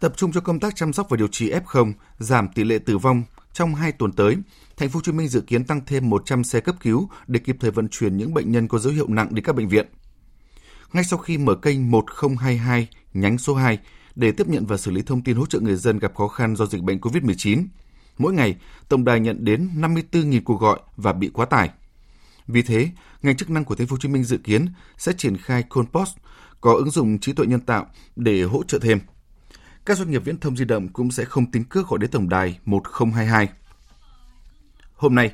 Tập 0.00 0.12
trung 0.16 0.32
cho 0.32 0.40
công 0.40 0.60
tác 0.60 0.76
chăm 0.76 0.92
sóc 0.92 1.06
và 1.10 1.16
điều 1.16 1.28
trị 1.28 1.52
F0, 1.52 1.92
giảm 2.18 2.48
tỷ 2.48 2.64
lệ 2.64 2.78
tử 2.78 2.98
vong 2.98 3.22
trong 3.52 3.74
2 3.74 3.92
tuần 3.92 4.12
tới, 4.12 4.36
thành 4.76 4.88
phố 4.88 4.96
Hồ 4.96 5.02
Chí 5.04 5.12
Minh 5.12 5.28
dự 5.28 5.40
kiến 5.40 5.64
tăng 5.64 5.80
thêm 5.86 6.10
100 6.10 6.44
xe 6.44 6.60
cấp 6.60 6.76
cứu 6.80 7.08
để 7.26 7.40
kịp 7.40 7.56
thời 7.60 7.70
vận 7.70 7.88
chuyển 7.88 8.16
những 8.16 8.34
bệnh 8.34 8.52
nhân 8.52 8.68
có 8.68 8.78
dấu 8.78 8.92
hiệu 8.92 9.06
nặng 9.08 9.28
đến 9.30 9.44
các 9.44 9.56
bệnh 9.56 9.68
viện. 9.68 9.86
Ngay 10.94 11.04
sau 11.04 11.18
khi 11.18 11.38
mở 11.38 11.54
kênh 11.54 11.90
1022 11.90 12.88
nhánh 13.14 13.38
số 13.38 13.54
2 13.54 13.78
để 14.14 14.32
tiếp 14.32 14.48
nhận 14.48 14.66
và 14.66 14.76
xử 14.76 14.90
lý 14.90 15.02
thông 15.02 15.22
tin 15.22 15.36
hỗ 15.36 15.46
trợ 15.46 15.60
người 15.60 15.76
dân 15.76 15.98
gặp 15.98 16.14
khó 16.14 16.28
khăn 16.28 16.56
do 16.56 16.66
dịch 16.66 16.82
bệnh 16.82 16.98
COVID-19, 16.98 17.66
mỗi 18.18 18.32
ngày 18.32 18.56
tổng 18.88 19.04
đài 19.04 19.20
nhận 19.20 19.44
đến 19.44 19.70
54.000 19.76 20.40
cuộc 20.44 20.60
gọi 20.60 20.80
và 20.96 21.12
bị 21.12 21.30
quá 21.32 21.46
tải. 21.46 21.70
Vì 22.46 22.62
thế, 22.62 22.90
ngành 23.22 23.36
chức 23.36 23.50
năng 23.50 23.64
của 23.64 23.74
thành 23.74 23.86
phố 23.86 23.94
Hồ 23.94 23.98
Chí 24.00 24.08
Minh 24.08 24.24
dự 24.24 24.38
kiến 24.38 24.66
sẽ 24.98 25.12
triển 25.12 25.36
khai 25.36 25.62
Conpost 25.62 26.16
có 26.60 26.72
ứng 26.72 26.90
dụng 26.90 27.18
trí 27.18 27.32
tuệ 27.32 27.46
nhân 27.46 27.60
tạo 27.60 27.86
để 28.16 28.42
hỗ 28.42 28.62
trợ 28.62 28.78
thêm. 28.78 29.00
Các 29.84 29.98
doanh 29.98 30.10
nghiệp 30.10 30.24
viễn 30.24 30.40
thông 30.40 30.56
di 30.56 30.64
động 30.64 30.88
cũng 30.88 31.10
sẽ 31.10 31.24
không 31.24 31.50
tính 31.50 31.64
cước 31.64 31.88
gọi 31.88 31.98
đến 31.98 32.10
tổng 32.10 32.28
đài 32.28 32.58
1022. 32.64 33.48
Hôm 34.94 35.14
nay, 35.14 35.32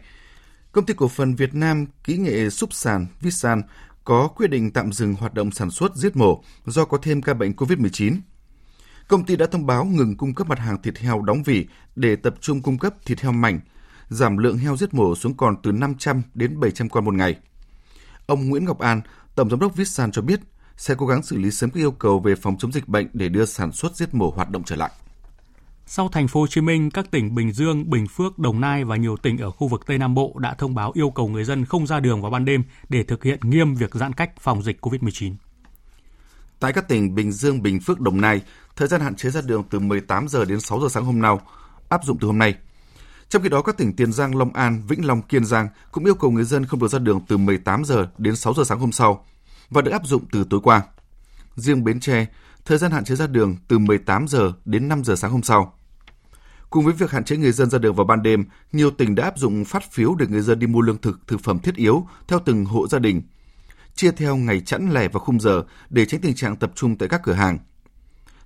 công 0.72 0.86
ty 0.86 0.94
cổ 0.94 1.08
phần 1.08 1.34
Việt 1.34 1.54
Nam 1.54 1.86
kỹ 2.04 2.16
nghệ 2.16 2.50
Súp 2.50 2.72
Sàn 2.72 3.06
Visan 3.20 3.62
có 4.10 4.28
quyết 4.28 4.50
định 4.50 4.70
tạm 4.70 4.92
dừng 4.92 5.14
hoạt 5.14 5.34
động 5.34 5.50
sản 5.50 5.70
xuất 5.70 5.96
giết 5.96 6.16
mổ 6.16 6.42
do 6.66 6.84
có 6.84 6.98
thêm 7.02 7.22
ca 7.22 7.34
bệnh 7.34 7.52
COVID-19. 7.52 8.16
Công 9.08 9.24
ty 9.24 9.36
đã 9.36 9.46
thông 9.46 9.66
báo 9.66 9.84
ngừng 9.84 10.16
cung 10.16 10.34
cấp 10.34 10.48
mặt 10.48 10.58
hàng 10.58 10.82
thịt 10.82 10.98
heo 10.98 11.22
đóng 11.22 11.42
vỉ 11.42 11.66
để 11.96 12.16
tập 12.16 12.34
trung 12.40 12.62
cung 12.62 12.78
cấp 12.78 12.94
thịt 13.04 13.20
heo 13.20 13.32
mảnh, 13.32 13.60
giảm 14.08 14.36
lượng 14.36 14.58
heo 14.58 14.76
giết 14.76 14.94
mổ 14.94 15.14
xuống 15.14 15.36
còn 15.36 15.56
từ 15.62 15.72
500 15.72 16.22
đến 16.34 16.60
700 16.60 16.88
con 16.88 17.04
một 17.04 17.14
ngày. 17.14 17.36
Ông 18.26 18.48
Nguyễn 18.48 18.64
Ngọc 18.64 18.78
An, 18.78 19.00
Tổng 19.34 19.50
giám 19.50 19.60
đốc 19.60 19.76
Vitsan 19.76 20.12
cho 20.12 20.22
biết 20.22 20.40
sẽ 20.76 20.94
cố 20.98 21.06
gắng 21.06 21.22
xử 21.22 21.38
lý 21.38 21.50
sớm 21.50 21.70
các 21.70 21.80
yêu 21.80 21.90
cầu 21.90 22.20
về 22.20 22.34
phòng 22.34 22.56
chống 22.58 22.72
dịch 22.72 22.88
bệnh 22.88 23.06
để 23.12 23.28
đưa 23.28 23.44
sản 23.44 23.72
xuất 23.72 23.96
giết 23.96 24.14
mổ 24.14 24.30
hoạt 24.30 24.50
động 24.50 24.64
trở 24.64 24.76
lại. 24.76 24.90
Sau 25.92 26.08
thành 26.08 26.28
phố 26.28 26.40
Hồ 26.40 26.46
Chí 26.46 26.60
Minh, 26.60 26.90
các 26.90 27.10
tỉnh 27.10 27.34
Bình 27.34 27.52
Dương, 27.52 27.90
Bình 27.90 28.06
Phước, 28.08 28.38
Đồng 28.38 28.60
Nai 28.60 28.84
và 28.84 28.96
nhiều 28.96 29.16
tỉnh 29.16 29.38
ở 29.38 29.50
khu 29.50 29.68
vực 29.68 29.86
Tây 29.86 29.98
Nam 29.98 30.14
Bộ 30.14 30.34
đã 30.38 30.54
thông 30.54 30.74
báo 30.74 30.92
yêu 30.94 31.10
cầu 31.10 31.28
người 31.28 31.44
dân 31.44 31.64
không 31.64 31.86
ra 31.86 32.00
đường 32.00 32.22
vào 32.22 32.30
ban 32.30 32.44
đêm 32.44 32.62
để 32.88 33.02
thực 33.02 33.24
hiện 33.24 33.40
nghiêm 33.42 33.74
việc 33.74 33.94
giãn 33.94 34.12
cách 34.12 34.30
phòng 34.40 34.62
dịch 34.62 34.86
COVID-19. 34.86 35.34
Tại 36.60 36.72
các 36.72 36.88
tỉnh 36.88 37.14
Bình 37.14 37.32
Dương, 37.32 37.62
Bình 37.62 37.80
Phước, 37.80 38.00
Đồng 38.00 38.20
Nai, 38.20 38.40
thời 38.76 38.88
gian 38.88 39.00
hạn 39.00 39.14
chế 39.14 39.30
ra 39.30 39.40
đường 39.40 39.64
từ 39.70 39.78
18 39.78 40.28
giờ 40.28 40.44
đến 40.44 40.60
6 40.60 40.80
giờ 40.80 40.88
sáng 40.88 41.04
hôm 41.04 41.22
nào, 41.22 41.40
áp 41.88 42.04
dụng 42.04 42.18
từ 42.20 42.26
hôm 42.26 42.38
nay. 42.38 42.54
Trong 43.28 43.42
khi 43.42 43.48
đó, 43.48 43.62
các 43.62 43.76
tỉnh 43.76 43.96
Tiền 43.96 44.12
Giang, 44.12 44.36
Long 44.36 44.52
An, 44.52 44.82
Vĩnh 44.88 45.06
Long, 45.06 45.22
Kiên 45.22 45.44
Giang 45.44 45.68
cũng 45.92 46.04
yêu 46.04 46.14
cầu 46.14 46.30
người 46.30 46.44
dân 46.44 46.66
không 46.66 46.80
được 46.80 46.88
ra 46.88 46.98
đường 46.98 47.20
từ 47.28 47.36
18 47.36 47.84
giờ 47.84 48.08
đến 48.18 48.36
6 48.36 48.54
giờ 48.54 48.64
sáng 48.64 48.80
hôm 48.80 48.92
sau 48.92 49.24
và 49.70 49.82
được 49.82 49.90
áp 49.90 50.06
dụng 50.06 50.24
từ 50.32 50.44
tối 50.50 50.60
qua. 50.62 50.82
Riêng 51.56 51.84
Bến 51.84 52.00
Tre, 52.00 52.26
thời 52.64 52.78
gian 52.78 52.90
hạn 52.90 53.04
chế 53.04 53.14
ra 53.16 53.26
đường 53.26 53.56
từ 53.68 53.78
18 53.78 54.28
giờ 54.28 54.52
đến 54.64 54.88
5 54.88 55.04
giờ 55.04 55.16
sáng 55.16 55.30
hôm 55.30 55.42
sau. 55.42 55.74
Cùng 56.70 56.84
với 56.84 56.94
việc 56.94 57.10
hạn 57.10 57.24
chế 57.24 57.36
người 57.36 57.52
dân 57.52 57.70
ra 57.70 57.78
đường 57.78 57.94
vào 57.94 58.06
ban 58.06 58.22
đêm, 58.22 58.44
nhiều 58.72 58.90
tỉnh 58.90 59.14
đã 59.14 59.24
áp 59.24 59.38
dụng 59.38 59.64
phát 59.64 59.92
phiếu 59.92 60.14
để 60.14 60.26
người 60.26 60.40
dân 60.40 60.58
đi 60.58 60.66
mua 60.66 60.80
lương 60.80 60.98
thực, 60.98 61.20
thực 61.26 61.40
phẩm 61.40 61.58
thiết 61.58 61.74
yếu 61.74 62.06
theo 62.28 62.38
từng 62.44 62.64
hộ 62.64 62.88
gia 62.88 62.98
đình, 62.98 63.22
chia 63.94 64.10
theo 64.12 64.36
ngày 64.36 64.60
chẵn 64.60 64.90
lẻ 64.90 65.08
và 65.08 65.20
khung 65.20 65.40
giờ 65.40 65.62
để 65.90 66.04
tránh 66.04 66.20
tình 66.20 66.34
trạng 66.34 66.56
tập 66.56 66.72
trung 66.74 66.98
tại 66.98 67.08
các 67.08 67.20
cửa 67.24 67.32
hàng. 67.32 67.58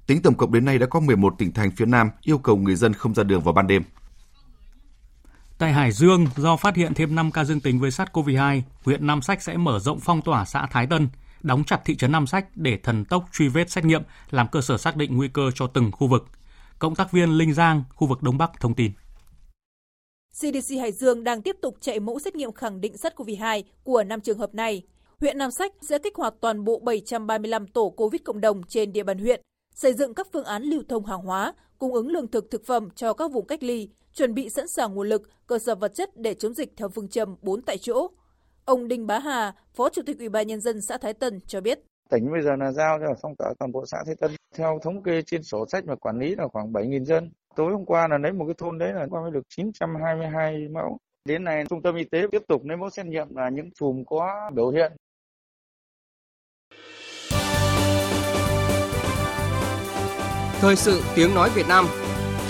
Tính 0.06 0.22
tổng 0.22 0.34
cộng 0.34 0.52
đến 0.52 0.64
nay 0.64 0.78
đã 0.78 0.86
có 0.86 1.00
11 1.00 1.34
tỉnh 1.38 1.52
thành 1.52 1.70
phía 1.70 1.86
Nam 1.86 2.10
yêu 2.22 2.38
cầu 2.38 2.56
người 2.56 2.74
dân 2.76 2.94
không 2.94 3.14
ra 3.14 3.22
đường 3.22 3.40
vào 3.40 3.54
ban 3.54 3.66
đêm. 3.66 3.82
Tại 5.58 5.72
Hải 5.72 5.92
Dương, 5.92 6.26
do 6.36 6.56
phát 6.56 6.76
hiện 6.76 6.94
thêm 6.94 7.14
5 7.14 7.30
ca 7.30 7.44
dương 7.44 7.60
tính 7.60 7.80
với 7.80 7.90
SARS-CoV-2, 7.90 8.62
huyện 8.84 9.06
Nam 9.06 9.22
Sách 9.22 9.42
sẽ 9.42 9.56
mở 9.56 9.78
rộng 9.78 10.00
phong 10.00 10.22
tỏa 10.22 10.44
xã 10.44 10.66
Thái 10.66 10.86
Tân, 10.86 11.08
đóng 11.42 11.64
chặt 11.64 11.80
thị 11.84 11.96
trấn 11.96 12.12
Nam 12.12 12.26
Sách 12.26 12.46
để 12.54 12.78
thần 12.82 13.04
tốc 13.04 13.24
truy 13.32 13.48
vết 13.48 13.70
xét 13.70 13.84
nghiệm, 13.84 14.02
làm 14.30 14.48
cơ 14.48 14.60
sở 14.60 14.78
xác 14.78 14.96
định 14.96 15.16
nguy 15.16 15.28
cơ 15.28 15.50
cho 15.54 15.66
từng 15.66 15.92
khu 15.92 16.06
vực. 16.06 16.28
Cộng 16.78 16.94
tác 16.94 17.12
viên 17.12 17.30
Linh 17.30 17.54
Giang, 17.54 17.82
khu 17.94 18.06
vực 18.06 18.22
Đông 18.22 18.38
Bắc 18.38 18.50
thông 18.60 18.74
tin. 18.74 18.92
CDC 20.32 20.78
Hải 20.80 20.92
Dương 20.92 21.24
đang 21.24 21.42
tiếp 21.42 21.56
tục 21.62 21.76
chạy 21.80 22.00
mẫu 22.00 22.18
xét 22.18 22.34
nghiệm 22.34 22.52
khẳng 22.52 22.80
định 22.80 22.92
SARS-CoV-2 22.92 23.62
của 23.84 24.04
5 24.04 24.20
trường 24.20 24.38
hợp 24.38 24.54
này. 24.54 24.82
Huyện 25.20 25.38
Nam 25.38 25.50
Sách 25.50 25.72
sẽ 25.80 25.98
kích 25.98 26.16
hoạt 26.16 26.34
toàn 26.40 26.64
bộ 26.64 26.78
735 26.78 27.66
tổ 27.66 27.90
COVID 27.90 28.20
cộng 28.24 28.40
đồng 28.40 28.62
trên 28.62 28.92
địa 28.92 29.02
bàn 29.02 29.18
huyện, 29.18 29.40
xây 29.74 29.92
dựng 29.92 30.14
các 30.14 30.28
phương 30.32 30.44
án 30.44 30.62
lưu 30.62 30.82
thông 30.88 31.06
hàng 31.06 31.22
hóa, 31.22 31.52
cung 31.78 31.94
ứng 31.94 32.08
lương 32.08 32.28
thực 32.28 32.50
thực 32.50 32.66
phẩm 32.66 32.88
cho 32.90 33.12
các 33.12 33.32
vùng 33.32 33.46
cách 33.46 33.62
ly, 33.62 33.88
chuẩn 34.14 34.34
bị 34.34 34.48
sẵn 34.50 34.68
sàng 34.68 34.94
nguồn 34.94 35.08
lực, 35.08 35.22
cơ 35.46 35.58
sở 35.58 35.74
vật 35.74 35.94
chất 35.94 36.16
để 36.16 36.34
chống 36.34 36.54
dịch 36.54 36.72
theo 36.76 36.88
phương 36.88 37.08
châm 37.08 37.36
4 37.42 37.62
tại 37.62 37.78
chỗ. 37.78 38.08
Ông 38.64 38.88
Đinh 38.88 39.06
Bá 39.06 39.18
Hà, 39.18 39.54
Phó 39.74 39.88
Chủ 39.88 40.02
tịch 40.06 40.18
Ủy 40.18 40.28
ban 40.28 40.46
nhân 40.46 40.60
dân 40.60 40.80
xã 40.80 40.98
Thái 40.98 41.14
Tân 41.14 41.40
cho 41.46 41.60
biết 41.60 41.80
tỉnh 42.14 42.32
bây 42.32 42.42
giờ 42.42 42.56
là 42.56 42.72
giao 42.72 42.98
cho 42.98 43.14
phong 43.22 43.36
tỏa 43.36 43.52
toàn 43.58 43.72
bộ 43.72 43.86
xã 43.86 43.98
Thế 44.06 44.14
Tân. 44.20 44.30
Theo 44.56 44.78
thống 44.82 45.02
kê 45.02 45.22
trên 45.22 45.42
sổ 45.42 45.66
sách 45.72 45.84
mà 45.84 45.94
quản 45.94 46.18
lý 46.18 46.34
là 46.34 46.48
khoảng 46.48 46.72
7.000 46.72 47.04
dân. 47.04 47.30
Tối 47.56 47.72
hôm 47.72 47.84
qua 47.84 48.08
là 48.08 48.18
lấy 48.18 48.32
một 48.32 48.44
cái 48.46 48.54
thôn 48.58 48.78
đấy 48.78 48.92
là 48.92 49.06
qua 49.10 49.20
mới 49.20 49.30
được 49.30 49.42
922 49.48 50.68
mẫu. 50.68 50.98
Đến 51.24 51.44
nay 51.44 51.64
trung 51.70 51.82
tâm 51.82 51.96
y 51.96 52.04
tế 52.04 52.26
tiếp 52.32 52.42
tục 52.48 52.64
lấy 52.64 52.76
mẫu 52.76 52.90
xét 52.90 53.06
nghiệm 53.06 53.36
là 53.36 53.48
những 53.48 53.70
chùm 53.74 54.04
có 54.04 54.50
biểu 54.54 54.70
hiện. 54.70 54.92
Thời 60.60 60.76
sự 60.76 61.00
tiếng 61.16 61.34
nói 61.34 61.50
Việt 61.54 61.68
Nam 61.68 61.84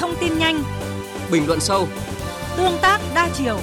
Thông 0.00 0.11
tin 0.20 0.38
nhanh 0.38 0.55
Bình 1.33 1.42
luận 1.46 1.61
sâu 1.61 1.87
Tương 2.57 2.79
tác 2.83 3.00
đa 3.14 3.29
chiều 3.35 3.57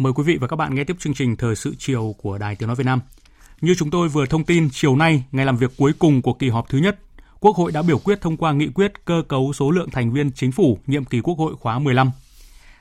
Mời 0.00 0.12
quý 0.12 0.22
vị 0.22 0.36
và 0.36 0.46
các 0.46 0.56
bạn 0.56 0.74
nghe 0.74 0.84
tiếp 0.84 0.96
chương 0.98 1.14
trình 1.14 1.36
Thời 1.36 1.56
sự 1.56 1.74
chiều 1.78 2.14
của 2.18 2.38
Đài 2.38 2.56
Tiếng 2.56 2.66
Nói 2.66 2.76
Việt 2.76 2.86
Nam. 2.86 3.00
Như 3.60 3.74
chúng 3.78 3.90
tôi 3.90 4.08
vừa 4.08 4.26
thông 4.26 4.44
tin, 4.44 4.68
chiều 4.72 4.96
nay, 4.96 5.24
ngày 5.32 5.46
làm 5.46 5.56
việc 5.56 5.72
cuối 5.76 5.92
cùng 5.98 6.22
của 6.22 6.32
kỳ 6.32 6.48
họp 6.48 6.68
thứ 6.68 6.78
nhất, 6.78 6.98
Quốc 7.40 7.56
hội 7.56 7.72
đã 7.72 7.82
biểu 7.82 7.98
quyết 7.98 8.20
thông 8.20 8.36
qua 8.36 8.52
nghị 8.52 8.68
quyết 8.74 8.92
cơ 9.04 9.22
cấu 9.28 9.52
số 9.52 9.70
lượng 9.70 9.90
thành 9.90 10.12
viên 10.12 10.32
chính 10.32 10.52
phủ 10.52 10.78
nhiệm 10.86 11.04
kỳ 11.04 11.20
Quốc 11.20 11.38
hội 11.38 11.54
khóa 11.60 11.78
15. 11.78 12.10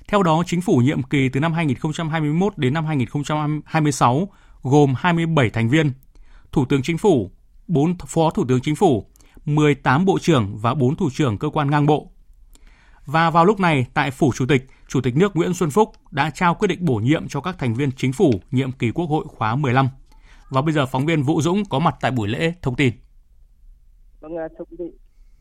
Theo 0.07 0.23
đó, 0.23 0.43
chính 0.45 0.61
phủ 0.61 0.77
nhiệm 0.77 1.03
kỳ 1.03 1.29
từ 1.29 1.39
năm 1.39 1.53
2021 1.53 2.57
đến 2.57 2.73
năm 2.73 2.85
2026 2.85 4.29
gồm 4.63 4.93
27 4.97 5.49
thành 5.49 5.69
viên, 5.69 5.91
Thủ 6.51 6.65
tướng 6.65 6.81
Chính 6.81 6.97
phủ, 6.97 7.31
4 7.67 7.95
Phó 8.07 8.29
Thủ 8.29 8.45
tướng 8.47 8.61
Chính 8.61 8.75
phủ, 8.75 9.05
18 9.45 10.05
bộ 10.05 10.19
trưởng 10.19 10.57
và 10.57 10.73
4 10.73 10.95
thủ 10.95 11.09
trưởng 11.13 11.37
cơ 11.37 11.49
quan 11.49 11.71
ngang 11.71 11.85
bộ. 11.85 12.11
Và 13.05 13.29
vào 13.29 13.45
lúc 13.45 13.59
này, 13.59 13.85
tại 13.93 14.11
Phủ 14.11 14.31
Chủ 14.35 14.45
tịch, 14.45 14.67
Chủ 14.89 15.01
tịch 15.01 15.13
nước 15.17 15.35
Nguyễn 15.35 15.53
Xuân 15.53 15.69
Phúc 15.69 15.89
đã 16.11 16.29
trao 16.33 16.55
quyết 16.55 16.67
định 16.67 16.85
bổ 16.85 16.95
nhiệm 16.95 17.27
cho 17.27 17.41
các 17.41 17.55
thành 17.59 17.73
viên 17.73 17.89
chính 17.91 18.13
phủ 18.13 18.31
nhiệm 18.51 18.71
kỳ 18.71 18.91
Quốc 18.91 19.05
hội 19.05 19.25
khóa 19.27 19.55
15. 19.55 19.87
Và 20.49 20.61
bây 20.61 20.73
giờ 20.73 20.85
phóng 20.85 21.05
viên 21.05 21.23
Vũ 21.23 21.41
Dũng 21.41 21.63
có 21.69 21.79
mặt 21.79 21.95
tại 22.01 22.11
buổi 22.11 22.27
lễ 22.27 22.53
thông 22.61 22.75
tin. 22.75 22.93
Vâng, 24.19 24.37
à, 24.37 24.47
thưa 24.57 24.65
quý 24.69 24.77
vị, 24.79 24.91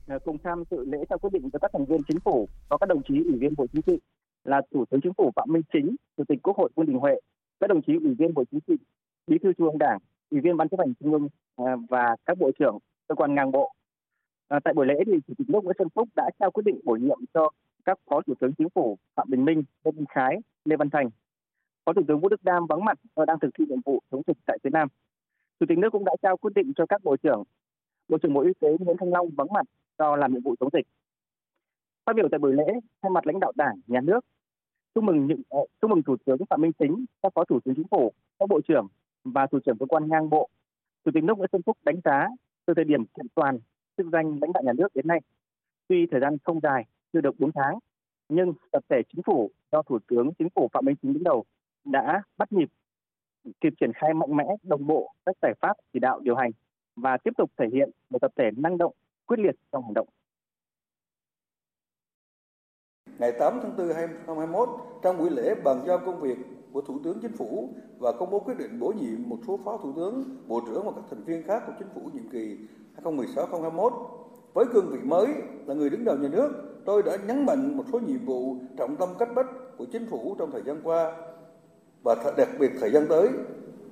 à, 0.06 0.18
cùng 0.24 0.37
tham 0.44 0.62
dự 0.70 0.84
lễ 0.84 0.98
trao 1.08 1.18
quyết 1.18 1.30
định 1.32 1.50
cho 1.52 1.58
các 1.58 1.70
thành 1.72 1.84
viên 1.87 2.00
chính 2.08 2.20
phủ 2.20 2.48
có 2.68 2.78
các 2.78 2.88
đồng 2.88 3.02
chí 3.08 3.14
ủy 3.14 3.38
viên 3.38 3.54
Bộ 3.56 3.66
Chính 3.72 3.82
trị 3.82 3.98
là 4.44 4.61
Thủ 4.74 4.84
tướng 4.90 5.00
Chính 5.00 5.12
phủ 5.18 5.32
Phạm 5.37 5.48
Minh 5.52 5.62
Chính, 5.72 5.96
Chủ 6.16 6.24
tịch 6.28 6.38
Quốc 6.42 6.56
hội 6.56 6.70
Vương 6.76 6.87
Đình 6.87 6.98
Huệ, 6.98 7.14
các 7.61 7.66
đồng 7.66 7.82
chí 7.82 7.92
ủy 7.92 8.14
viên 8.18 8.34
Bộ 8.34 8.44
Chính 8.50 8.61
trị, 8.66 8.74
Bí 9.26 9.38
thư 9.42 9.52
Trung 9.52 9.68
ương 9.68 9.78
Đảng, 9.78 9.98
ủy 10.30 10.40
viên 10.40 10.56
Ban 10.56 10.68
chấp 10.68 10.80
hành 10.80 10.94
Trung 11.00 11.12
ương 11.12 11.28
à, 11.56 11.76
và 11.88 12.16
các 12.26 12.38
bộ 12.38 12.50
trưởng 12.58 12.78
cơ 13.08 13.14
quan 13.14 13.34
ngang 13.34 13.52
bộ. 13.52 13.72
À, 14.48 14.58
tại 14.64 14.74
buổi 14.74 14.87
lễ 14.87 14.94
thì 15.06 15.12
Chủ 15.26 15.34
tịch 15.38 15.48
nước 15.50 15.64
Nguyễn 15.64 15.76
Xuân 15.78 15.88
Phúc 15.94 16.08
đã 16.16 16.30
trao 16.40 16.50
quyết 16.50 16.62
định 16.66 16.80
bổ 16.84 16.96
nhiệm 16.96 17.18
cho 17.34 17.50
các 17.84 17.98
Phó 18.10 18.20
Thủ 18.26 18.34
tướng 18.40 18.54
Chính 18.58 18.70
phủ 18.70 18.98
Phạm 19.14 19.26
Bình 19.30 19.44
Minh, 19.44 19.62
Lê 19.84 19.92
Minh 19.92 20.06
Khái, 20.08 20.36
Lê 20.64 20.76
Văn 20.76 20.90
Thành. 20.90 21.10
Phó 21.84 21.92
Thủ 21.92 22.02
tướng 22.08 22.20
Vũ 22.20 22.28
Đức 22.28 22.44
Đam 22.44 22.66
vắng 22.66 22.84
mặt 22.84 22.98
và 23.14 23.24
đang 23.24 23.38
thực 23.38 23.50
thi 23.58 23.64
nhiệm 23.68 23.80
vụ 23.84 24.00
chống 24.10 24.22
dịch 24.26 24.36
tại 24.46 24.58
phía 24.62 24.70
Nam. 24.70 24.88
Chủ 25.60 25.66
tịch 25.68 25.78
nước 25.78 25.90
cũng 25.90 26.04
đã 26.04 26.12
trao 26.22 26.36
quyết 26.36 26.50
định 26.54 26.72
cho 26.76 26.86
các 26.86 27.04
bộ 27.04 27.16
trưởng 27.16 27.42
Bộ 28.08 28.18
trưởng 28.18 28.34
Bộ 28.34 28.40
Y 28.40 28.52
tế 28.60 28.68
Nguyễn 28.80 28.96
Thanh 29.00 29.12
Long 29.12 29.28
vắng 29.36 29.52
mặt 29.52 29.66
do 29.98 30.16
làm 30.16 30.32
nhiệm 30.32 30.42
vụ 30.42 30.54
chống 30.60 30.70
dịch. 30.72 30.86
Phát 32.06 32.16
biểu 32.16 32.28
tại 32.30 32.38
buổi 32.38 32.52
lễ, 32.52 32.64
thay 33.02 33.10
mặt 33.10 33.26
lãnh 33.26 33.40
đạo 33.40 33.52
Đảng, 33.56 33.80
Nhà 33.86 34.00
nước, 34.00 34.24
chúc 34.94 35.04
mừng 35.04 35.26
những 35.26 35.42
ờ, 35.48 35.60
chúc 35.80 35.90
mừng 35.90 36.02
Thủ 36.02 36.16
tướng 36.24 36.38
Phạm 36.50 36.60
Minh 36.60 36.72
Chính, 36.78 37.04
các 37.22 37.32
Phó 37.34 37.44
Thủ 37.44 37.60
tướng 37.64 37.74
Chính 37.74 37.88
phủ, 37.90 38.12
các 38.38 38.48
Bộ 38.48 38.60
trưởng 38.68 38.86
và 39.24 39.46
Thủ 39.46 39.58
trưởng 39.66 39.78
cơ 39.78 39.86
quan 39.86 40.08
ngang 40.08 40.30
bộ. 40.30 40.48
Chủ 41.04 41.10
tịch 41.14 41.24
nước 41.24 41.38
Nguyễn 41.38 41.48
Xuân 41.52 41.62
Phúc 41.62 41.76
đánh 41.82 42.00
giá 42.04 42.28
từ 42.66 42.74
thời 42.74 42.84
điểm 42.84 43.04
kiện 43.06 43.26
toàn 43.34 43.58
chức 43.96 44.06
danh 44.12 44.38
lãnh 44.40 44.52
đạo 44.52 44.62
nhà 44.62 44.72
nước 44.72 44.88
đến 44.94 45.06
nay, 45.06 45.20
tuy 45.88 46.06
thời 46.10 46.20
gian 46.20 46.36
không 46.44 46.60
dài, 46.60 46.84
chưa 47.12 47.20
được 47.20 47.34
4 47.38 47.50
tháng, 47.52 47.78
nhưng 48.28 48.52
tập 48.72 48.84
thể 48.88 49.02
chính 49.12 49.22
phủ 49.22 49.50
do 49.72 49.82
Thủ 49.82 49.98
tướng 50.08 50.30
Chính 50.38 50.48
phủ 50.54 50.68
Phạm 50.72 50.84
Minh 50.84 50.96
Chính 51.02 51.12
đứng 51.12 51.24
đầu 51.24 51.44
đã 51.84 52.22
bắt 52.36 52.52
nhịp 52.52 52.68
kịp 53.60 53.72
triển 53.80 53.92
khai 53.94 54.14
mạnh 54.14 54.36
mẽ 54.36 54.44
đồng 54.62 54.86
bộ 54.86 55.12
các 55.26 55.36
giải 55.42 55.54
pháp 55.60 55.76
chỉ 55.92 55.98
đạo 55.98 56.20
điều 56.20 56.36
hành 56.36 56.50
và 56.96 57.16
tiếp 57.16 57.30
tục 57.36 57.50
thể 57.58 57.66
hiện 57.72 57.90
một 58.10 58.18
tập 58.20 58.32
thể 58.36 58.50
năng 58.56 58.78
động, 58.78 58.92
quyết 59.26 59.40
liệt 59.40 59.54
trong 59.72 59.84
hành 59.84 59.94
động. 59.94 60.08
Ngày 63.18 63.32
8 63.38 63.60
tháng 63.62 63.76
4 63.76 63.88
2021, 63.94 64.68
trong 65.02 65.18
buổi 65.18 65.30
lễ 65.30 65.54
bàn 65.64 65.84
giao 65.86 65.98
công 65.98 66.20
việc 66.20 66.38
của 66.72 66.80
Thủ 66.80 67.00
tướng 67.04 67.18
Chính 67.22 67.32
phủ 67.32 67.74
và 67.98 68.12
công 68.12 68.30
bố 68.30 68.40
quyết 68.40 68.58
định 68.58 68.80
bổ 68.80 68.92
nhiệm 68.92 69.28
một 69.28 69.38
số 69.46 69.56
phó 69.64 69.76
thủ 69.76 69.92
tướng, 69.96 70.24
bộ 70.48 70.60
trưởng 70.66 70.86
và 70.86 70.92
các 70.96 71.04
thành 71.10 71.24
viên 71.24 71.42
khác 71.42 71.62
của 71.66 71.72
Chính 71.78 71.88
phủ 71.94 72.10
nhiệm 72.14 72.28
kỳ 72.28 72.58
2016-2021. 73.02 73.90
Với 74.54 74.64
cương 74.72 74.90
vị 74.90 74.98
mới 75.04 75.26
là 75.66 75.74
người 75.74 75.90
đứng 75.90 76.04
đầu 76.04 76.16
nhà 76.16 76.28
nước, 76.28 76.77
tôi 76.88 77.03
đã 77.03 77.16
nhấn 77.27 77.46
mạnh 77.46 77.77
một 77.77 77.85
số 77.92 77.98
nhiệm 77.98 78.24
vụ 78.24 78.57
trọng 78.77 78.96
tâm 78.96 79.09
cách 79.18 79.29
bách 79.35 79.46
của 79.79 79.85
Chính 79.92 80.07
phủ 80.11 80.37
trong 80.38 80.51
thời 80.51 80.62
gian 80.66 80.81
qua 80.85 81.12
và 82.03 82.14
đặc 82.37 82.48
biệt 82.59 82.70
thời 82.81 82.90
gian 82.90 83.07
tới 83.09 83.29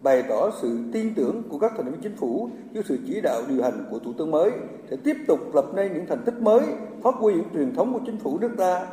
bày 0.02 0.22
tỏ 0.28 0.50
sự 0.62 0.78
tin 0.92 1.14
tưởng 1.14 1.42
của 1.48 1.58
các 1.58 1.72
thành 1.76 1.86
viên 1.86 2.00
chính 2.00 2.16
phủ 2.16 2.50
dưới 2.72 2.84
sự 2.88 2.98
chỉ 3.06 3.20
đạo 3.20 3.42
điều 3.48 3.62
hành 3.62 3.84
của 3.90 3.98
thủ 3.98 4.12
tướng 4.18 4.30
mới 4.30 4.50
để 4.90 4.96
tiếp 5.04 5.16
tục 5.26 5.54
lập 5.54 5.64
nên 5.74 5.92
những 5.92 6.06
thành 6.06 6.22
tích 6.24 6.40
mới, 6.40 6.60
phát 7.02 7.14
huy 7.14 7.34
những 7.34 7.48
truyền 7.54 7.74
thống 7.74 7.92
của 7.92 8.00
chính 8.06 8.18
phủ 8.18 8.38
nước 8.38 8.50
ta 8.56 8.86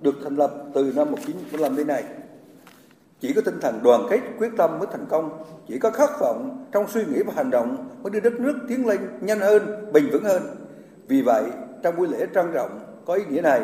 được 0.00 0.14
thành 0.24 0.36
lập 0.36 0.54
từ 0.74 0.92
năm 0.96 1.10
1945 1.10 1.76
đến 1.76 1.86
nay. 1.86 2.04
Chỉ 3.20 3.32
có 3.32 3.40
tinh 3.44 3.60
thần 3.60 3.80
đoàn 3.82 4.06
kết, 4.10 4.20
quyết 4.38 4.50
tâm 4.56 4.78
mới 4.78 4.88
thành 4.92 5.06
công, 5.08 5.42
chỉ 5.68 5.78
có 5.78 5.90
khát 5.90 6.10
vọng 6.20 6.66
trong 6.72 6.88
suy 6.88 7.04
nghĩ 7.04 7.22
và 7.22 7.32
hành 7.36 7.50
động 7.50 7.76
mới 8.02 8.10
đưa 8.10 8.20
đất 8.20 8.40
nước 8.40 8.54
tiến 8.68 8.86
lên 8.86 9.00
nhanh 9.20 9.40
hơn, 9.40 9.92
bền 9.92 10.10
vững 10.12 10.24
hơn. 10.24 10.42
Vì 11.08 11.22
vậy, 11.22 11.44
trong 11.82 11.96
buổi 11.96 12.08
lễ 12.08 12.26
trang 12.34 12.50
trọng 12.54 12.87
có 13.08 13.14
ý 13.14 13.24
nghĩa 13.30 13.40
này, 13.40 13.62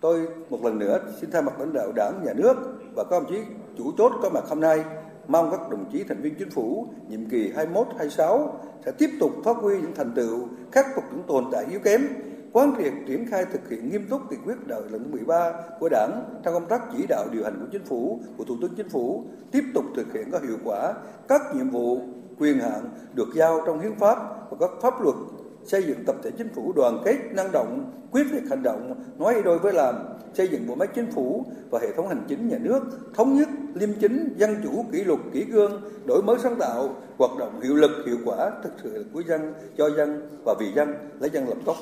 tôi 0.00 0.28
một 0.50 0.64
lần 0.64 0.78
nữa 0.78 0.98
xin 1.20 1.30
thay 1.30 1.42
mặt 1.42 1.60
lãnh 1.60 1.72
đạo 1.72 1.92
đảng, 1.92 2.24
nhà 2.24 2.32
nước 2.32 2.54
và 2.94 3.04
các 3.04 3.10
đồng 3.10 3.26
chí 3.28 3.38
chủ 3.78 3.92
chốt 3.98 4.12
có 4.22 4.28
mặt 4.28 4.44
hôm 4.48 4.60
nay 4.60 4.84
mong 5.28 5.50
các 5.50 5.60
đồng 5.70 5.84
chí 5.92 6.04
thành 6.04 6.20
viên 6.20 6.34
chính 6.34 6.50
phủ 6.50 6.86
nhiệm 7.08 7.26
kỳ 7.30 7.52
21-26 7.98 8.48
sẽ 8.84 8.92
tiếp 8.98 9.10
tục 9.20 9.30
phát 9.44 9.56
huy 9.56 9.80
những 9.80 9.94
thành 9.94 10.12
tựu, 10.14 10.48
khắc 10.72 10.86
phục 10.94 11.04
những 11.12 11.22
tồn 11.26 11.44
tại 11.52 11.64
yếu 11.70 11.80
kém, 11.80 12.06
quán 12.52 12.74
triệt 12.78 12.92
triển 13.06 13.26
khai 13.30 13.44
thực 13.52 13.68
hiện 13.68 13.90
nghiêm 13.90 14.06
túc 14.10 14.30
nghị 14.30 14.36
quyết 14.44 14.66
đại 14.66 14.80
lần 14.90 15.04
thứ 15.04 15.10
13 15.10 15.52
của 15.80 15.88
Đảng 15.88 16.40
trong 16.42 16.54
công 16.54 16.66
tác 16.66 16.82
chỉ 16.92 17.06
đạo 17.08 17.26
điều 17.32 17.44
hành 17.44 17.56
của 17.60 17.66
chính 17.72 17.84
phủ, 17.84 18.20
của 18.36 18.44
Thủ 18.44 18.56
tướng 18.60 18.74
Chính 18.76 18.88
phủ, 18.88 19.24
tiếp 19.52 19.64
tục 19.74 19.84
thực 19.96 20.12
hiện 20.12 20.30
có 20.30 20.38
hiệu 20.38 20.58
quả 20.64 20.94
các 21.28 21.40
nhiệm 21.54 21.70
vụ 21.70 22.00
quyền 22.38 22.58
hạn 22.58 22.90
được 23.14 23.28
giao 23.34 23.62
trong 23.66 23.80
hiến 23.80 23.94
pháp 23.94 24.18
và 24.50 24.56
các 24.60 24.70
pháp 24.82 25.02
luật 25.02 25.16
xây 25.64 25.82
dựng 25.82 26.04
tập 26.06 26.16
thể 26.22 26.30
chính 26.38 26.48
phủ 26.48 26.72
đoàn 26.72 27.02
kết 27.04 27.18
năng 27.32 27.52
động 27.52 27.92
quyết 28.10 28.26
liệt 28.32 28.42
hành 28.50 28.62
động 28.62 28.94
nói 29.18 29.42
đôi 29.44 29.58
với 29.58 29.72
làm 29.72 29.94
xây 30.34 30.48
dựng 30.48 30.66
bộ 30.66 30.74
máy 30.74 30.88
chính 30.94 31.06
phủ 31.06 31.44
và 31.70 31.78
hệ 31.82 31.92
thống 31.96 32.08
hành 32.08 32.24
chính 32.28 32.48
nhà 32.48 32.58
nước 32.60 32.80
thống 33.14 33.34
nhất 33.34 33.48
liêm 33.74 33.90
chính 34.00 34.34
dân 34.36 34.50
chủ 34.62 34.84
kỷ 34.92 35.04
luật 35.04 35.20
kỷ 35.32 35.44
cương 35.44 35.82
đổi 36.06 36.22
mới 36.22 36.36
sáng 36.38 36.56
tạo 36.60 36.88
hoạt 37.18 37.30
động 37.38 37.60
hiệu 37.60 37.74
lực 37.74 38.06
hiệu 38.06 38.16
quả 38.24 38.50
thực 38.62 38.72
sự 38.82 39.06
của 39.12 39.22
dân 39.22 39.54
cho 39.76 39.90
dân 39.90 40.28
và 40.44 40.54
vì 40.60 40.72
dân 40.72 40.94
lấy 41.20 41.30
dân 41.30 41.48
làm 41.48 41.58
gốc. 41.64 41.76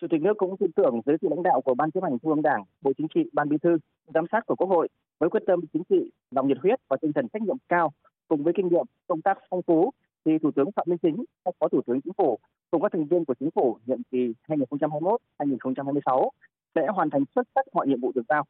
Chủ 0.00 0.06
tịch 0.10 0.22
nước 0.22 0.34
cũng 0.36 0.56
tin 0.56 0.72
tưởng 0.72 1.00
dưới 1.06 1.16
sự 1.22 1.28
lãnh 1.30 1.42
đạo 1.42 1.60
của 1.60 1.74
Ban 1.74 1.90
chấp 1.90 2.02
hành 2.02 2.18
Trung 2.18 2.30
ương 2.30 2.42
Đảng, 2.42 2.64
Bộ 2.80 2.92
Chính 2.98 3.06
trị, 3.14 3.30
Ban 3.32 3.48
Bí 3.48 3.56
thư, 3.62 3.76
giám 4.14 4.24
sát 4.32 4.40
của 4.46 4.56
Quốc 4.56 4.68
hội 4.68 4.88
với 5.18 5.30
quyết 5.30 5.42
tâm 5.46 5.60
chính 5.72 5.82
trị, 5.90 6.10
lòng 6.30 6.48
nhiệt 6.48 6.58
huyết 6.62 6.80
và 6.88 6.96
tinh 7.02 7.12
thần 7.12 7.28
trách 7.28 7.42
nhiệm 7.42 7.56
cao 7.68 7.92
cùng 8.28 8.42
với 8.44 8.52
kinh 8.56 8.68
nghiệm 8.68 8.84
công 9.08 9.22
tác 9.22 9.38
phong 9.50 9.62
phú 9.62 9.90
thì 10.24 10.38
Thủ 10.38 10.50
tướng 10.50 10.72
Phạm 10.76 10.86
Minh 10.88 10.98
Chính, 11.02 11.24
các 11.44 11.54
Phó 11.60 11.68
Thủ 11.68 11.80
tướng 11.86 12.00
Chính 12.00 12.12
phủ 12.12 12.38
cùng 12.70 12.82
các 12.82 12.92
thành 12.92 13.06
viên 13.06 13.24
của 13.24 13.34
Chính 13.34 13.50
phủ 13.50 13.78
nhiệm 13.86 14.02
kỳ 14.10 14.32
2021-2026 14.48 16.30
sẽ 16.74 16.86
hoàn 16.86 17.10
thành 17.10 17.24
xuất 17.34 17.48
sắc 17.54 17.66
mọi 17.72 17.86
nhiệm 17.88 18.00
vụ 18.00 18.12
được 18.14 18.22
giao. 18.28 18.44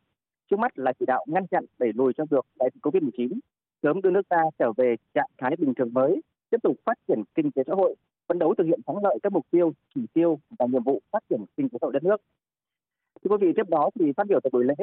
Trước 0.51 0.59
mắt 0.59 0.79
là 0.79 0.93
chỉ 0.99 1.07
đạo 1.07 1.25
ngăn 1.29 1.47
chặn 1.47 1.65
đẩy 1.79 1.93
lùi 1.95 2.13
cho 2.17 2.25
được 2.31 2.47
đại 2.59 2.71
dịch 2.75 2.83
Covid-19, 2.83 3.39
sớm 3.83 4.01
đưa 4.03 4.11
nước 4.11 4.29
ta 4.29 4.43
trở 4.59 4.73
về 4.77 4.97
trạng 5.15 5.31
thái 5.39 5.57
bình 5.59 5.75
thường 5.75 5.95
mới, 5.95 6.21
tiếp 6.51 6.59
tục 6.63 6.77
phát 6.85 6.99
triển 7.09 7.23
kinh 7.35 7.51
tế 7.51 7.63
xã 7.67 7.75
hội, 7.75 7.95
phấn 8.29 8.39
đấu 8.39 8.55
thực 8.55 8.65
hiện 8.65 8.81
thắng 8.87 9.05
lợi 9.05 9.19
các 9.23 9.33
mục 9.33 9.47
tiêu, 9.51 9.73
chỉ 9.95 10.01
tiêu 10.13 10.39
và 10.59 10.67
nhiệm 10.67 10.83
vụ 10.83 11.01
phát 11.13 11.23
triển 11.31 11.45
kinh 11.57 11.69
tế 11.69 11.79
xã 11.81 11.85
hội 11.85 11.93
đất 11.93 12.05
nước. 12.05 12.17
Thưa 13.25 13.37
quý 13.37 13.47
vị, 13.47 13.53
tiếp 13.57 13.69
đó 13.69 13.91
thì 14.01 14.13
phát 14.17 14.27
biểu 14.27 14.41
tại 14.41 14.51
buổi 14.53 14.65
lễ, 14.65 14.75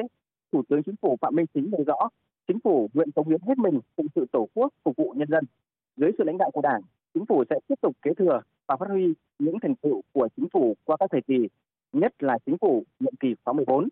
Thủ 0.52 0.64
tướng 0.70 0.84
Chính 0.84 0.96
phủ 1.02 1.18
Phạm 1.22 1.36
Minh 1.36 1.46
Chính 1.54 1.72
nêu 1.72 1.84
rõ, 1.88 2.10
Chính 2.48 2.60
phủ 2.60 2.90
nguyện 2.94 3.12
cống 3.12 3.30
hiến 3.30 3.42
hết 3.42 3.58
mình 3.58 3.80
phụng 3.98 4.08
sự 4.16 4.26
Tổ 4.32 4.48
quốc, 4.54 4.74
phục 4.84 4.96
vụ 4.98 5.14
nhân 5.18 5.28
dân. 5.30 5.44
Dưới 5.98 6.12
sự 6.18 6.24
lãnh 6.24 6.38
đạo 6.38 6.52
của 6.52 6.62
Đảng, 6.62 6.82
Chính 7.14 7.26
phủ 7.26 7.44
sẽ 7.50 7.56
tiếp 7.68 7.76
tục 7.82 7.96
kế 8.02 8.14
thừa 8.14 8.42
và 8.68 8.76
phát 8.80 8.90
huy 8.90 9.14
những 9.40 9.60
thành 9.62 9.76
tựu 9.76 10.02
của 10.14 10.28
Chính 10.38 10.50
phủ 10.54 10.76
qua 10.84 10.98
các 11.00 11.12
thời 11.12 11.22
kỳ, 11.28 11.48
nhất 11.94 12.14
là 12.20 12.38
Chính 12.46 12.58
phủ 12.58 12.84
nhiệm 13.00 13.16
kỳ 13.20 13.36
khóa 13.46 13.54
14 13.54 13.88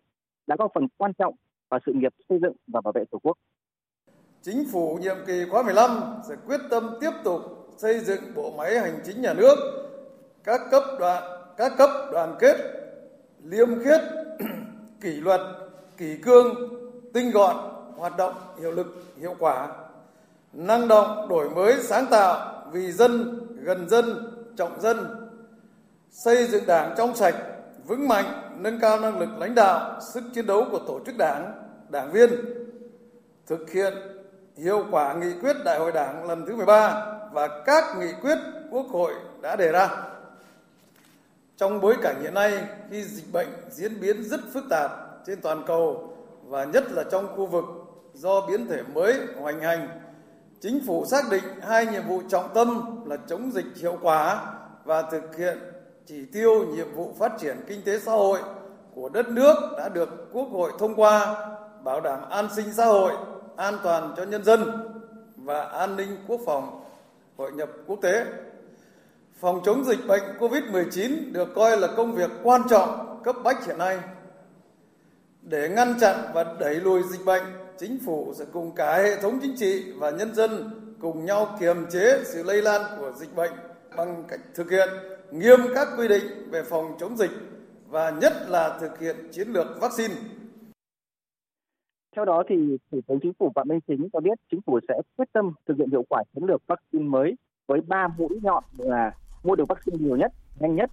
đã 0.46 0.56
có 0.56 0.68
phần 0.74 0.86
quan 0.96 1.12
trọng 1.18 1.34
vào 1.68 1.80
sự 1.86 1.92
nghiệp 1.92 2.14
xây 2.28 2.38
dựng 2.42 2.52
và 2.66 2.80
bảo 2.80 2.92
vệ 2.92 3.04
Tổ 3.10 3.18
quốc. 3.18 3.38
Chính 4.42 4.64
phủ 4.72 4.98
nhiệm 5.02 5.16
kỳ 5.26 5.44
khóa 5.50 5.62
15 5.62 5.90
sẽ 6.28 6.34
quyết 6.46 6.60
tâm 6.70 6.90
tiếp 7.00 7.10
tục 7.24 7.40
xây 7.76 7.98
dựng 7.98 8.20
bộ 8.34 8.52
máy 8.58 8.78
hành 8.78 8.98
chính 9.04 9.22
nhà 9.22 9.34
nước, 9.34 9.56
các 10.44 10.60
cấp 10.70 10.82
đoàn 10.98 11.22
các 11.56 11.72
cấp 11.78 11.90
đoàn 12.12 12.36
kết, 12.38 12.56
liêm 13.44 13.68
khiết, 13.84 14.00
kỷ 15.00 15.10
luật, 15.20 15.40
kỷ 15.96 16.16
cương, 16.22 16.54
tinh 17.14 17.30
gọn, 17.30 17.56
hoạt 17.96 18.16
động 18.18 18.34
hiệu 18.60 18.72
lực, 18.72 18.86
hiệu 19.20 19.34
quả, 19.38 19.85
năng 20.56 20.88
động, 20.88 21.28
đổi 21.28 21.50
mới, 21.50 21.74
sáng 21.82 22.06
tạo, 22.10 22.62
vì 22.72 22.92
dân, 22.92 23.40
gần 23.60 23.88
dân, 23.88 24.32
trọng 24.56 24.80
dân, 24.80 25.28
xây 26.10 26.46
dựng 26.46 26.66
đảng 26.66 26.94
trong 26.96 27.16
sạch, 27.16 27.34
vững 27.86 28.08
mạnh, 28.08 28.56
nâng 28.58 28.80
cao 28.80 29.00
năng 29.00 29.18
lực 29.18 29.28
lãnh 29.38 29.54
đạo, 29.54 30.00
sức 30.14 30.24
chiến 30.34 30.46
đấu 30.46 30.66
của 30.70 30.78
tổ 30.78 31.00
chức 31.06 31.16
đảng, 31.16 31.52
đảng 31.88 32.12
viên, 32.12 32.30
thực 33.46 33.70
hiện 33.70 33.94
hiệu 34.56 34.84
quả 34.90 35.14
nghị 35.14 35.32
quyết 35.40 35.56
Đại 35.64 35.78
hội 35.78 35.92
Đảng 35.92 36.28
lần 36.28 36.46
thứ 36.46 36.56
13 36.56 37.06
và 37.32 37.62
các 37.64 37.84
nghị 37.98 38.12
quyết 38.22 38.38
Quốc 38.70 38.86
hội 38.86 39.12
đã 39.42 39.56
đề 39.56 39.72
ra. 39.72 39.88
Trong 41.56 41.80
bối 41.80 41.96
cảnh 42.02 42.22
hiện 42.22 42.34
nay, 42.34 42.52
khi 42.90 43.02
dịch 43.02 43.32
bệnh 43.32 43.48
diễn 43.70 44.00
biến 44.00 44.24
rất 44.24 44.40
phức 44.52 44.64
tạp 44.70 44.90
trên 45.26 45.40
toàn 45.40 45.62
cầu 45.66 46.12
và 46.46 46.64
nhất 46.64 46.92
là 46.92 47.04
trong 47.10 47.36
khu 47.36 47.46
vực 47.46 47.64
do 48.14 48.40
biến 48.40 48.66
thể 48.66 48.82
mới 48.94 49.14
hoành 49.40 49.60
hành 49.60 49.88
Chính 50.60 50.80
phủ 50.86 51.04
xác 51.06 51.24
định 51.30 51.44
hai 51.62 51.86
nhiệm 51.86 52.08
vụ 52.08 52.22
trọng 52.28 52.54
tâm 52.54 53.00
là 53.06 53.16
chống 53.28 53.50
dịch 53.52 53.66
hiệu 53.76 53.98
quả 54.02 54.54
và 54.84 55.02
thực 55.02 55.36
hiện 55.36 55.58
chỉ 56.06 56.24
tiêu 56.32 56.64
nhiệm 56.64 56.94
vụ 56.94 57.14
phát 57.18 57.32
triển 57.38 57.56
kinh 57.68 57.82
tế 57.82 57.98
xã 57.98 58.12
hội 58.12 58.38
của 58.94 59.08
đất 59.08 59.28
nước 59.28 59.54
đã 59.78 59.88
được 59.88 60.08
Quốc 60.32 60.48
hội 60.52 60.72
thông 60.78 60.94
qua, 60.94 61.46
bảo 61.84 62.00
đảm 62.00 62.20
an 62.30 62.48
sinh 62.56 62.72
xã 62.72 62.86
hội, 62.86 63.12
an 63.56 63.78
toàn 63.82 64.14
cho 64.16 64.22
nhân 64.24 64.44
dân 64.44 64.70
và 65.36 65.60
an 65.60 65.96
ninh 65.96 66.16
quốc 66.28 66.40
phòng, 66.46 66.84
hội 67.36 67.52
nhập 67.52 67.68
quốc 67.86 67.98
tế. 68.02 68.24
Phòng 69.40 69.60
chống 69.64 69.84
dịch 69.84 70.06
bệnh 70.06 70.22
COVID-19 70.38 71.32
được 71.32 71.48
coi 71.54 71.78
là 71.78 71.88
công 71.96 72.12
việc 72.12 72.30
quan 72.42 72.62
trọng 72.70 73.20
cấp 73.24 73.36
bách 73.44 73.66
hiện 73.66 73.78
nay. 73.78 73.98
Để 75.42 75.68
ngăn 75.68 75.94
chặn 76.00 76.16
và 76.34 76.44
đẩy 76.60 76.74
lùi 76.74 77.02
dịch 77.02 77.24
bệnh, 77.24 77.42
chính 77.78 77.98
phủ 78.06 78.32
sẽ 78.34 78.44
cùng 78.52 78.74
cả 78.74 78.96
hệ 78.96 79.20
thống 79.22 79.38
chính 79.42 79.56
trị 79.56 79.92
và 79.98 80.10
nhân 80.10 80.34
dân 80.34 80.50
cùng 81.00 81.24
nhau 81.24 81.56
kiềm 81.60 81.76
chế 81.90 82.24
sự 82.24 82.42
lây 82.42 82.62
lan 82.62 82.82
của 82.98 83.12
dịch 83.16 83.34
bệnh 83.36 83.52
bằng 83.96 84.24
cách 84.28 84.40
thực 84.54 84.70
hiện 84.70 84.88
nghiêm 85.32 85.58
các 85.74 85.88
quy 85.98 86.08
định 86.08 86.50
về 86.50 86.62
phòng 86.62 86.96
chống 87.00 87.16
dịch 87.16 87.30
và 87.88 88.10
nhất 88.10 88.32
là 88.48 88.78
thực 88.80 88.98
hiện 88.98 89.16
chiến 89.32 89.48
lược 89.48 89.66
vaccine. 89.80 90.14
Theo 92.16 92.24
đó 92.24 92.42
thì 92.48 92.56
Thủ 92.92 93.00
tướng 93.06 93.18
Chính 93.22 93.32
phủ 93.38 93.52
Phạm 93.54 93.68
Minh 93.68 93.80
Chính 93.86 94.08
cho 94.12 94.20
biết 94.20 94.38
chính 94.50 94.60
phủ 94.66 94.80
sẽ 94.88 94.94
quyết 95.16 95.32
tâm 95.32 95.52
thực 95.68 95.76
hiện 95.78 95.90
hiệu 95.90 96.04
quả 96.08 96.22
chiến 96.34 96.44
lược 96.44 96.62
vaccine 96.66 97.04
mới 97.04 97.36
với 97.66 97.80
ba 97.80 98.08
mũi 98.18 98.38
nhọn 98.42 98.64
là 98.78 99.12
mua 99.42 99.54
được 99.54 99.68
vaccine 99.68 99.98
nhiều 100.00 100.16
nhất, 100.16 100.32
nhanh 100.60 100.76
nhất, 100.76 100.90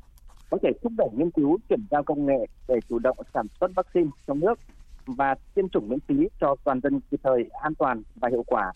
có 0.50 0.58
thể 0.62 0.70
thúc 0.84 0.92
đẩy 0.98 1.08
nghiên 1.14 1.32
cứu 1.32 1.58
chuyển 1.70 1.80
giao 1.92 2.04
công 2.04 2.26
nghệ 2.26 2.46
để 2.68 2.80
chủ 2.90 3.00
động 3.00 3.18
sản 3.34 3.46
xuất 3.60 3.72
vaccine 3.76 4.10
trong 4.28 4.40
nước 4.40 4.60
và 5.06 5.36
tiêm 5.54 5.70
chủng 5.70 5.90
miễn 5.90 6.00
phí 6.08 6.16
cho 6.42 6.56
toàn 6.64 6.80
dân 6.84 7.00
kịp 7.12 7.20
thời, 7.24 7.50
an 7.62 7.76
toàn 7.76 8.04
và 8.16 8.30
hiệu 8.30 8.44
quả. 8.48 8.72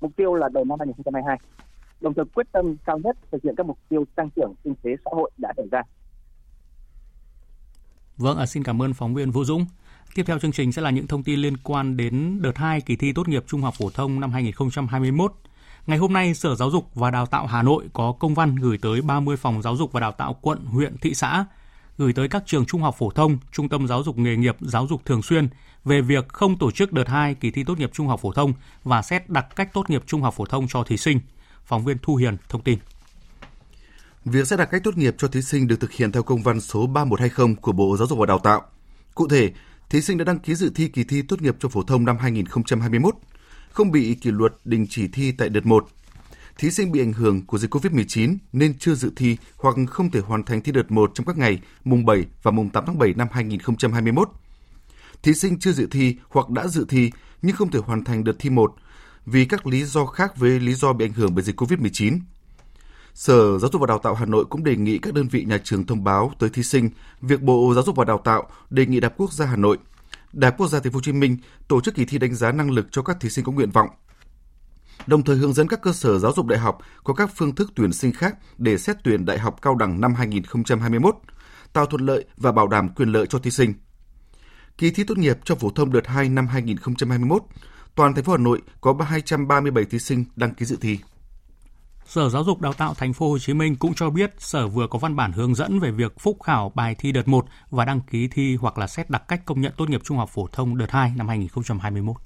Mục 0.00 0.12
tiêu 0.16 0.34
là 0.34 0.48
đầu 0.48 0.64
năm 0.64 0.78
2022. 0.78 1.38
Đồng 2.00 2.14
thời 2.14 2.24
quyết 2.34 2.46
tâm 2.52 2.76
cao 2.84 2.98
nhất 2.98 3.16
thực 3.32 3.42
hiện 3.42 3.54
các 3.56 3.66
mục 3.66 3.78
tiêu 3.88 4.04
tăng 4.14 4.30
trưởng 4.30 4.54
kinh 4.64 4.74
tế 4.82 4.90
xã 5.04 5.10
hội 5.14 5.30
đã 5.38 5.52
đề 5.56 5.64
ra. 5.70 5.82
Vâng, 8.16 8.38
à, 8.38 8.46
xin 8.46 8.62
cảm 8.62 8.82
ơn 8.82 8.94
phóng 8.94 9.14
viên 9.14 9.30
Vũ 9.30 9.44
Dũng. 9.44 9.66
Tiếp 10.14 10.22
theo 10.26 10.38
chương 10.38 10.52
trình 10.52 10.72
sẽ 10.72 10.82
là 10.82 10.90
những 10.90 11.06
thông 11.06 11.22
tin 11.22 11.40
liên 11.40 11.56
quan 11.56 11.96
đến 11.96 12.38
đợt 12.42 12.56
2 12.56 12.80
kỳ 12.80 12.96
thi 12.96 13.12
tốt 13.12 13.28
nghiệp 13.28 13.44
trung 13.46 13.62
học 13.62 13.74
phổ 13.78 13.90
thông 13.90 14.20
năm 14.20 14.32
2021. 14.32 15.32
Ngày 15.86 15.98
hôm 15.98 16.12
nay, 16.12 16.34
Sở 16.34 16.54
Giáo 16.54 16.70
dục 16.70 16.94
và 16.94 17.10
Đào 17.10 17.26
tạo 17.26 17.46
Hà 17.46 17.62
Nội 17.62 17.88
có 17.92 18.12
công 18.12 18.34
văn 18.34 18.56
gửi 18.56 18.78
tới 18.82 19.02
30 19.02 19.36
phòng 19.36 19.62
giáo 19.62 19.76
dục 19.76 19.92
và 19.92 20.00
đào 20.00 20.12
tạo 20.12 20.36
quận, 20.40 20.64
huyện, 20.64 20.96
thị 20.98 21.14
xã, 21.14 21.44
gửi 22.00 22.12
tới 22.12 22.28
các 22.28 22.42
trường 22.46 22.66
trung 22.66 22.82
học 22.82 22.94
phổ 22.98 23.10
thông, 23.10 23.38
trung 23.52 23.68
tâm 23.68 23.86
giáo 23.86 24.02
dục 24.02 24.18
nghề 24.18 24.36
nghiệp, 24.36 24.56
giáo 24.60 24.86
dục 24.86 25.04
thường 25.04 25.22
xuyên 25.22 25.48
về 25.84 26.00
việc 26.00 26.28
không 26.28 26.58
tổ 26.58 26.70
chức 26.70 26.92
đợt 26.92 27.08
2 27.08 27.34
kỳ 27.34 27.50
thi 27.50 27.64
tốt 27.64 27.78
nghiệp 27.78 27.90
trung 27.92 28.06
học 28.06 28.20
phổ 28.20 28.32
thông 28.32 28.52
và 28.84 29.02
xét 29.02 29.30
đặc 29.30 29.46
cách 29.56 29.72
tốt 29.72 29.90
nghiệp 29.90 30.02
trung 30.06 30.22
học 30.22 30.34
phổ 30.36 30.44
thông 30.46 30.68
cho 30.68 30.84
thí 30.84 30.96
sinh. 30.96 31.20
Phóng 31.64 31.84
viên 31.84 31.96
Thu 32.02 32.16
Hiền 32.16 32.36
thông 32.48 32.62
tin. 32.62 32.78
Việc 34.24 34.46
xét 34.46 34.58
đặc 34.58 34.68
cách 34.70 34.84
tốt 34.84 34.96
nghiệp 34.96 35.14
cho 35.18 35.28
thí 35.28 35.42
sinh 35.42 35.66
được 35.66 35.80
thực 35.80 35.92
hiện 35.92 36.12
theo 36.12 36.22
công 36.22 36.42
văn 36.42 36.60
số 36.60 36.86
3120 36.86 37.56
của 37.60 37.72
Bộ 37.72 37.96
Giáo 37.96 38.06
dục 38.06 38.18
và 38.18 38.26
Đào 38.26 38.38
tạo. 38.38 38.62
Cụ 39.14 39.28
thể, 39.28 39.52
thí 39.90 40.00
sinh 40.00 40.18
đã 40.18 40.24
đăng 40.24 40.38
ký 40.38 40.54
dự 40.54 40.70
thi 40.74 40.88
kỳ 40.88 41.04
thi 41.04 41.22
tốt 41.22 41.42
nghiệp 41.42 41.56
trung 41.60 41.70
phổ 41.70 41.82
thông 41.82 42.04
năm 42.04 42.16
2021, 42.18 43.14
không 43.70 43.90
bị 43.90 44.14
kỷ 44.14 44.30
luật 44.30 44.52
đình 44.64 44.86
chỉ 44.90 45.08
thi 45.08 45.32
tại 45.32 45.48
đợt 45.48 45.66
1. 45.66 45.88
Thí 46.58 46.70
sinh 46.70 46.92
bị 46.92 47.00
ảnh 47.00 47.12
hưởng 47.12 47.46
của 47.46 47.58
dịch 47.58 47.74
COVID-19 47.74 48.36
nên 48.52 48.78
chưa 48.78 48.94
dự 48.94 49.12
thi 49.16 49.36
hoặc 49.56 49.76
không 49.90 50.10
thể 50.10 50.20
hoàn 50.20 50.42
thành 50.42 50.60
thi 50.60 50.72
đợt 50.72 50.90
1 50.90 51.10
trong 51.14 51.26
các 51.26 51.38
ngày 51.38 51.60
mùng 51.84 52.06
7 52.06 52.24
và 52.42 52.50
mùng 52.50 52.70
8 52.70 52.84
tháng 52.86 52.98
7 52.98 53.14
năm 53.14 53.28
2021. 53.30 54.28
Thí 55.22 55.34
sinh 55.34 55.58
chưa 55.58 55.72
dự 55.72 55.88
thi 55.90 56.16
hoặc 56.28 56.50
đã 56.50 56.66
dự 56.66 56.86
thi 56.88 57.10
nhưng 57.42 57.56
không 57.56 57.70
thể 57.70 57.78
hoàn 57.78 58.04
thành 58.04 58.24
đợt 58.24 58.36
thi 58.38 58.50
1 58.50 58.74
vì 59.26 59.44
các 59.44 59.66
lý 59.66 59.84
do 59.84 60.06
khác 60.06 60.36
với 60.36 60.60
lý 60.60 60.74
do 60.74 60.92
bị 60.92 61.04
ảnh 61.04 61.12
hưởng 61.12 61.34
bởi 61.34 61.44
dịch 61.44 61.60
COVID-19 61.60 62.18
Sở 63.14 63.58
Giáo 63.58 63.70
dục 63.72 63.80
và 63.80 63.86
Đào 63.86 63.98
tạo 63.98 64.14
Hà 64.14 64.26
Nội 64.26 64.44
cũng 64.44 64.64
đề 64.64 64.76
nghị 64.76 64.98
các 64.98 65.14
đơn 65.14 65.28
vị 65.28 65.44
nhà 65.44 65.58
trường 65.64 65.86
thông 65.86 66.04
báo 66.04 66.32
tới 66.38 66.50
thí 66.50 66.62
sinh 66.62 66.90
việc 67.20 67.42
Bộ 67.42 67.72
Giáo 67.74 67.84
dục 67.84 67.96
và 67.96 68.04
Đào 68.04 68.18
tạo 68.24 68.50
đề 68.70 68.86
nghị 68.86 69.00
Đại 69.00 69.10
học 69.10 69.14
Quốc 69.16 69.32
gia 69.32 69.46
Hà 69.46 69.56
Nội, 69.56 69.78
Đại 70.32 70.50
học 70.50 70.58
Quốc 70.58 70.68
gia 70.68 70.80
Thành 70.80 70.92
phố 70.92 70.96
Hồ 70.96 71.02
Chí 71.02 71.12
Minh 71.12 71.36
tổ 71.68 71.80
chức 71.80 71.94
kỳ 71.94 72.04
thi 72.04 72.18
đánh 72.18 72.34
giá 72.34 72.52
năng 72.52 72.70
lực 72.70 72.86
cho 72.90 73.02
các 73.02 73.20
thí 73.20 73.30
sinh 73.30 73.44
có 73.44 73.52
nguyện 73.52 73.70
vọng. 73.70 73.88
Đồng 75.06 75.22
thời 75.22 75.36
hướng 75.36 75.52
dẫn 75.52 75.68
các 75.68 75.82
cơ 75.82 75.92
sở 75.92 76.18
giáo 76.18 76.32
dục 76.32 76.46
đại 76.46 76.58
học 76.58 76.78
có 77.04 77.14
các 77.14 77.30
phương 77.34 77.54
thức 77.54 77.72
tuyển 77.74 77.92
sinh 77.92 78.12
khác 78.12 78.36
để 78.58 78.78
xét 78.78 78.96
tuyển 79.04 79.24
đại 79.24 79.38
học 79.38 79.56
cao 79.62 79.74
đẳng 79.74 80.00
năm 80.00 80.14
2021, 80.14 81.14
tạo 81.72 81.86
thuận 81.86 82.06
lợi 82.06 82.24
và 82.36 82.52
bảo 82.52 82.68
đảm 82.68 82.88
quyền 82.88 83.08
lợi 83.08 83.26
cho 83.26 83.38
thí 83.38 83.50
sinh. 83.50 83.74
Kỳ 84.78 84.90
thi 84.90 85.04
tốt 85.04 85.18
nghiệp 85.18 85.38
cho 85.44 85.54
phổ 85.54 85.70
thông 85.70 85.92
đợt 85.92 86.06
2 86.06 86.28
năm 86.28 86.46
2021, 86.46 87.42
toàn 87.94 88.14
thành 88.14 88.24
phố 88.24 88.32
Hà 88.32 88.38
Nội 88.38 88.62
có 88.80 88.96
237 89.00 89.84
thí 89.84 89.98
sinh 89.98 90.24
đăng 90.36 90.54
ký 90.54 90.66
dự 90.66 90.76
thi. 90.80 90.98
Sở 92.06 92.28
Giáo 92.28 92.44
dục 92.44 92.60
Đào 92.60 92.72
tạo 92.72 92.94
Thành 92.94 93.12
phố 93.12 93.30
Hồ 93.30 93.38
Chí 93.38 93.54
Minh 93.54 93.76
cũng 93.76 93.94
cho 93.94 94.10
biết 94.10 94.34
Sở 94.38 94.68
vừa 94.68 94.86
có 94.86 94.98
văn 94.98 95.16
bản 95.16 95.32
hướng 95.32 95.54
dẫn 95.54 95.80
về 95.80 95.90
việc 95.90 96.20
phúc 96.20 96.36
khảo 96.42 96.72
bài 96.74 96.94
thi 96.98 97.12
đợt 97.12 97.28
1 97.28 97.46
và 97.70 97.84
đăng 97.84 98.00
ký 98.00 98.28
thi 98.28 98.56
hoặc 98.56 98.78
là 98.78 98.86
xét 98.86 99.10
đặc 99.10 99.28
cách 99.28 99.44
công 99.44 99.60
nhận 99.60 99.72
tốt 99.76 99.88
nghiệp 99.88 100.00
trung 100.04 100.16
học 100.16 100.30
phổ 100.32 100.46
thông 100.52 100.78
đợt 100.78 100.90
2 100.90 101.12
năm 101.16 101.28
2021. 101.28 102.16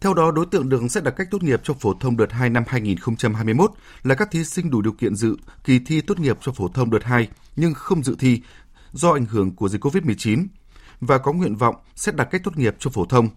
Theo 0.00 0.14
đó, 0.14 0.30
đối 0.30 0.46
tượng 0.46 0.68
được 0.68 0.80
xét 0.90 1.04
đặc 1.04 1.14
cách 1.16 1.28
tốt 1.30 1.42
nghiệp 1.42 1.60
cho 1.64 1.74
phổ 1.74 1.94
thông 2.00 2.16
đợt 2.16 2.32
2 2.32 2.50
năm 2.50 2.64
2021 2.66 3.70
là 4.02 4.14
các 4.14 4.30
thí 4.30 4.44
sinh 4.44 4.70
đủ 4.70 4.82
điều 4.82 4.92
kiện 4.92 5.14
dự 5.14 5.36
kỳ 5.64 5.78
thi 5.78 6.00
tốt 6.00 6.18
nghiệp 6.18 6.38
cho 6.40 6.52
phổ 6.52 6.68
thông 6.68 6.90
đợt 6.90 7.04
2 7.04 7.28
nhưng 7.56 7.74
không 7.74 8.04
dự 8.04 8.16
thi 8.18 8.42
do 8.92 9.12
ảnh 9.12 9.26
hưởng 9.26 9.56
của 9.56 9.68
dịch 9.68 9.84
COVID-19 9.84 10.46
và 11.00 11.18
có 11.18 11.32
nguyện 11.32 11.56
vọng 11.56 11.74
xét 11.94 12.16
đặc 12.16 12.28
cách 12.30 12.40
tốt 12.44 12.56
nghiệp 12.56 12.76
cho 12.78 12.90
phổ 12.90 13.04
thông 13.04 13.28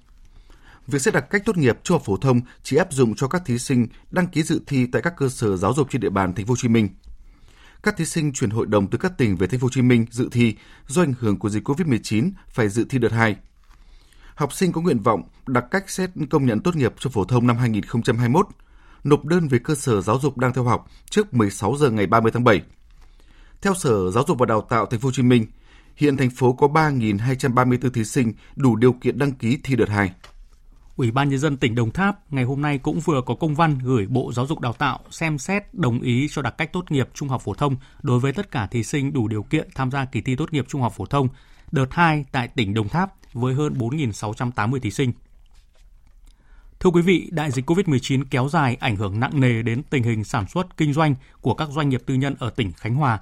việc 0.87 1.01
xét 1.01 1.13
đặc 1.13 1.29
cách 1.29 1.41
tốt 1.45 1.57
nghiệp 1.57 1.79
trung 1.83 1.95
học 1.95 2.05
phổ 2.05 2.17
thông 2.17 2.41
chỉ 2.63 2.77
áp 2.77 2.93
dụng 2.93 3.15
cho 3.15 3.27
các 3.27 3.41
thí 3.45 3.59
sinh 3.59 3.87
đăng 4.11 4.27
ký 4.27 4.43
dự 4.43 4.61
thi 4.67 4.85
tại 4.91 5.01
các 5.01 5.13
cơ 5.17 5.29
sở 5.29 5.57
giáo 5.57 5.73
dục 5.73 5.87
trên 5.91 6.01
địa 6.01 6.09
bàn 6.09 6.33
thành 6.33 6.45
phố 6.45 6.51
Hồ 6.51 6.55
Chí 6.55 6.67
Minh. 6.67 6.89
Các 7.83 7.97
thí 7.97 8.05
sinh 8.05 8.33
chuyển 8.33 8.49
hội 8.49 8.65
đồng 8.65 8.89
từ 8.89 8.97
các 8.97 9.17
tỉnh 9.17 9.35
về 9.35 9.47
thành 9.47 9.59
phố 9.59 9.65
Hồ 9.65 9.69
Chí 9.71 9.81
Minh 9.81 10.05
dự 10.11 10.29
thi 10.31 10.55
do 10.87 11.01
ảnh 11.01 11.13
hưởng 11.19 11.39
của 11.39 11.49
dịch 11.49 11.69
Covid-19 11.69 12.31
phải 12.49 12.69
dự 12.69 12.85
thi 12.89 12.99
đợt 12.99 13.11
2. 13.11 13.35
Học 14.35 14.53
sinh 14.53 14.71
có 14.71 14.81
nguyện 14.81 14.99
vọng 14.99 15.23
đặt 15.47 15.65
cách 15.71 15.89
xét 15.89 16.09
công 16.29 16.45
nhận 16.45 16.59
tốt 16.59 16.75
nghiệp 16.75 16.93
cho 16.99 17.09
phổ 17.09 17.23
thông 17.25 17.47
năm 17.47 17.57
2021, 17.57 18.47
nộp 19.03 19.25
đơn 19.25 19.47
về 19.47 19.59
cơ 19.63 19.75
sở 19.75 20.01
giáo 20.01 20.19
dục 20.19 20.37
đang 20.37 20.53
theo 20.53 20.63
học 20.63 20.87
trước 21.09 21.33
16 21.33 21.75
giờ 21.77 21.89
ngày 21.89 22.07
30 22.07 22.31
tháng 22.31 22.43
7. 22.43 22.61
Theo 23.61 23.73
Sở 23.73 24.11
Giáo 24.11 24.23
dục 24.27 24.39
và 24.39 24.45
Đào 24.45 24.61
tạo 24.61 24.85
Thành 24.85 24.99
phố 24.99 25.07
Hồ 25.07 25.11
Chí 25.11 25.23
Minh, 25.23 25.45
hiện 25.95 26.17
thành 26.17 26.29
phố 26.29 26.53
có 26.53 26.67
3.234 26.67 27.89
thí 27.89 28.05
sinh 28.05 28.33
đủ 28.55 28.75
điều 28.75 28.93
kiện 28.93 29.17
đăng 29.17 29.31
ký 29.31 29.57
thi 29.63 29.75
đợt 29.75 29.89
2. 29.89 30.11
Ủy 30.95 31.11
ban 31.11 31.29
nhân 31.29 31.39
dân 31.39 31.57
tỉnh 31.57 31.75
Đồng 31.75 31.91
Tháp 31.91 32.33
ngày 32.33 32.43
hôm 32.43 32.61
nay 32.61 32.77
cũng 32.77 32.99
vừa 32.99 33.21
có 33.25 33.35
công 33.35 33.55
văn 33.55 33.79
gửi 33.83 34.07
Bộ 34.07 34.31
Giáo 34.33 34.47
dục 34.47 34.59
Đào 34.59 34.73
tạo 34.73 34.99
xem 35.11 35.37
xét 35.37 35.73
đồng 35.73 36.01
ý 36.01 36.27
cho 36.31 36.41
đặc 36.41 36.57
cách 36.57 36.73
tốt 36.73 36.91
nghiệp 36.91 37.09
trung 37.13 37.29
học 37.29 37.41
phổ 37.41 37.53
thông 37.53 37.75
đối 38.01 38.19
với 38.19 38.33
tất 38.33 38.51
cả 38.51 38.67
thí 38.67 38.83
sinh 38.83 39.13
đủ 39.13 39.27
điều 39.27 39.43
kiện 39.43 39.67
tham 39.75 39.91
gia 39.91 40.05
kỳ 40.05 40.21
thi 40.21 40.35
tốt 40.35 40.53
nghiệp 40.53 40.65
trung 40.67 40.81
học 40.81 40.93
phổ 40.97 41.05
thông 41.05 41.27
đợt 41.71 41.93
2 41.93 42.25
tại 42.31 42.47
tỉnh 42.47 42.73
Đồng 42.73 42.89
Tháp 42.89 43.13
với 43.33 43.53
hơn 43.53 43.73
4.680 43.73 44.79
thí 44.79 44.91
sinh. 44.91 45.11
Thưa 46.79 46.89
quý 46.89 47.01
vị, 47.01 47.29
đại 47.31 47.51
dịch 47.51 47.69
COVID-19 47.69 48.23
kéo 48.29 48.49
dài 48.49 48.77
ảnh 48.79 48.95
hưởng 48.95 49.19
nặng 49.19 49.39
nề 49.39 49.61
đến 49.61 49.83
tình 49.89 50.03
hình 50.03 50.23
sản 50.23 50.47
xuất 50.47 50.77
kinh 50.77 50.93
doanh 50.93 51.15
của 51.41 51.53
các 51.53 51.69
doanh 51.69 51.89
nghiệp 51.89 52.01
tư 52.05 52.13
nhân 52.13 52.35
ở 52.39 52.49
tỉnh 52.49 52.71
Khánh 52.71 52.95
Hòa. 52.95 53.19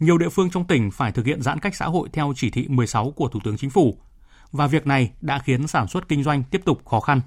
Nhiều 0.00 0.18
địa 0.18 0.28
phương 0.28 0.50
trong 0.50 0.66
tỉnh 0.66 0.90
phải 0.90 1.12
thực 1.12 1.26
hiện 1.26 1.42
giãn 1.42 1.58
cách 1.58 1.76
xã 1.76 1.86
hội 1.86 2.08
theo 2.12 2.32
chỉ 2.36 2.50
thị 2.50 2.66
16 2.68 3.10
của 3.10 3.28
Thủ 3.28 3.40
tướng 3.44 3.56
Chính 3.56 3.70
phủ– 3.70 3.98
và 4.52 4.66
việc 4.66 4.86
này 4.86 5.10
đã 5.20 5.38
khiến 5.38 5.66
sản 5.66 5.88
xuất 5.88 6.08
kinh 6.08 6.22
doanh 6.22 6.42
tiếp 6.42 6.62
tục 6.64 6.86
khó 6.86 7.00
khăn. 7.00 7.20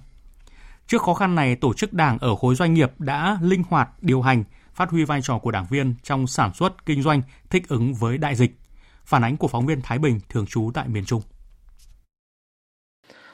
Trước 0.87 1.01
khó 1.01 1.13
khăn 1.13 1.35
này, 1.35 1.55
tổ 1.55 1.73
chức 1.73 1.93
đảng 1.93 2.17
ở 2.17 2.35
khối 2.35 2.55
doanh 2.55 2.73
nghiệp 2.73 2.91
đã 2.99 3.37
linh 3.41 3.63
hoạt 3.69 3.89
điều 4.01 4.21
hành, 4.21 4.43
phát 4.73 4.89
huy 4.89 5.03
vai 5.03 5.21
trò 5.21 5.37
của 5.37 5.51
đảng 5.51 5.65
viên 5.69 5.95
trong 6.03 6.27
sản 6.27 6.53
xuất 6.53 6.85
kinh 6.85 7.01
doanh 7.01 7.21
thích 7.49 7.67
ứng 7.67 7.93
với 7.93 8.17
đại 8.17 8.35
dịch. 8.35 8.59
Phản 9.05 9.23
ánh 9.23 9.37
của 9.37 9.47
phóng 9.47 9.65
viên 9.65 9.81
Thái 9.81 9.99
Bình 9.99 10.19
thường 10.29 10.45
trú 10.45 10.71
tại 10.73 10.87
miền 10.87 11.05
Trung. 11.05 11.21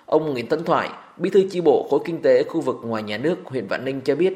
Ông 0.05 0.33
Nguyễn 0.33 0.47
Tấn 0.47 0.63
Thoại, 0.63 0.89
bí 1.17 1.29
thư 1.29 1.47
chi 1.51 1.61
bộ 1.61 1.87
khối 1.89 1.99
kinh 2.05 2.21
tế 2.21 2.43
khu 2.43 2.61
vực 2.61 2.75
ngoài 2.83 3.03
nhà 3.03 3.17
nước 3.17 3.37
huyện 3.45 3.67
Vạn 3.67 3.85
Ninh 3.85 4.01
cho 4.01 4.15
biết, 4.15 4.33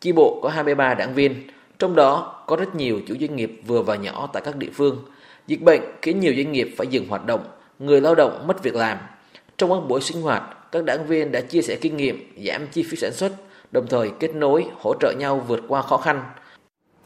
chi 0.00 0.12
bộ 0.12 0.40
có 0.42 0.48
23 0.48 0.94
đảng 0.94 1.14
viên, 1.14 1.50
trong 1.78 1.94
đó 1.94 2.44
có 2.46 2.56
rất 2.56 2.74
nhiều 2.74 3.00
chủ 3.06 3.14
doanh 3.20 3.36
nghiệp 3.36 3.60
vừa 3.66 3.82
và 3.82 3.96
nhỏ 3.96 4.28
tại 4.32 4.42
các 4.46 4.56
địa 4.56 4.70
phương. 4.74 5.04
Dịch 5.46 5.62
bệnh 5.62 5.80
khiến 6.02 6.20
nhiều 6.20 6.34
doanh 6.36 6.52
nghiệp 6.52 6.74
phải 6.76 6.86
dừng 6.86 7.08
hoạt 7.08 7.26
động, 7.26 7.44
người 7.78 8.00
lao 8.00 8.14
động 8.14 8.46
mất 8.46 8.62
việc 8.62 8.74
làm. 8.74 8.98
Trong 9.56 9.70
các 9.70 9.88
buổi 9.88 10.00
sinh 10.00 10.22
hoạt, 10.22 10.42
các 10.72 10.84
đảng 10.84 11.06
viên 11.06 11.32
đã 11.32 11.40
chia 11.40 11.62
sẻ 11.62 11.78
kinh 11.80 11.96
nghiệm, 11.96 12.34
giảm 12.46 12.66
chi 12.66 12.82
phí 12.82 12.96
sản 12.96 13.12
xuất, 13.12 13.32
đồng 13.72 13.86
thời 13.86 14.10
kết 14.20 14.34
nối, 14.34 14.66
hỗ 14.78 14.94
trợ 15.00 15.12
nhau 15.18 15.44
vượt 15.48 15.60
qua 15.68 15.82
khó 15.82 15.96
khăn. 15.96 16.22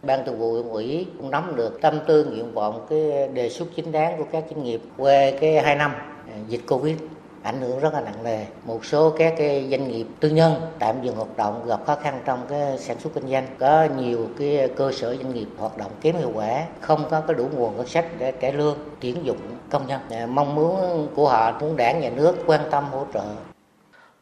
Ban 0.07 0.25
thường 0.25 0.39
vụ 0.39 0.53
huyện 0.53 0.69
ủy 0.69 1.07
cũng 1.19 1.31
nắm 1.31 1.57
được 1.57 1.81
tâm 1.81 1.99
tư 2.07 2.25
nguyện 2.25 2.55
vọng 2.55 2.87
cái 2.91 3.29
đề 3.29 3.49
xuất 3.49 3.69
chính 3.77 3.93
đáng 3.93 4.19
của 4.19 4.25
các 4.33 4.45
doanh 4.51 4.65
nghiệp 4.65 4.81
về 4.97 5.39
cái 5.41 5.63
hai 5.63 5.77
năm 5.77 5.93
à, 6.29 6.35
dịch 6.49 6.61
Covid 6.69 6.97
ảnh 7.43 7.61
hưởng 7.61 7.81
rất 7.81 7.95
là 7.95 8.01
nặng 8.01 8.25
nề. 8.25 8.47
Một 8.65 8.85
số 8.85 9.11
các 9.11 9.35
cái 9.39 9.69
doanh 9.71 9.89
nghiệp 9.89 10.07
tư 10.21 10.29
nhân 10.29 10.53
tạm 10.79 10.97
dừng 11.03 11.17
hoạt 11.17 11.37
động 11.37 11.67
gặp 11.67 11.81
khó 11.87 11.97
khăn 12.03 12.21
trong 12.25 12.41
cái 12.49 12.79
sản 12.79 12.97
xuất 13.01 13.15
kinh 13.15 13.29
doanh. 13.29 13.47
Có 13.59 13.87
nhiều 13.99 14.27
cái 14.39 14.69
cơ 14.77 14.93
sở 14.93 15.17
doanh 15.17 15.35
nghiệp 15.35 15.47
hoạt 15.57 15.79
động 15.79 15.91
kém 16.01 16.17
hiệu 16.17 16.31
quả, 16.35 16.65
không 16.81 17.05
có 17.11 17.21
cái 17.21 17.35
đủ 17.35 17.49
nguồn 17.57 17.77
ngân 17.77 17.87
sách 17.87 18.07
để 18.19 18.33
trả 18.41 18.51
lương, 18.51 18.77
tuyển 19.01 19.17
dụng 19.25 19.37
công 19.71 19.87
nhân. 19.87 20.01
À, 20.11 20.27
mong 20.27 20.55
muốn 20.55 21.09
của 21.15 21.29
họ 21.29 21.59
muốn 21.61 21.77
đảng 21.77 22.01
nhà 22.01 22.11
nước 22.11 22.37
quan 22.47 22.61
tâm 22.71 22.85
hỗ 22.91 23.07
trợ. 23.15 23.25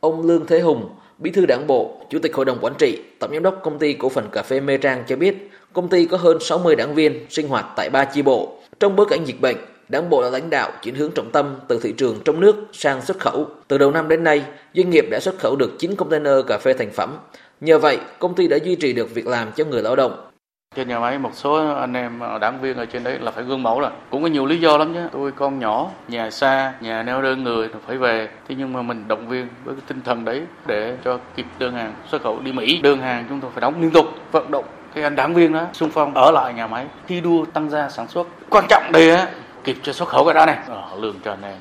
Ông 0.01 0.27
Lương 0.27 0.47
Thế 0.47 0.61
Hùng, 0.61 0.89
Bí 1.19 1.31
thư 1.31 1.47
Đảng 1.47 1.67
bộ, 1.67 1.91
Chủ 2.11 2.19
tịch 2.23 2.35
Hội 2.35 2.45
đồng 2.45 2.59
Quản 2.61 2.75
trị, 2.79 3.03
Tổng 3.21 3.31
giám 3.33 3.43
đốc 3.43 3.61
công 3.63 3.79
ty 3.79 3.93
cổ 3.93 4.09
phần 4.09 4.29
cà 4.33 4.43
phê 4.43 4.61
Mê 4.61 4.77
Trang 4.77 5.05
cho 5.07 5.17
biết, 5.17 5.51
công 5.73 5.89
ty 5.89 6.07
có 6.07 6.17
hơn 6.17 6.39
60 6.41 6.77
đảng 6.77 6.95
viên 6.95 7.27
sinh 7.31 7.49
hoạt 7.49 7.67
tại 7.77 7.91
ba 7.91 8.05
chi 8.05 8.23
bộ. 8.23 8.59
Trong 8.81 8.97
bối 8.97 9.07
cảnh 9.11 9.25
dịch 9.25 9.41
bệnh, 9.41 9.57
Đảng 9.93 10.11
bộ 10.11 10.23
đã 10.23 10.31
lãnh 10.31 10.51
đạo 10.51 10.71
chuyển 10.83 10.95
hướng 10.95 11.11
trọng 11.15 11.31
tâm 11.31 11.55
từ 11.69 11.81
thị 11.83 11.95
trường 11.97 12.17
trong 12.25 12.41
nước 12.41 12.57
sang 12.73 13.03
xuất 13.03 13.19
khẩu. 13.19 13.47
Từ 13.69 13.79
đầu 13.79 13.91
năm 13.91 14.09
đến 14.09 14.25
nay, 14.25 14.43
doanh 14.75 14.91
nghiệp 14.91 15.05
đã 15.11 15.21
xuất 15.21 15.39
khẩu 15.39 15.57
được 15.57 15.71
9 15.79 15.97
container 15.97 16.35
cà 16.47 16.59
phê 16.59 16.73
thành 16.73 16.91
phẩm. 16.91 17.17
Nhờ 17.61 17.79
vậy, 17.79 17.99
công 18.19 18.35
ty 18.35 18.49
đã 18.49 18.57
duy 18.57 18.75
trì 18.75 18.93
được 18.93 19.15
việc 19.15 19.27
làm 19.27 19.53
cho 19.57 19.65
người 19.65 19.83
lao 19.83 19.97
động. 19.97 20.29
Trên 20.75 20.89
nhà 20.89 20.99
máy 20.99 21.19
một 21.19 21.31
số 21.35 21.75
anh 21.75 21.93
em 21.93 22.21
ờ, 22.21 22.39
đảng 22.39 22.61
viên 22.61 22.77
ở 22.77 22.87
trên 22.87 23.05
đấy 23.05 23.19
là 23.21 23.31
phải 23.31 23.45
gương 23.45 23.63
mẫu 23.63 23.81
rồi. 23.81 23.91
Cũng 24.11 24.23
có 24.23 24.29
nhiều 24.29 24.47
lý 24.47 24.61
do 24.61 24.79
lắm 24.79 24.95
chứ. 24.95 25.01
Tôi 25.13 25.33
con 25.33 25.59
nhỏ, 25.59 25.91
nhà 26.09 26.31
xa, 26.31 26.75
nhà 26.81 27.03
neo 27.03 27.23
đơn 27.23 27.45
người 27.45 27.69
phải 27.87 27.97
về. 27.97 28.29
Thế 28.49 28.55
nhưng 28.59 28.73
mà 28.73 28.83
mình 28.83 29.05
động 29.09 29.29
viên 29.29 29.49
với 29.65 29.75
cái 29.75 29.85
tinh 29.89 30.01
thần 30.05 30.25
đấy 30.25 30.43
để 30.67 30.97
cho 31.05 31.19
kịp 31.37 31.47
đơn 31.59 31.75
hàng 31.75 31.95
xuất 32.11 32.23
khẩu 32.23 32.41
đi 32.41 32.53
Mỹ. 32.53 32.81
Đơn 32.83 32.99
hàng 32.99 33.27
chúng 33.29 33.41
tôi 33.41 33.51
phải 33.55 33.61
đóng 33.61 33.83
liên 33.83 33.91
tục, 33.91 34.07
vận 34.33 34.51
động 34.51 34.65
cái 34.95 35.05
anh 35.05 35.17
đảng 35.17 35.35
viên 35.35 35.53
đó 35.53 35.67
xung 35.73 35.91
phong 35.91 36.15
ở 36.15 36.31
lại 36.31 36.55
nhà 36.55 36.67
máy 36.67 36.87
thi 37.09 37.21
đua 37.21 37.45
tăng 37.45 37.71
gia 37.71 37.89
sản 37.89 38.09
xuất 38.09 38.27
quan 38.51 38.65
trọng 38.69 38.93
đây 38.93 39.11
á 39.11 39.29
kịp 39.65 39.77
cho 39.83 39.93
xuất 39.93 40.09
khẩu 40.09 40.25
cái 40.25 40.35
đó 40.35 40.47
này 40.47 40.59
ờ, 40.69 40.89
lương 41.01 41.17
cho 41.25 41.31
anh 41.31 41.43
em 41.43 41.57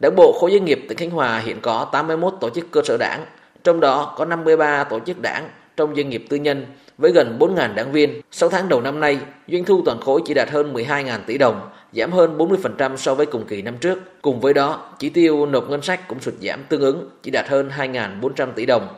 Đảng 0.00 0.16
bộ 0.16 0.38
khối 0.40 0.50
doanh 0.50 0.64
nghiệp 0.64 0.84
tỉnh 0.88 0.98
Khánh 0.98 1.10
Hòa 1.10 1.38
hiện 1.38 1.60
có 1.62 1.86
81 1.92 2.34
tổ 2.40 2.50
chức 2.50 2.70
cơ 2.70 2.80
sở 2.84 2.96
đảng, 2.96 3.24
trong 3.64 3.80
đó 3.80 4.14
có 4.16 4.24
53 4.24 4.84
tổ 4.84 5.00
chức 5.00 5.22
đảng 5.22 5.48
trong 5.76 5.96
doanh 5.96 6.08
nghiệp 6.08 6.24
tư 6.28 6.36
nhân 6.36 6.66
với 6.98 7.12
gần 7.12 7.36
4.000 7.40 7.74
đảng 7.74 7.92
viên. 7.92 8.20
6 8.30 8.48
tháng 8.48 8.68
đầu 8.68 8.80
năm 8.80 9.00
nay, 9.00 9.18
doanh 9.48 9.64
thu 9.64 9.82
toàn 9.84 10.00
khối 10.00 10.20
chỉ 10.24 10.34
đạt 10.34 10.50
hơn 10.50 10.74
12.000 10.74 11.18
tỷ 11.26 11.38
đồng, 11.38 11.70
giảm 11.92 12.12
hơn 12.12 12.38
40% 12.38 12.96
so 12.96 13.14
với 13.14 13.26
cùng 13.26 13.44
kỳ 13.46 13.62
năm 13.62 13.76
trước. 13.80 13.98
Cùng 14.22 14.40
với 14.40 14.54
đó, 14.54 14.90
chỉ 14.98 15.10
tiêu 15.10 15.46
nộp 15.46 15.70
ngân 15.70 15.82
sách 15.82 16.08
cũng 16.08 16.20
sụt 16.20 16.34
giảm 16.40 16.64
tương 16.68 16.80
ứng, 16.80 17.10
chỉ 17.22 17.30
đạt 17.30 17.48
hơn 17.48 17.70
2.400 17.78 18.52
tỷ 18.52 18.66
đồng. 18.66 18.88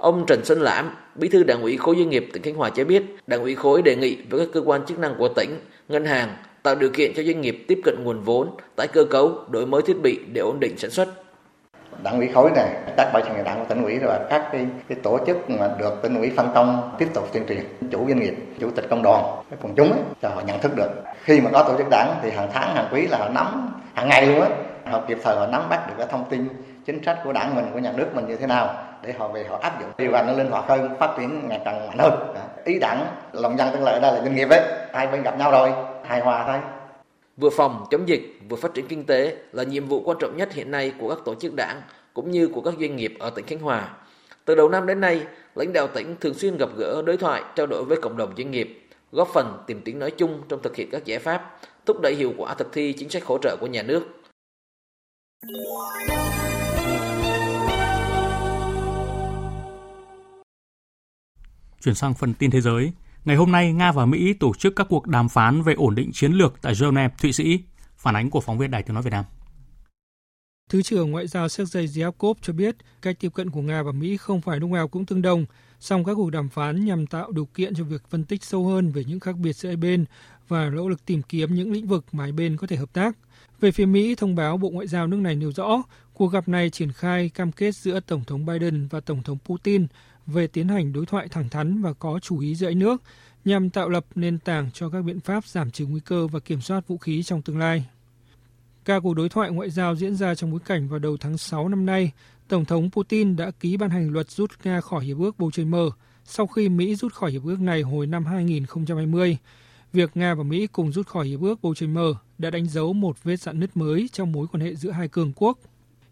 Ông 0.00 0.26
Trần 0.26 0.44
Xuân 0.44 0.60
Lãm, 0.60 0.96
Bí 1.14 1.28
thư 1.28 1.42
Đảng 1.42 1.62
ủy 1.62 1.76
khối 1.76 1.96
doanh 1.96 2.08
nghiệp 2.08 2.28
tỉnh 2.32 2.42
Khánh 2.42 2.54
Hòa 2.54 2.70
cho 2.70 2.84
biết, 2.84 3.02
Đảng 3.26 3.42
ủy 3.42 3.54
khối 3.54 3.82
đề 3.82 3.96
nghị 3.96 4.18
với 4.30 4.40
các 4.40 4.48
cơ 4.52 4.62
quan 4.66 4.86
chức 4.86 4.98
năng 4.98 5.14
của 5.18 5.28
tỉnh, 5.28 5.60
ngân 5.88 6.04
hàng 6.04 6.28
tạo 6.62 6.74
điều 6.74 6.90
kiện 6.90 7.12
cho 7.16 7.22
doanh 7.22 7.40
nghiệp 7.40 7.64
tiếp 7.68 7.80
cận 7.84 7.94
nguồn 8.04 8.20
vốn, 8.20 8.48
tái 8.76 8.86
cơ 8.86 9.04
cấu, 9.04 9.32
đổi 9.50 9.66
mới 9.66 9.82
thiết 9.82 10.02
bị 10.02 10.20
để 10.32 10.40
ổn 10.40 10.60
định 10.60 10.78
sản 10.78 10.90
xuất. 10.90 11.08
Đảng 12.02 12.18
ủy 12.18 12.28
khối 12.34 12.50
này, 12.54 12.68
các 12.96 13.10
ban 13.12 13.22
chỉ 13.26 13.42
đảng 13.44 13.58
của 13.58 13.64
tỉnh 13.68 13.84
ủy 13.84 13.98
và 13.98 14.26
các 14.30 14.48
cái, 14.52 14.66
cái 14.88 14.98
tổ 15.02 15.18
chức 15.26 15.50
mà 15.50 15.70
được 15.78 16.02
tỉnh 16.02 16.18
ủy 16.18 16.30
phân 16.36 16.48
công 16.54 16.96
tiếp 16.98 17.08
tục 17.14 17.28
tuyên 17.32 17.46
truyền 17.48 17.64
chủ 17.90 18.04
doanh 18.08 18.20
nghiệp, 18.20 18.34
chủ 18.60 18.70
tịch 18.70 18.86
công 18.90 19.02
đoàn, 19.02 19.24
cái 19.50 19.58
quần 19.62 19.74
chúng 19.74 19.92
ấy, 19.92 20.00
cho 20.22 20.28
họ 20.28 20.42
nhận 20.46 20.60
thức 20.60 20.76
được. 20.76 20.90
Khi 21.22 21.40
mà 21.40 21.50
có 21.50 21.62
tổ 21.62 21.78
chức 21.78 21.86
đảng 21.90 22.14
thì 22.22 22.30
hàng 22.30 22.48
tháng, 22.52 22.74
hàng 22.74 22.88
quý 22.92 23.06
là 23.06 23.18
họ 23.18 23.28
nắm 23.28 23.72
hàng 23.94 24.08
ngày 24.08 24.26
luôn 24.26 24.40
á, 24.40 24.48
họ 24.84 25.00
kịp 25.08 25.18
thời 25.22 25.36
họ 25.36 25.46
nắm 25.46 25.62
bắt 25.68 25.88
được 25.88 25.94
cái 25.98 26.06
thông 26.10 26.24
tin 26.30 26.48
chính 26.86 27.02
sách 27.04 27.18
của 27.24 27.32
đảng 27.32 27.54
mình, 27.54 27.64
của 27.72 27.78
nhà 27.78 27.92
nước 27.96 28.06
mình 28.14 28.26
như 28.28 28.36
thế 28.36 28.46
nào 28.46 28.84
để 29.02 29.12
họ 29.12 29.28
về 29.28 29.44
họ 29.44 29.58
áp 29.62 29.80
dụng. 29.80 29.90
Điều 29.98 30.12
hành 30.12 30.26
nó 30.26 30.32
linh 30.32 30.50
hoạt 30.50 30.64
hơn 30.68 30.96
phát 31.00 31.14
triển 31.18 31.48
ngày 31.48 31.60
càng 31.64 31.86
mạnh 31.86 31.98
hơn. 31.98 32.34
Ý 32.64 32.78
đảng 32.78 33.06
lòng 33.32 33.58
dân 33.58 33.68
tương 33.72 33.84
lợi 33.84 34.00
đây 34.00 34.12
là 34.12 34.22
doanh 34.22 34.36
nghiệp 34.36 34.48
ấy. 34.50 34.60
Hai 34.92 35.06
bên 35.06 35.22
gặp 35.22 35.38
nhau 35.38 35.50
rồi 35.50 35.70
hài 36.04 36.20
hòa 36.20 36.44
thôi. 36.46 36.58
Vừa 37.36 37.50
phòng 37.50 37.86
chống 37.90 38.08
dịch 38.08 38.38
vừa 38.48 38.56
phát 38.56 38.74
triển 38.74 38.86
kinh 38.88 39.04
tế 39.04 39.36
là 39.52 39.62
nhiệm 39.62 39.86
vụ 39.86 40.02
quan 40.04 40.18
trọng 40.20 40.36
nhất 40.36 40.52
hiện 40.52 40.70
nay 40.70 40.92
của 41.00 41.08
các 41.08 41.18
tổ 41.24 41.34
chức 41.34 41.54
đảng 41.54 41.82
cũng 42.14 42.30
như 42.30 42.48
của 42.48 42.60
các 42.60 42.74
doanh 42.80 42.96
nghiệp 42.96 43.14
ở 43.18 43.30
tỉnh 43.30 43.46
Khánh 43.46 43.58
Hòa. 43.58 43.88
Từ 44.44 44.54
đầu 44.54 44.68
năm 44.68 44.86
đến 44.86 45.00
nay, 45.00 45.22
lãnh 45.54 45.72
đạo 45.72 45.86
tỉnh 45.86 46.16
thường 46.20 46.34
xuyên 46.34 46.56
gặp 46.56 46.68
gỡ 46.76 47.02
đối 47.06 47.16
thoại 47.16 47.42
trao 47.56 47.66
đổi 47.66 47.84
với 47.84 47.98
cộng 48.02 48.16
đồng 48.16 48.34
doanh 48.36 48.50
nghiệp, 48.50 48.88
góp 49.12 49.28
phần 49.28 49.62
tìm 49.66 49.80
tiếng 49.84 49.98
nói 49.98 50.10
chung 50.10 50.42
trong 50.48 50.62
thực 50.62 50.76
hiện 50.76 50.88
các 50.92 51.04
giải 51.04 51.18
pháp, 51.18 51.58
thúc 51.86 52.00
đẩy 52.00 52.14
hiệu 52.14 52.32
quả 52.38 52.54
thực 52.54 52.72
thi 52.72 52.92
chính 52.92 53.08
sách 53.08 53.24
hỗ 53.24 53.38
trợ 53.38 53.56
của 53.60 53.66
nhà 53.66 53.82
nước. 53.82 54.02
Chuyển 61.84 61.94
sang 61.94 62.14
phần 62.14 62.34
tin 62.34 62.50
thế 62.50 62.60
giới. 62.60 62.92
Ngày 63.24 63.36
hôm 63.36 63.52
nay, 63.52 63.72
Nga 63.72 63.92
và 63.92 64.06
Mỹ 64.06 64.32
tổ 64.32 64.52
chức 64.54 64.76
các 64.76 64.86
cuộc 64.90 65.06
đàm 65.06 65.28
phán 65.28 65.62
về 65.62 65.74
ổn 65.74 65.94
định 65.94 66.10
chiến 66.12 66.32
lược 66.32 66.54
tại 66.62 66.74
Geneva, 66.80 67.08
Thụy 67.22 67.32
Sĩ. 67.32 67.60
Phản 67.96 68.16
ánh 68.16 68.30
của 68.30 68.40
phóng 68.40 68.58
viên 68.58 68.70
Đài 68.70 68.82
Tiếng 68.82 68.94
Nói 68.94 69.02
Việt 69.02 69.10
Nam. 69.10 69.24
Thứ 70.70 70.82
trưởng 70.82 71.10
Ngoại 71.10 71.26
giao 71.26 71.48
Sergei 71.48 71.86
Ryabkov 71.86 72.38
cho 72.42 72.52
biết 72.52 72.76
cách 73.02 73.16
tiếp 73.20 73.28
cận 73.34 73.50
của 73.50 73.62
Nga 73.62 73.82
và 73.82 73.92
Mỹ 73.92 74.16
không 74.16 74.40
phải 74.40 74.60
lúc 74.60 74.70
nào 74.70 74.88
cũng 74.88 75.06
tương 75.06 75.22
đồng, 75.22 75.46
song 75.80 76.04
các 76.04 76.14
cuộc 76.14 76.30
đàm 76.30 76.48
phán 76.48 76.84
nhằm 76.84 77.06
tạo 77.06 77.32
điều 77.32 77.44
kiện 77.44 77.74
cho 77.74 77.84
việc 77.84 78.08
phân 78.08 78.24
tích 78.24 78.44
sâu 78.44 78.66
hơn 78.66 78.90
về 78.90 79.04
những 79.04 79.20
khác 79.20 79.36
biệt 79.36 79.52
giữa 79.52 79.68
hai 79.68 79.76
bên 79.76 80.04
và 80.48 80.70
nỗ 80.70 80.88
lực 80.88 81.06
tìm 81.06 81.22
kiếm 81.22 81.54
những 81.54 81.72
lĩnh 81.72 81.86
vực 81.86 82.04
mà 82.12 82.24
hai 82.24 82.32
bên 82.32 82.56
có 82.56 82.66
thể 82.66 82.76
hợp 82.76 82.92
tác. 82.92 83.16
Về 83.60 83.72
phía 83.72 83.86
Mỹ, 83.86 84.14
thông 84.14 84.34
báo 84.34 84.56
Bộ 84.56 84.70
Ngoại 84.70 84.86
giao 84.86 85.06
nước 85.06 85.16
này 85.16 85.36
nêu 85.36 85.52
rõ, 85.52 85.82
cuộc 86.12 86.26
gặp 86.26 86.48
này 86.48 86.70
triển 86.70 86.92
khai 86.92 87.28
cam 87.28 87.52
kết 87.52 87.74
giữa 87.74 88.00
Tổng 88.00 88.24
thống 88.24 88.46
Biden 88.46 88.86
và 88.86 89.00
Tổng 89.00 89.22
thống 89.22 89.38
Putin 89.44 89.86
về 90.32 90.46
tiến 90.46 90.68
hành 90.68 90.92
đối 90.92 91.06
thoại 91.06 91.28
thẳng 91.28 91.48
thắn 91.48 91.82
và 91.82 91.92
có 91.92 92.18
chủ 92.18 92.40
ý 92.40 92.54
giữa 92.54 92.66
hai 92.66 92.74
nước 92.74 93.02
nhằm 93.44 93.70
tạo 93.70 93.88
lập 93.88 94.06
nền 94.14 94.38
tảng 94.38 94.70
cho 94.70 94.88
các 94.88 95.02
biện 95.02 95.20
pháp 95.20 95.46
giảm 95.46 95.70
trừ 95.70 95.86
nguy 95.86 96.00
cơ 96.00 96.26
và 96.26 96.40
kiểm 96.40 96.60
soát 96.60 96.88
vũ 96.88 96.98
khí 96.98 97.22
trong 97.22 97.42
tương 97.42 97.58
lai. 97.58 97.84
Ca 98.84 99.00
cuộc 99.00 99.14
đối 99.14 99.28
thoại 99.28 99.50
ngoại 99.50 99.70
giao 99.70 99.96
diễn 99.96 100.16
ra 100.16 100.34
trong 100.34 100.50
bối 100.50 100.60
cảnh 100.64 100.88
vào 100.88 100.98
đầu 100.98 101.16
tháng 101.16 101.38
6 101.38 101.68
năm 101.68 101.86
nay, 101.86 102.12
Tổng 102.48 102.64
thống 102.64 102.90
Putin 102.90 103.36
đã 103.36 103.50
ký 103.60 103.76
ban 103.76 103.90
hành 103.90 104.10
luật 104.10 104.30
rút 104.30 104.50
Nga 104.64 104.80
khỏi 104.80 105.04
Hiệp 105.04 105.18
ước 105.18 105.38
Bầu 105.38 105.50
Trời 105.50 105.64
Mờ 105.66 105.90
sau 106.24 106.46
khi 106.46 106.68
Mỹ 106.68 106.96
rút 106.96 107.12
khỏi 107.12 107.30
Hiệp 107.30 107.44
ước 107.44 107.60
này 107.60 107.82
hồi 107.82 108.06
năm 108.06 108.24
2020. 108.24 109.36
Việc 109.92 110.10
Nga 110.16 110.34
và 110.34 110.42
Mỹ 110.42 110.66
cùng 110.66 110.92
rút 110.92 111.06
khỏi 111.06 111.26
Hiệp 111.26 111.40
ước 111.40 111.62
Bầu 111.62 111.74
Trời 111.74 111.88
Mờ 111.88 112.14
đã 112.38 112.50
đánh 112.50 112.66
dấu 112.66 112.92
một 112.92 113.24
vết 113.24 113.36
dạn 113.36 113.60
nứt 113.60 113.76
mới 113.76 114.08
trong 114.12 114.32
mối 114.32 114.46
quan 114.52 114.60
hệ 114.60 114.74
giữa 114.74 114.90
hai 114.90 115.08
cường 115.08 115.32
quốc. 115.36 115.58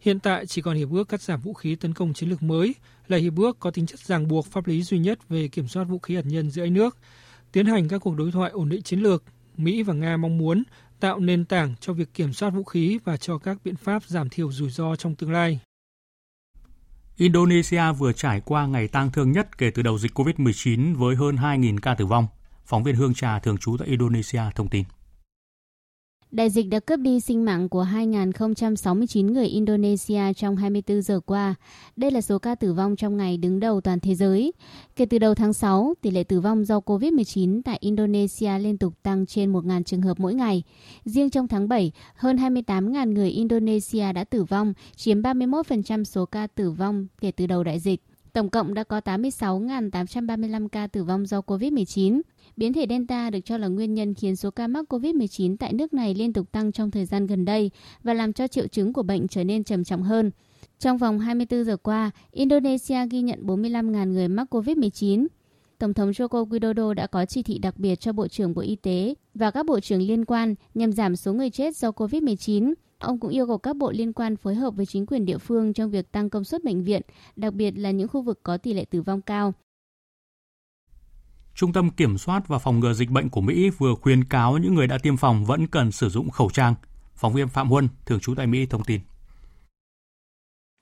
Hiện 0.01 0.21
tại 0.21 0.47
chỉ 0.47 0.62
còn 0.62 0.77
hiệp 0.77 0.91
ước 0.91 1.09
cắt 1.09 1.23
giảm 1.23 1.41
vũ 1.41 1.55
khí 1.55 1.75
tấn 1.75 1.95
công 1.95 2.14
chiến 2.14 2.29
lược 2.29 2.43
mới 2.43 2.75
là 3.09 3.18
hiệp 3.18 3.36
ước 3.36 3.61
có 3.61 3.70
tính 3.70 3.86
chất 3.86 4.00
ràng 4.00 4.28
buộc 4.28 4.46
pháp 4.46 4.66
lý 4.66 4.82
duy 4.82 4.98
nhất 4.98 5.28
về 5.28 5.48
kiểm 5.48 5.68
soát 5.68 5.84
vũ 5.84 5.98
khí 5.98 6.16
hạt 6.16 6.26
nhân 6.26 6.50
giữa 6.50 6.62
hai 6.62 6.70
nước. 6.70 6.96
Tiến 7.52 7.66
hành 7.66 7.88
các 7.88 7.98
cuộc 7.98 8.16
đối 8.16 8.30
thoại 8.30 8.50
ổn 8.50 8.68
định 8.68 8.82
chiến 8.82 9.00
lược, 9.00 9.24
Mỹ 9.56 9.82
và 9.82 9.94
Nga 9.94 10.16
mong 10.16 10.38
muốn 10.38 10.62
tạo 11.00 11.20
nền 11.20 11.44
tảng 11.44 11.74
cho 11.80 11.92
việc 11.92 12.14
kiểm 12.14 12.32
soát 12.32 12.50
vũ 12.50 12.64
khí 12.64 12.98
và 13.04 13.16
cho 13.16 13.38
các 13.38 13.59
biện 13.64 13.76
pháp 13.76 14.04
giảm 14.04 14.28
thiểu 14.28 14.52
rủi 14.52 14.70
ro 14.70 14.96
trong 14.96 15.14
tương 15.14 15.32
lai. 15.32 15.61
Indonesia 17.16 17.92
vừa 17.98 18.12
trải 18.12 18.40
qua 18.40 18.66
ngày 18.66 18.88
tang 18.88 19.11
thương 19.12 19.32
nhất 19.32 19.59
kể 19.59 19.70
từ 19.70 19.82
đầu 19.82 19.98
dịch 19.98 20.18
COVID-19 20.18 20.96
với 20.96 21.16
hơn 21.16 21.36
2.000 21.36 21.78
ca 21.78 21.94
tử 21.94 22.06
vong. 22.06 22.26
Phóng 22.66 22.82
viên 22.82 22.96
Hương 22.96 23.14
Trà 23.14 23.38
thường 23.38 23.59
trú 23.59 23.76
tại 23.76 23.88
Indonesia 23.88 24.42
thông 24.54 24.68
tin. 24.68 24.84
Đại 26.31 26.51
dịch 26.51 26.68
đã 26.68 26.81
cướp 26.81 27.01
đi 27.01 27.20
sinh 27.20 27.45
mạng 27.45 27.68
của 27.68 27.85
2.069 27.85 29.33
người 29.33 29.47
Indonesia 29.47 30.33
trong 30.37 30.57
24 30.57 31.03
giờ 31.03 31.20
qua. 31.20 31.55
Đây 31.97 32.11
là 32.11 32.20
số 32.20 32.39
ca 32.39 32.55
tử 32.55 32.72
vong 32.72 32.97
trong 32.97 33.16
ngày 33.16 33.37
đứng 33.37 33.61
đầu 33.61 33.81
toàn 33.81 34.01
thế 34.01 34.14
giới. 34.14 34.53
Kể 34.97 35.07
từ 35.07 35.18
đầu 35.18 35.35
tháng 35.35 35.53
6, 35.53 35.95
tỷ 36.01 36.11
lệ 36.11 36.24
tử 36.24 36.41
vong 36.41 36.64
do 36.64 36.79
COVID-19 36.79 37.62
tại 37.64 37.79
Indonesia 37.81 38.59
liên 38.59 38.79
tục 38.79 38.95
tăng 39.03 39.26
trên 39.26 39.53
1.000 39.53 39.83
trường 39.83 40.03
hợp 40.03 40.20
mỗi 40.20 40.35
ngày. 40.35 40.62
Riêng 41.05 41.31
trong 41.31 41.49
tháng 41.49 41.68
7, 41.68 41.93
hơn 42.14 42.37
28.000 42.37 43.12
người 43.12 43.31
Indonesia 43.31 44.12
đã 44.12 44.24
tử 44.24 44.45
vong, 44.45 44.74
chiếm 44.97 45.22
31% 45.22 46.05
số 46.05 46.26
ca 46.26 46.47
tử 46.47 46.70
vong 46.70 47.07
kể 47.20 47.31
từ 47.31 47.47
đầu 47.47 47.64
đại 47.64 47.81
dịch. 47.81 48.07
Tổng 48.33 48.51
cộng 48.51 48.74
đã 48.74 48.85
có 48.85 49.01
86.835 49.01 50.68
ca 50.68 50.87
tử 50.87 51.05
vong 51.05 51.26
do 51.26 51.41
COVID-19. 51.41 52.20
Biến 52.57 52.72
thể 52.72 52.87
Delta 52.89 53.31
được 53.31 53.41
cho 53.45 53.59
là 53.59 53.68
nguyên 53.68 53.95
nhân 53.95 54.14
khiến 54.14 54.37
số 54.37 54.51
ca 54.51 54.66
mắc 54.66 54.93
COVID-19 54.93 55.57
tại 55.57 55.72
nước 55.72 55.93
này 55.93 56.14
liên 56.14 56.33
tục 56.33 56.53
tăng 56.53 56.72
trong 56.72 56.91
thời 56.91 57.05
gian 57.05 57.26
gần 57.26 57.45
đây 57.45 57.70
và 58.03 58.14
làm 58.14 58.33
cho 58.33 58.47
triệu 58.47 58.66
chứng 58.66 58.93
của 58.93 59.03
bệnh 59.03 59.29
trở 59.29 59.45
nên 59.45 59.64
trầm 59.64 59.85
trọng 59.85 60.03
hơn. 60.03 60.31
Trong 60.79 60.99
vòng 60.99 61.18
24 61.18 61.64
giờ 61.64 61.76
qua, 61.76 62.11
Indonesia 62.31 63.07
ghi 63.11 63.22
nhận 63.22 63.47
45.000 63.47 64.12
người 64.12 64.29
mắc 64.29 64.55
COVID-19. 64.55 65.26
Tổng 65.79 65.95
thống 65.95 66.11
Joko 66.11 66.49
Widodo 66.49 66.95
đã 66.95 67.07
có 67.07 67.24
chỉ 67.24 67.43
thị 67.43 67.59
đặc 67.59 67.79
biệt 67.79 68.01
cho 68.01 68.12
Bộ 68.12 68.29
trưởng 68.29 68.55
Bộ 68.55 68.62
Y 68.62 68.76
tế 68.76 69.14
và 69.35 69.51
các 69.51 69.66
bộ 69.66 69.81
trưởng 69.81 70.03
liên 70.03 70.24
quan 70.24 70.55
nhằm 70.74 70.93
giảm 70.93 71.16
số 71.16 71.33
người 71.33 71.51
chết 71.51 71.76
do 71.76 71.91
COVID-19. 71.91 72.74
Ông 72.99 73.20
cũng 73.20 73.30
yêu 73.30 73.46
cầu 73.46 73.59
các 73.59 73.76
bộ 73.76 73.92
liên 73.92 74.12
quan 74.12 74.36
phối 74.36 74.55
hợp 74.55 74.70
với 74.70 74.86
chính 74.86 75.07
quyền 75.07 75.24
địa 75.24 75.38
phương 75.38 75.72
trong 75.72 75.90
việc 75.90 76.12
tăng 76.12 76.30
công 76.30 76.44
suất 76.44 76.64
bệnh 76.64 76.84
viện, 76.84 77.03
đặc 77.36 77.55
biệt 77.55 77.70
là 77.70 77.90
những 77.90 78.09
khu 78.09 78.22
vực 78.22 78.40
có 78.42 78.57
tỷ 78.57 78.72
lệ 78.72 78.84
tử 78.84 79.03
vong 79.03 79.22
cao. 79.22 79.55
Trung 81.55 81.72
tâm 81.72 81.90
Kiểm 81.90 82.18
soát 82.18 82.49
và 82.49 82.59
Phòng 82.59 82.80
ngừa 82.80 82.92
Dịch 82.92 83.11
bệnh 83.11 83.28
của 83.28 83.40
Mỹ 83.40 83.70
vừa 83.70 83.94
khuyên 83.94 84.24
cáo 84.24 84.59
những 84.59 84.74
người 84.74 84.86
đã 84.86 84.99
tiêm 84.99 85.16
phòng 85.16 85.44
vẫn 85.44 85.66
cần 85.66 85.92
sử 85.92 86.09
dụng 86.09 86.30
khẩu 86.30 86.51
trang. 86.51 86.74
Phóng 87.14 87.32
viên 87.32 87.49
Phạm 87.49 87.68
Huân, 87.70 87.88
thường 88.07 88.20
trú 88.20 88.34
tại 88.34 88.46
Mỹ 88.46 88.66
thông 88.66 88.84
tin. 88.84 89.01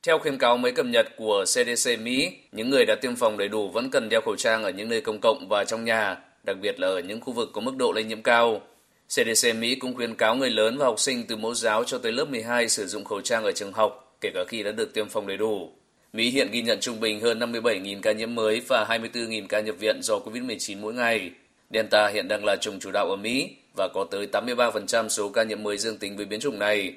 Theo 0.07 0.19
khuyên 0.19 0.39
cáo 0.39 0.57
mới 0.57 0.73
cập 0.73 0.87
nhật 0.87 1.07
của 1.17 1.45
CDC 1.45 2.01
Mỹ, 2.01 2.37
những 2.53 2.71
người 2.71 2.87
đã 2.87 2.95
tiêm 3.01 3.17
phòng 3.17 3.39
đầy 3.39 3.49
đủ 3.49 3.71
vẫn 3.71 3.91
cần 3.91 4.09
đeo 4.09 4.21
khẩu 4.21 4.37
trang 4.37 4.63
ở 4.63 4.71
những 4.71 4.89
nơi 4.89 5.01
công 5.01 5.21
cộng 5.21 5.49
và 5.49 5.65
trong 5.65 5.85
nhà, 5.85 6.17
đặc 6.45 6.57
biệt 6.63 6.81
là 6.81 6.89
ở 6.89 7.01
những 7.01 7.21
khu 7.21 7.33
vực 7.33 7.51
có 7.53 7.61
mức 7.61 7.77
độ 7.77 7.93
lây 7.93 8.05
nhiễm 8.05 8.23
cao. 8.23 8.61
CDC 9.09 9.57
Mỹ 9.59 9.75
cũng 9.75 9.95
khuyên 9.95 10.15
cáo 10.15 10.37
người 10.37 10.51
lớn 10.51 10.79
và 10.79 10.87
học 10.87 11.01
sinh 11.01 11.27
từ 11.27 11.37
mẫu 11.37 11.55
giáo 11.55 11.85
cho 11.85 11.99
tới 11.99 12.13
lớp 12.13 12.25
12 12.31 12.69
sử 12.69 12.87
dụng 12.87 13.05
khẩu 13.05 13.21
trang 13.21 13.45
ở 13.45 13.53
trường 13.53 13.73
học, 13.73 14.17
kể 14.21 14.31
cả 14.35 14.41
khi 14.49 14.63
đã 14.63 14.73
được 14.73 14.95
tiêm 14.95 15.09
phòng 15.09 15.27
đầy 15.27 15.37
đủ. 15.37 15.73
Mỹ 16.13 16.31
hiện 16.31 16.51
ghi 16.51 16.63
nhận 16.63 16.79
trung 16.81 17.01
bình 17.01 17.21
hơn 17.21 17.39
57.000 17.39 18.01
ca 18.01 18.13
nhiễm 18.13 18.35
mới 18.35 18.63
và 18.69 18.87
24.000 18.89 19.47
ca 19.47 19.61
nhập 19.61 19.75
viện 19.79 20.03
do 20.03 20.19
COVID-19 20.19 20.81
mỗi 20.81 20.95
ngày. 20.95 21.31
Delta 21.71 22.09
hiện 22.09 22.29
đang 22.29 22.45
là 22.45 22.57
chủng 22.57 22.81
chủ 22.81 22.91
đạo 22.91 23.07
ở 23.07 23.17
Mỹ 23.17 23.57
và 23.77 23.89
có 23.95 24.07
tới 24.11 24.29
83% 24.33 25.09
số 25.09 25.29
ca 25.29 25.43
nhiễm 25.43 25.63
mới 25.63 25.79
dương 25.79 25.99
tính 25.99 26.17
với 26.17 26.27
biến 26.27 26.41
chủng 26.41 26.59
này. 26.59 26.95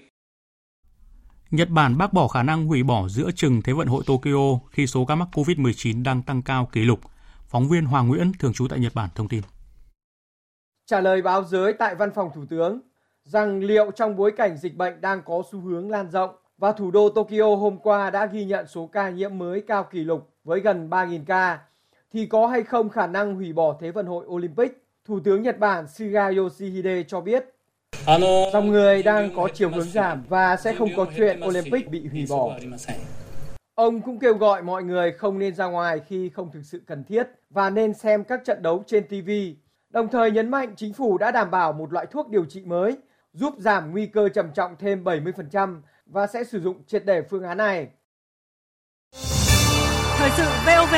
Nhật 1.52 1.70
Bản 1.70 1.98
bác 1.98 2.14
bỏ 2.14 2.28
khả 2.28 2.44
năng 2.44 2.66
hủy 2.66 2.84
bỏ 2.84 3.08
giữa 3.08 3.32
chừng 3.36 3.62
Thế 3.62 3.74
vận 3.74 3.88
hội 3.88 4.04
Tokyo 4.08 4.60
khi 4.72 4.88
số 4.88 5.06
ca 5.06 5.16
mắc 5.16 5.28
COVID-19 5.34 6.04
đang 6.04 6.22
tăng 6.22 6.42
cao 6.42 6.70
kỷ 6.72 6.82
lục. 6.82 7.00
Phóng 7.48 7.70
viên 7.70 7.86
Hoàng 7.86 8.08
Nguyễn, 8.08 8.32
thường 8.40 8.54
trú 8.54 8.68
tại 8.68 8.80
Nhật 8.80 8.96
Bản, 8.96 9.10
thông 9.16 9.28
tin. 9.28 9.42
Trả 10.90 11.02
lời 11.02 11.22
báo 11.22 11.44
giới 11.44 11.74
tại 11.74 11.96
văn 11.96 12.12
phòng 12.12 12.30
Thủ 12.36 12.42
tướng 12.50 12.80
rằng 13.24 13.64
liệu 13.64 13.92
trong 13.92 14.16
bối 14.16 14.32
cảnh 14.32 14.58
dịch 14.58 14.76
bệnh 14.76 15.02
đang 15.02 15.22
có 15.26 15.44
xu 15.52 15.60
hướng 15.60 15.92
lan 15.92 16.10
rộng 16.12 16.36
và 16.58 16.72
thủ 16.72 16.92
đô 16.92 17.10
Tokyo 17.10 17.56
hôm 17.56 17.78
qua 17.78 18.10
đã 18.10 18.26
ghi 18.26 18.46
nhận 18.46 18.68
số 18.68 18.90
ca 18.94 19.10
nhiễm 19.10 19.38
mới 19.38 19.64
cao 19.68 19.84
kỷ 19.84 20.00
lục 20.00 20.30
với 20.44 20.60
gần 20.60 20.90
3.000 20.90 21.20
ca, 21.26 21.60
thì 22.14 22.26
có 22.26 22.48
hay 22.48 22.64
không 22.64 22.90
khả 22.90 23.08
năng 23.08 23.36
hủy 23.36 23.54
bỏ 23.54 23.78
Thế 23.80 23.92
vận 23.92 24.06
hội 24.06 24.26
Olympic? 24.26 24.84
Thủ 25.06 25.20
tướng 25.20 25.42
Nhật 25.42 25.60
Bản 25.60 25.88
Suga 25.88 26.32
Yoshihide 26.38 27.04
cho 27.04 27.22
biết 27.22 27.46
Dòng 28.54 28.68
người 28.68 29.04
đang 29.04 29.36
có 29.36 29.50
chiều 29.54 29.70
hướng 29.70 29.90
giảm 29.90 30.24
và 30.30 30.56
sẽ 30.56 30.76
không 30.76 30.90
có 30.98 31.06
chuyện 31.18 31.40
Olympic 31.46 31.90
bị 31.90 32.08
hủy 32.08 32.26
bỏ. 32.30 32.58
Ông 33.76 34.02
cũng 34.02 34.20
kêu 34.20 34.34
gọi 34.34 34.62
mọi 34.64 34.84
người 34.84 35.12
không 35.12 35.40
nên 35.40 35.56
ra 35.56 35.66
ngoài 35.66 36.02
khi 36.08 36.30
không 36.30 36.52
thực 36.52 36.62
sự 36.64 36.82
cần 36.88 37.04
thiết 37.04 37.28
và 37.50 37.70
nên 37.70 37.94
xem 37.94 38.24
các 38.24 38.42
trận 38.46 38.62
đấu 38.62 38.84
trên 38.88 39.04
TV. 39.08 39.30
Đồng 39.90 40.08
thời 40.12 40.32
nhấn 40.32 40.52
mạnh 40.52 40.74
chính 40.76 40.94
phủ 40.94 41.18
đã 41.18 41.32
đảm 41.32 41.52
bảo 41.52 41.74
một 41.74 41.94
loại 41.94 42.06
thuốc 42.12 42.30
điều 42.30 42.46
trị 42.46 42.64
mới 42.66 42.98
giúp 43.34 43.54
giảm 43.58 43.92
nguy 43.92 44.06
cơ 44.06 44.30
trầm 44.30 44.52
trọng 44.54 44.76
thêm 44.80 45.04
70% 45.04 45.82
và 46.06 46.28
sẽ 46.28 46.44
sử 46.44 46.62
dụng 46.62 46.84
triệt 46.88 47.06
để 47.06 47.22
phương 47.30 47.44
án 47.44 47.58
này. 47.58 47.88
Thời 50.18 50.30
sự 50.38 50.44
VOV, 50.66 50.94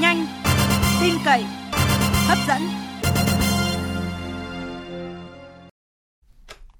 nhanh, 0.00 0.26
tin 1.02 1.14
cậy, 1.24 1.44
hấp 2.28 2.38
dẫn. 2.48 2.62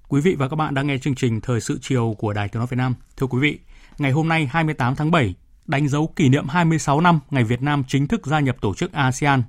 Quý 0.09 0.21
vị 0.21 0.35
và 0.39 0.47
các 0.47 0.55
bạn 0.55 0.73
đang 0.73 0.87
nghe 0.87 0.97
chương 0.97 1.15
trình 1.15 1.41
Thời 1.41 1.61
sự 1.61 1.77
chiều 1.81 2.15
của 2.17 2.33
Đài 2.33 2.49
Tiếng 2.49 2.59
nói 2.59 2.67
Việt 2.69 2.77
Nam. 2.77 2.95
Thưa 3.17 3.27
quý 3.27 3.39
vị, 3.41 3.59
ngày 3.97 4.11
hôm 4.11 4.29
nay 4.29 4.49
28 4.51 4.95
tháng 4.95 5.11
7 5.11 5.35
đánh 5.65 5.87
dấu 5.87 6.07
kỷ 6.15 6.29
niệm 6.29 6.47
26 6.47 7.01
năm 7.01 7.19
ngày 7.29 7.43
Việt 7.43 7.61
Nam 7.61 7.83
chính 7.87 8.07
thức 8.07 8.25
gia 8.25 8.39
nhập 8.39 8.55
tổ 8.61 8.73
chức 8.73 8.93
ASEAN. 8.93 9.43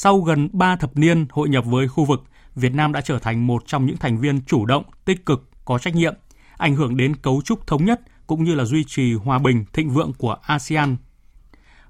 Sau 0.00 0.20
gần 0.20 0.48
3 0.52 0.76
thập 0.76 0.96
niên 0.96 1.26
hội 1.30 1.48
nhập 1.48 1.64
với 1.64 1.88
khu 1.88 2.04
vực, 2.04 2.24
Việt 2.54 2.74
Nam 2.74 2.92
đã 2.92 3.00
trở 3.00 3.18
thành 3.18 3.46
một 3.46 3.62
trong 3.66 3.86
những 3.86 3.96
thành 3.96 4.18
viên 4.18 4.40
chủ 4.46 4.66
động, 4.66 4.84
tích 5.04 5.26
cực, 5.26 5.50
có 5.64 5.78
trách 5.78 5.94
nhiệm, 5.94 6.14
ảnh 6.56 6.74
hưởng 6.74 6.96
đến 6.96 7.16
cấu 7.16 7.42
trúc 7.44 7.66
thống 7.66 7.84
nhất 7.84 8.00
cũng 8.26 8.44
như 8.44 8.54
là 8.54 8.64
duy 8.64 8.84
trì 8.84 9.14
hòa 9.14 9.38
bình, 9.38 9.64
thịnh 9.72 9.90
vượng 9.90 10.12
của 10.18 10.36
ASEAN. 10.42 10.96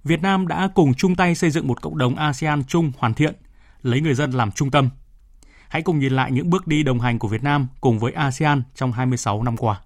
Việt 0.04 0.22
Nam 0.22 0.48
đã 0.48 0.68
cùng 0.74 0.94
chung 0.94 1.14
tay 1.14 1.34
xây 1.34 1.50
dựng 1.50 1.66
một 1.66 1.82
cộng 1.82 1.98
đồng 1.98 2.16
ASEAN 2.16 2.64
chung 2.64 2.92
hoàn 2.98 3.14
thiện, 3.14 3.34
lấy 3.82 4.00
người 4.00 4.14
dân 4.14 4.30
làm 4.30 4.52
trung 4.52 4.70
tâm. 4.70 4.90
Hãy 5.68 5.82
cùng 5.82 5.98
nhìn 5.98 6.12
lại 6.12 6.32
những 6.32 6.50
bước 6.50 6.66
đi 6.66 6.82
đồng 6.82 7.00
hành 7.00 7.18
của 7.18 7.28
Việt 7.28 7.42
Nam 7.42 7.66
cùng 7.80 7.98
với 7.98 8.12
ASEAN 8.12 8.62
trong 8.74 8.92
26 8.92 9.42
năm 9.42 9.56
qua. 9.56 9.80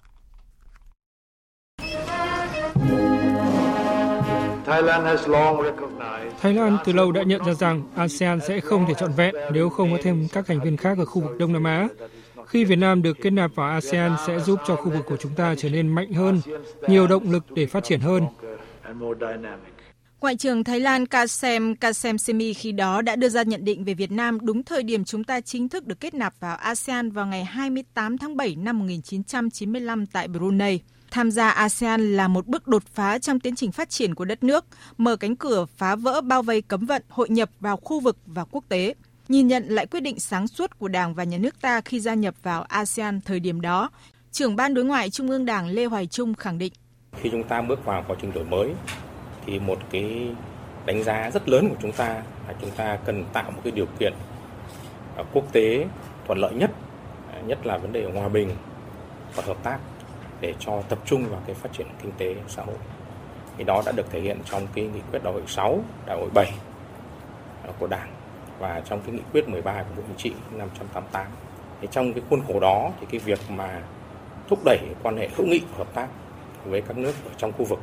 Thái 6.40 6.54
Lan 6.54 6.78
từ 6.84 6.92
lâu 6.92 7.12
đã 7.12 7.22
nhận 7.22 7.44
ra 7.44 7.54
rằng 7.54 7.82
ASEAN 7.96 8.40
sẽ 8.48 8.60
không 8.60 8.86
thể 8.88 8.94
trọn 8.94 9.12
vẹn 9.12 9.34
nếu 9.52 9.68
không 9.68 9.92
có 9.92 9.98
thêm 10.02 10.28
các 10.32 10.46
thành 10.46 10.60
viên 10.60 10.76
khác 10.76 10.98
ở 10.98 11.04
khu 11.04 11.22
vực 11.22 11.38
Đông 11.38 11.52
Nam 11.52 11.64
Á. 11.64 11.88
Khi 12.46 12.64
Việt 12.64 12.76
Nam 12.76 13.02
được 13.02 13.16
kết 13.22 13.30
nạp 13.30 13.54
vào 13.54 13.70
ASEAN 13.70 14.16
sẽ 14.26 14.40
giúp 14.40 14.60
cho 14.66 14.76
khu 14.76 14.90
vực 14.90 15.06
của 15.06 15.16
chúng 15.16 15.34
ta 15.34 15.54
trở 15.58 15.68
nên 15.68 15.88
mạnh 15.88 16.12
hơn, 16.12 16.40
nhiều 16.88 17.06
động 17.06 17.30
lực 17.30 17.44
để 17.50 17.66
phát 17.66 17.84
triển 17.84 18.00
hơn. 18.00 18.26
Ngoại 20.20 20.36
trưởng 20.36 20.64
Thái 20.64 20.80
Lan 20.80 21.06
Kasem 21.06 21.76
Kasem 21.76 22.18
Semi 22.18 22.54
khi 22.54 22.72
đó 22.72 23.02
đã 23.02 23.16
đưa 23.16 23.28
ra 23.28 23.42
nhận 23.42 23.64
định 23.64 23.84
về 23.84 23.94
Việt 23.94 24.10
Nam 24.10 24.38
đúng 24.42 24.62
thời 24.62 24.82
điểm 24.82 25.04
chúng 25.04 25.24
ta 25.24 25.40
chính 25.40 25.68
thức 25.68 25.86
được 25.86 26.00
kết 26.00 26.14
nạp 26.14 26.34
vào 26.40 26.56
ASEAN 26.56 27.10
vào 27.10 27.26
ngày 27.26 27.44
28 27.44 28.18
tháng 28.18 28.36
7 28.36 28.56
năm 28.56 28.78
1995 28.78 30.06
tại 30.06 30.28
Brunei. 30.28 30.80
Tham 31.12 31.30
gia 31.30 31.50
ASEAN 31.50 32.16
là 32.16 32.28
một 32.28 32.46
bước 32.46 32.68
đột 32.68 32.82
phá 32.86 33.18
trong 33.18 33.40
tiến 33.40 33.54
trình 33.54 33.72
phát 33.72 33.90
triển 33.90 34.14
của 34.14 34.24
đất 34.24 34.44
nước, 34.44 34.64
mở 34.98 35.16
cánh 35.16 35.36
cửa 35.36 35.66
phá 35.76 35.96
vỡ 35.96 36.20
bao 36.20 36.42
vây 36.42 36.62
cấm 36.62 36.86
vận, 36.86 37.02
hội 37.08 37.28
nhập 37.28 37.50
vào 37.60 37.76
khu 37.76 38.00
vực 38.00 38.16
và 38.26 38.44
quốc 38.44 38.64
tế. 38.68 38.94
Nhìn 39.28 39.48
nhận 39.48 39.64
lại 39.68 39.86
quyết 39.86 40.00
định 40.00 40.20
sáng 40.20 40.48
suốt 40.48 40.78
của 40.78 40.88
Đảng 40.88 41.14
và 41.14 41.24
Nhà 41.24 41.38
nước 41.38 41.60
ta 41.60 41.80
khi 41.80 42.00
gia 42.00 42.14
nhập 42.14 42.34
vào 42.42 42.62
ASEAN 42.62 43.20
thời 43.20 43.40
điểm 43.40 43.60
đó, 43.60 43.90
trưởng 44.30 44.56
ban 44.56 44.74
đối 44.74 44.84
ngoại 44.84 45.10
Trung 45.10 45.28
ương 45.28 45.44
Đảng 45.44 45.68
Lê 45.68 45.84
Hoài 45.84 46.06
Trung 46.06 46.34
khẳng 46.34 46.58
định. 46.58 46.72
Khi 47.20 47.28
chúng 47.32 47.44
ta 47.44 47.62
bước 47.62 47.84
vào 47.84 48.04
quá 48.08 48.16
trình 48.22 48.32
đổi 48.32 48.44
mới, 48.44 48.70
thì 49.46 49.58
một 49.58 49.78
cái 49.90 50.34
đánh 50.86 51.02
giá 51.02 51.30
rất 51.34 51.48
lớn 51.48 51.68
của 51.68 51.76
chúng 51.82 51.92
ta 51.92 52.08
là 52.48 52.54
chúng 52.60 52.70
ta 52.70 52.98
cần 53.06 53.24
tạo 53.32 53.50
một 53.50 53.60
cái 53.64 53.72
điều 53.72 53.86
kiện 53.98 54.12
à, 55.16 55.24
quốc 55.32 55.52
tế 55.52 55.86
thuận 56.26 56.38
lợi 56.38 56.54
nhất, 56.54 56.70
à, 57.32 57.40
nhất 57.46 57.66
là 57.66 57.78
vấn 57.78 57.92
đề 57.92 58.10
hòa 58.14 58.28
bình 58.28 58.50
và 59.34 59.42
hợp 59.46 59.56
tác 59.62 59.78
để 60.42 60.54
cho 60.58 60.82
tập 60.88 60.98
trung 61.04 61.24
vào 61.30 61.40
cái 61.46 61.54
phát 61.54 61.72
triển 61.72 61.86
kinh 62.02 62.12
tế 62.18 62.34
xã 62.48 62.62
hội. 62.62 62.76
Thì 63.56 63.64
đó 63.64 63.82
đã 63.86 63.92
được 63.92 64.10
thể 64.10 64.20
hiện 64.20 64.38
trong 64.44 64.66
cái 64.74 64.84
nghị 64.84 65.00
quyết 65.10 65.24
đại 65.24 65.32
hội 65.32 65.42
6, 65.46 65.80
đại 66.06 66.18
hội 66.18 66.28
7 66.34 66.52
ờ, 67.66 67.72
của 67.78 67.86
Đảng 67.86 68.08
và 68.58 68.82
trong 68.84 69.00
cái 69.06 69.14
nghị 69.14 69.22
quyết 69.32 69.48
13 69.48 69.82
của 69.82 69.94
Bộ 69.96 70.02
Chính 70.06 70.16
trị 70.16 70.30
năm 70.30 70.68
1988. 70.68 71.26
Thì 71.80 71.88
trong 71.90 72.12
cái 72.12 72.22
khuôn 72.30 72.40
khổ 72.48 72.60
đó 72.60 72.90
thì 73.00 73.06
cái 73.10 73.20
việc 73.20 73.38
mà 73.48 73.82
thúc 74.48 74.58
đẩy 74.64 74.78
quan 75.02 75.16
hệ 75.16 75.28
hữu 75.36 75.46
nghị 75.46 75.60
hợp 75.76 75.94
tác 75.94 76.08
với 76.64 76.80
các 76.80 76.96
nước 76.96 77.14
ở 77.24 77.30
trong 77.36 77.52
khu 77.52 77.64
vực 77.64 77.78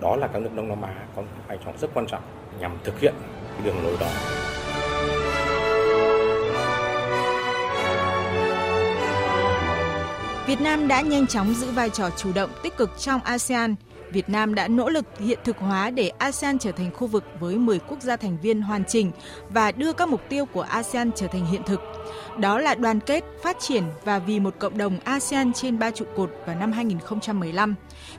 đó 0.00 0.16
là 0.16 0.26
các 0.26 0.42
nước 0.42 0.50
Đông 0.56 0.68
Nam 0.68 0.82
Á 0.82 0.94
có 1.16 1.22
vai 1.48 1.58
trò 1.64 1.72
rất 1.80 1.90
quan 1.94 2.06
trọng 2.06 2.22
nhằm 2.60 2.78
thực 2.84 3.00
hiện 3.00 3.14
cái 3.54 3.64
đường 3.64 3.84
lối 3.84 3.96
đó. 4.00 4.06
Việt 10.48 10.60
Nam 10.60 10.88
đã 10.88 11.00
nhanh 11.00 11.26
chóng 11.26 11.54
giữ 11.54 11.70
vai 11.70 11.90
trò 11.90 12.10
chủ 12.16 12.32
động 12.32 12.50
tích 12.62 12.76
cực 12.76 12.90
trong 12.98 13.20
ASEAN. 13.24 13.74
Việt 14.12 14.28
Nam 14.28 14.54
đã 14.54 14.68
nỗ 14.68 14.88
lực 14.88 15.04
hiện 15.18 15.38
thực 15.44 15.58
hóa 15.58 15.90
để 15.90 16.08
ASEAN 16.08 16.58
trở 16.58 16.72
thành 16.72 16.90
khu 16.94 17.06
vực 17.06 17.24
với 17.40 17.56
10 17.56 17.78
quốc 17.78 18.02
gia 18.02 18.16
thành 18.16 18.38
viên 18.42 18.62
hoàn 18.62 18.84
chỉnh 18.84 19.10
và 19.50 19.72
đưa 19.72 19.92
các 19.92 20.08
mục 20.08 20.20
tiêu 20.28 20.44
của 20.44 20.60
ASEAN 20.62 21.10
trở 21.16 21.26
thành 21.26 21.46
hiện 21.46 21.62
thực. 21.66 21.80
Đó 22.38 22.58
là 22.58 22.74
đoàn 22.74 23.00
kết, 23.00 23.24
phát 23.42 23.56
triển 23.60 23.82
và 24.04 24.18
vì 24.18 24.40
một 24.40 24.54
cộng 24.58 24.78
đồng 24.78 24.98
ASEAN 25.04 25.52
trên 25.52 25.78
ba 25.78 25.90
trụ 25.90 26.04
cột 26.16 26.30
vào 26.46 26.56
năm 26.56 26.72
2015. 26.72 27.74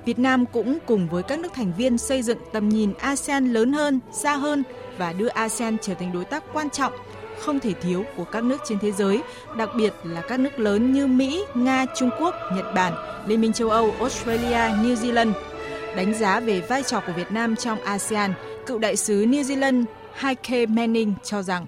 Việt 0.05 0.19
Nam 0.19 0.45
cũng 0.45 0.77
cùng 0.85 1.09
với 1.09 1.23
các 1.23 1.39
nước 1.39 1.53
thành 1.53 1.73
viên 1.77 1.97
xây 1.97 2.21
dựng 2.21 2.39
tầm 2.53 2.69
nhìn 2.69 2.93
ASEAN 2.99 3.53
lớn 3.53 3.73
hơn, 3.73 3.99
xa 4.11 4.35
hơn 4.35 4.63
và 4.97 5.13
đưa 5.13 5.27
ASEAN 5.27 5.77
trở 5.81 5.93
thành 5.93 6.13
đối 6.13 6.25
tác 6.25 6.43
quan 6.53 6.69
trọng 6.69 6.93
không 7.39 7.59
thể 7.59 7.73
thiếu 7.73 8.05
của 8.17 8.23
các 8.23 8.43
nước 8.43 8.57
trên 8.65 8.79
thế 8.79 8.91
giới, 8.91 9.21
đặc 9.57 9.69
biệt 9.77 9.93
là 10.03 10.21
các 10.21 10.39
nước 10.39 10.59
lớn 10.59 10.93
như 10.93 11.07
Mỹ, 11.07 11.43
Nga, 11.55 11.85
Trung 11.95 12.09
Quốc, 12.19 12.35
Nhật 12.55 12.65
Bản, 12.75 12.93
Liên 13.27 13.41
minh 13.41 13.53
châu 13.53 13.69
Âu, 13.69 13.95
Australia, 13.99 14.83
New 14.83 14.95
Zealand. 14.95 15.31
Đánh 15.95 16.13
giá 16.13 16.39
về 16.39 16.61
vai 16.61 16.83
trò 16.83 16.99
của 16.99 17.13
Việt 17.13 17.31
Nam 17.31 17.55
trong 17.55 17.81
ASEAN, 17.81 18.33
cựu 18.65 18.79
đại 18.79 18.95
sứ 18.95 19.25
New 19.25 19.41
Zealand 19.41 19.83
Heike 20.13 20.65
Manning 20.65 21.13
cho 21.23 21.41
rằng 21.41 21.65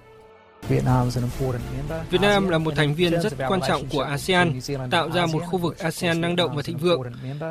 Việt 0.70 2.22
Nam 2.22 2.49
là 2.49 2.57
một 2.57 2.76
thành 2.76 2.95
viên 2.95 3.22
rất 3.22 3.34
quan 3.47 3.59
trọng 3.68 3.89
của 3.89 4.01
ASEAN, 4.01 4.59
tạo 4.91 5.12
ra 5.12 5.26
một 5.26 5.43
khu 5.45 5.57
vực 5.59 5.78
ASEAN 5.78 6.22
năng 6.22 6.36
động 6.36 6.55
và 6.55 6.62
thịnh 6.62 6.78
vượng. 6.78 7.01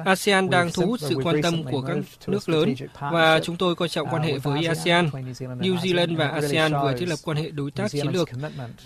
ASEAN 0.04 0.50
đang 0.50 0.70
thu 0.74 0.86
hút 0.86 1.00
sự 1.00 1.16
quan 1.24 1.42
tâm 1.42 1.64
của 1.64 1.82
các 1.82 1.96
nước 2.26 2.48
lớn 2.48 2.74
và 2.98 3.40
chúng 3.42 3.56
tôi 3.56 3.74
coi 3.74 3.88
trọng 3.88 4.08
quan 4.10 4.22
hệ 4.22 4.38
với 4.38 4.66
ASEAN. 4.66 5.10
New 5.38 5.76
Zealand 5.76 6.16
và 6.16 6.28
ASEAN 6.28 6.72
vừa 6.72 6.96
thiết 6.96 7.08
lập 7.08 7.18
quan 7.24 7.36
hệ 7.36 7.50
đối 7.50 7.70
tác 7.70 7.90
chiến 7.90 8.06
lược, 8.06 8.28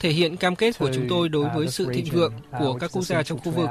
thể 0.00 0.10
hiện 0.10 0.36
cam 0.36 0.56
kết 0.56 0.78
của 0.78 0.90
chúng 0.94 1.06
tôi 1.08 1.28
đối 1.28 1.48
với 1.54 1.68
sự 1.68 1.92
thịnh 1.94 2.12
vượng 2.12 2.32
của 2.58 2.74
các 2.80 2.90
quốc 2.92 3.02
gia 3.02 3.22
trong 3.22 3.38
khu 3.38 3.50
vực. 3.50 3.68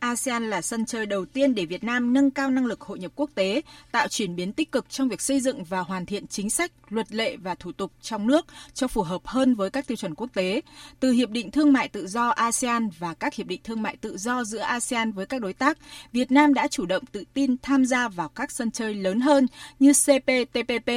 ASEAN 0.00 0.50
là 0.50 0.62
sân 0.62 0.86
chơi 0.86 1.06
đầu 1.06 1.24
tiên 1.24 1.54
để 1.54 1.66
Việt 1.66 1.84
Nam 1.84 2.12
nâng 2.12 2.30
cao 2.30 2.50
năng 2.50 2.66
lực 2.66 2.80
hội 2.80 2.98
nhập 2.98 3.12
quốc 3.14 3.30
tế, 3.34 3.62
tạo 3.92 4.08
chuyển 4.08 4.36
biến 4.36 4.52
tích 4.52 4.72
cực 4.72 4.90
trong 4.90 5.08
việc 5.08 5.20
xây 5.20 5.40
dựng 5.40 5.64
và 5.64 5.80
hoàn 5.80 6.06
thiện 6.06 6.26
chính 6.26 6.50
sách, 6.50 6.72
luật 6.88 7.12
lệ 7.12 7.36
và 7.36 7.54
thủ 7.54 7.72
tục 7.72 7.92
trong 8.02 8.26
nước 8.26 8.46
cho 8.74 8.88
phù 8.88 9.02
hợp 9.02 9.26
hơn 9.26 9.54
với 9.54 9.70
các 9.70 9.86
tiêu 9.86 9.96
chuẩn 9.96 10.14
quốc 10.14 10.30
tế. 10.34 10.60
Từ 11.00 11.10
Hiệp 11.10 11.30
định 11.30 11.50
Thương 11.50 11.72
mại 11.72 11.88
Tự 11.88 12.06
do 12.06 12.28
ASEAN 12.28 12.88
và 12.98 13.14
các 13.14 13.34
Hiệp 13.34 13.46
định 13.46 13.60
Thương 13.64 13.82
mại 13.82 13.96
Tự 13.96 14.16
do 14.16 14.44
giữa 14.44 14.58
ASEAN 14.58 15.12
với 15.12 15.26
các 15.26 15.40
đối 15.40 15.52
tác, 15.52 15.78
Việt 16.12 16.32
Nam 16.32 16.54
đã 16.54 16.68
chủ 16.68 16.86
động 16.86 17.06
tự 17.06 17.24
tin 17.34 17.56
tham 17.62 17.84
gia 17.84 18.08
vào 18.08 18.28
các 18.28 18.50
sân 18.50 18.70
chơi 18.70 18.94
lớn 18.94 19.20
hơn 19.20 19.46
như 19.78 19.92
CPTPP, 19.92 20.90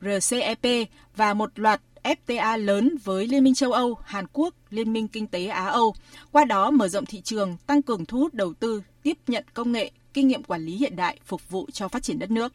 RCEP 0.00 0.88
và 1.16 1.34
một 1.34 1.58
loạt 1.58 1.80
FTA 2.02 2.56
lớn 2.56 2.96
với 3.04 3.26
Liên 3.26 3.44
minh 3.44 3.54
châu 3.54 3.72
Âu, 3.72 3.98
Hàn 4.04 4.24
Quốc, 4.32 4.54
Liên 4.70 4.92
minh 4.92 5.08
Kinh 5.08 5.26
tế 5.26 5.46
Á-Âu, 5.46 5.94
qua 6.32 6.44
đó 6.44 6.70
mở 6.70 6.88
rộng 6.88 7.06
thị 7.06 7.20
trường, 7.20 7.56
tăng 7.66 7.82
cường 7.82 8.06
thu 8.06 8.18
hút 8.18 8.34
đầu 8.34 8.54
tư, 8.54 8.82
tiếp 9.02 9.18
nhận 9.26 9.44
công 9.54 9.72
nghệ, 9.72 9.90
kinh 10.14 10.28
nghiệm 10.28 10.42
quản 10.42 10.64
lý 10.64 10.72
hiện 10.72 10.96
đại 10.96 11.18
phục 11.26 11.50
vụ 11.50 11.66
cho 11.72 11.88
phát 11.88 12.02
triển 12.02 12.18
đất 12.18 12.30
nước. 12.30 12.52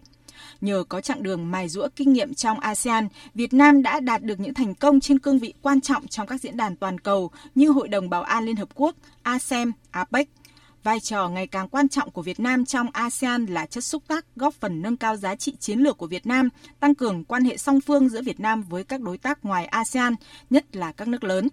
Nhờ 0.62 0.84
có 0.90 1.02
chặng 1.02 1.24
đường 1.24 1.52
mài 1.52 1.70
rũa 1.70 1.88
kinh 1.96 2.14
nghiệm 2.14 2.34
trong 2.34 2.60
ASEAN, 2.60 3.08
Việt 3.34 3.54
Nam 3.54 3.84
đã 3.84 4.00
đạt 4.00 4.24
được 4.24 4.40
những 4.40 4.54
thành 4.54 4.76
công 4.76 5.00
trên 5.00 5.20
cương 5.20 5.40
vị 5.40 5.54
quan 5.62 5.82
trọng 5.82 6.08
trong 6.08 6.28
các 6.28 6.42
diễn 6.42 6.58
đàn 6.58 6.76
toàn 6.76 7.00
cầu 7.00 7.32
như 7.56 7.70
Hội 7.70 7.88
đồng 7.88 8.10
Bảo 8.10 8.24
an 8.24 8.46
Liên 8.46 8.56
Hợp 8.56 8.70
Quốc, 8.76 8.96
ASEM, 9.24 9.72
APEC– 9.92 10.30
Vai 10.86 11.00
trò 11.00 11.30
ngày 11.30 11.48
càng 11.48 11.68
quan 11.68 11.90
trọng 11.90 12.12
của 12.12 12.22
Việt 12.22 12.40
Nam 12.40 12.66
trong 12.66 12.88
ASEAN 12.94 13.46
là 13.46 13.66
chất 13.66 13.84
xúc 13.84 14.04
tác 14.08 14.26
góp 14.36 14.54
phần 14.54 14.82
nâng 14.82 14.98
cao 14.98 15.16
giá 15.16 15.36
trị 15.36 15.56
chiến 15.60 15.80
lược 15.80 15.98
của 15.98 16.08
Việt 16.08 16.26
Nam, 16.26 16.50
tăng 16.80 16.96
cường 16.96 17.24
quan 17.24 17.44
hệ 17.44 17.58
song 17.58 17.82
phương 17.82 18.10
giữa 18.10 18.22
Việt 18.22 18.40
Nam 18.40 18.62
với 18.62 18.84
các 18.84 19.02
đối 19.02 19.18
tác 19.18 19.46
ngoài 19.46 19.66
ASEAN, 19.66 20.16
nhất 20.50 20.76
là 20.76 20.92
các 20.92 21.08
nước 21.08 21.24
lớn. 21.24 21.48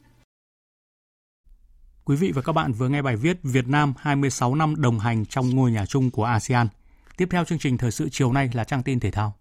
Quý 2.05 2.17
vị 2.17 2.33
và 2.35 2.43
các 2.43 2.53
bạn 2.53 2.73
vừa 2.73 2.89
nghe 2.89 3.03
bài 3.03 3.17
viết 3.17 3.37
Việt 3.43 3.69
Nam 3.69 3.95
26 3.99 4.55
năm 4.55 4.75
đồng 4.79 4.99
hành 4.99 5.27
trong 5.27 5.51
ngôi 5.51 5.71
nhà 5.71 5.87
chung 5.87 6.11
của 6.11 6.25
ASEAN. 6.25 6.69
Tiếp 7.17 7.29
theo 7.31 7.45
chương 7.45 7.59
trình 7.59 7.79
thời 7.79 7.91
sự 7.91 8.09
chiều 8.13 8.33
nay 8.33 8.51
là 8.53 8.65
trang 8.65 8.83
tin 8.83 9.01
thể 9.01 9.11
thao. 9.11 9.35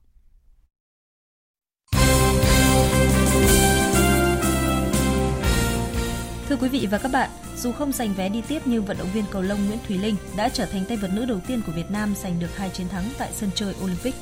Thưa 6.51 6.57
quý 6.57 6.69
vị 6.69 6.87
và 6.91 6.97
các 6.97 7.11
bạn, 7.11 7.29
dù 7.57 7.71
không 7.71 7.91
giành 7.91 8.13
vé 8.13 8.29
đi 8.29 8.41
tiếp 8.47 8.61
nhưng 8.65 8.85
vận 8.85 8.97
động 8.97 9.11
viên 9.13 9.25
cầu 9.31 9.41
lông 9.41 9.65
Nguyễn 9.65 9.79
Thùy 9.87 9.97
Linh 9.97 10.15
đã 10.35 10.49
trở 10.49 10.65
thành 10.65 10.85
tay 10.85 10.97
vợt 10.97 11.13
nữ 11.13 11.25
đầu 11.25 11.39
tiên 11.47 11.61
của 11.65 11.71
Việt 11.71 11.91
Nam 11.91 12.13
giành 12.15 12.39
được 12.39 12.57
hai 12.57 12.69
chiến 12.69 12.89
thắng 12.89 13.09
tại 13.17 13.31
sân 13.33 13.49
chơi 13.55 13.75
Olympic. 13.83 14.15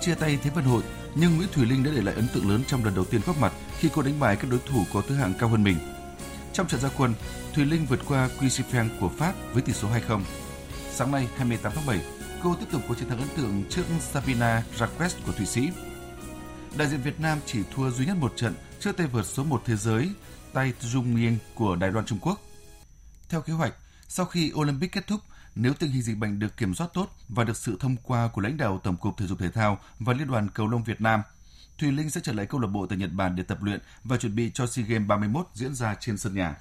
Chia 0.00 0.14
tay 0.14 0.38
Thế 0.42 0.50
vận 0.50 0.64
hội, 0.64 0.82
nhưng 1.14 1.36
Nguyễn 1.36 1.48
Thùy 1.52 1.66
Linh 1.66 1.84
đã 1.84 1.90
để 1.94 2.02
lại 2.02 2.14
ấn 2.14 2.28
tượng 2.34 2.50
lớn 2.50 2.62
trong 2.66 2.84
lần 2.84 2.94
đầu 2.94 3.04
tiên 3.04 3.20
góp 3.26 3.38
mặt 3.38 3.52
khi 3.78 3.88
cô 3.94 4.02
đánh 4.02 4.20
bại 4.20 4.36
các 4.36 4.50
đối 4.50 4.60
thủ 4.66 4.84
có 4.92 5.02
thứ 5.08 5.14
hạng 5.14 5.34
cao 5.38 5.48
hơn 5.48 5.64
mình. 5.64 5.76
Trong 6.52 6.68
trận 6.68 6.80
gia 6.80 6.88
quân, 6.88 7.14
Thùy 7.54 7.64
Linh 7.64 7.86
vượt 7.86 8.00
qua 8.08 8.28
Quisifeng 8.40 8.88
của 9.00 9.10
Pháp 9.18 9.34
với 9.52 9.62
tỷ 9.62 9.72
số 9.72 9.88
2-0. 10.08 10.20
Sáng 10.90 11.12
nay 11.12 11.28
28 11.36 11.72
tháng 11.74 11.86
7, 11.86 12.00
cô 12.42 12.54
tiếp 12.60 12.66
tục 12.72 12.82
có 12.88 12.94
chiến 12.94 13.08
thắng 13.08 13.18
ấn 13.18 13.28
tượng 13.36 13.64
trước 13.70 13.84
Sabina 14.00 14.62
Raquez 14.78 15.10
của 15.26 15.32
Thụy 15.32 15.46
Sĩ. 15.46 15.68
Đại 16.76 16.88
diện 16.88 17.00
Việt 17.02 17.20
Nam 17.20 17.38
chỉ 17.46 17.58
thua 17.74 17.90
duy 17.90 18.06
nhất 18.06 18.16
một 18.20 18.32
trận 18.36 18.54
trước 18.84 18.96
tay 18.96 19.06
vợt 19.06 19.26
số 19.26 19.44
1 19.44 19.62
thế 19.66 19.76
giới 19.76 20.10
Tai 20.52 20.72
Trung 20.92 21.14
Nghiêng 21.14 21.38
của 21.54 21.76
Đài 21.76 21.92
Loan 21.92 22.06
Trung 22.06 22.18
Quốc. 22.22 22.40
Theo 23.28 23.40
kế 23.40 23.52
hoạch, 23.52 23.74
sau 24.08 24.26
khi 24.26 24.52
Olympic 24.54 24.92
kết 24.92 25.06
thúc, 25.06 25.20
nếu 25.54 25.74
tình 25.74 25.90
hình 25.90 26.02
dịch 26.02 26.18
bệnh 26.18 26.38
được 26.38 26.56
kiểm 26.56 26.74
soát 26.74 26.90
tốt 26.94 27.16
và 27.28 27.44
được 27.44 27.56
sự 27.56 27.76
thông 27.80 27.96
qua 27.96 28.28
của 28.28 28.40
lãnh 28.40 28.56
đạo 28.56 28.80
Tổng 28.82 28.96
cục 28.96 29.16
Thể 29.16 29.26
dục 29.26 29.38
Thể 29.38 29.50
thao 29.50 29.78
và 29.98 30.12
Liên 30.12 30.28
đoàn 30.28 30.48
Cầu 30.54 30.68
lông 30.68 30.84
Việt 30.84 31.00
Nam, 31.00 31.22
Thùy 31.78 31.92
Linh 31.92 32.10
sẽ 32.10 32.20
trở 32.24 32.32
lại 32.32 32.46
câu 32.46 32.60
lạc 32.60 32.68
bộ 32.68 32.86
tại 32.86 32.98
Nhật 32.98 33.12
Bản 33.12 33.36
để 33.36 33.42
tập 33.42 33.62
luyện 33.62 33.80
và 34.04 34.16
chuẩn 34.16 34.36
bị 34.36 34.50
cho 34.54 34.66
SEA 34.66 34.84
Games 34.86 35.08
31 35.08 35.46
diễn 35.54 35.74
ra 35.74 35.94
trên 36.00 36.18
sân 36.18 36.34
nhà. 36.34 36.56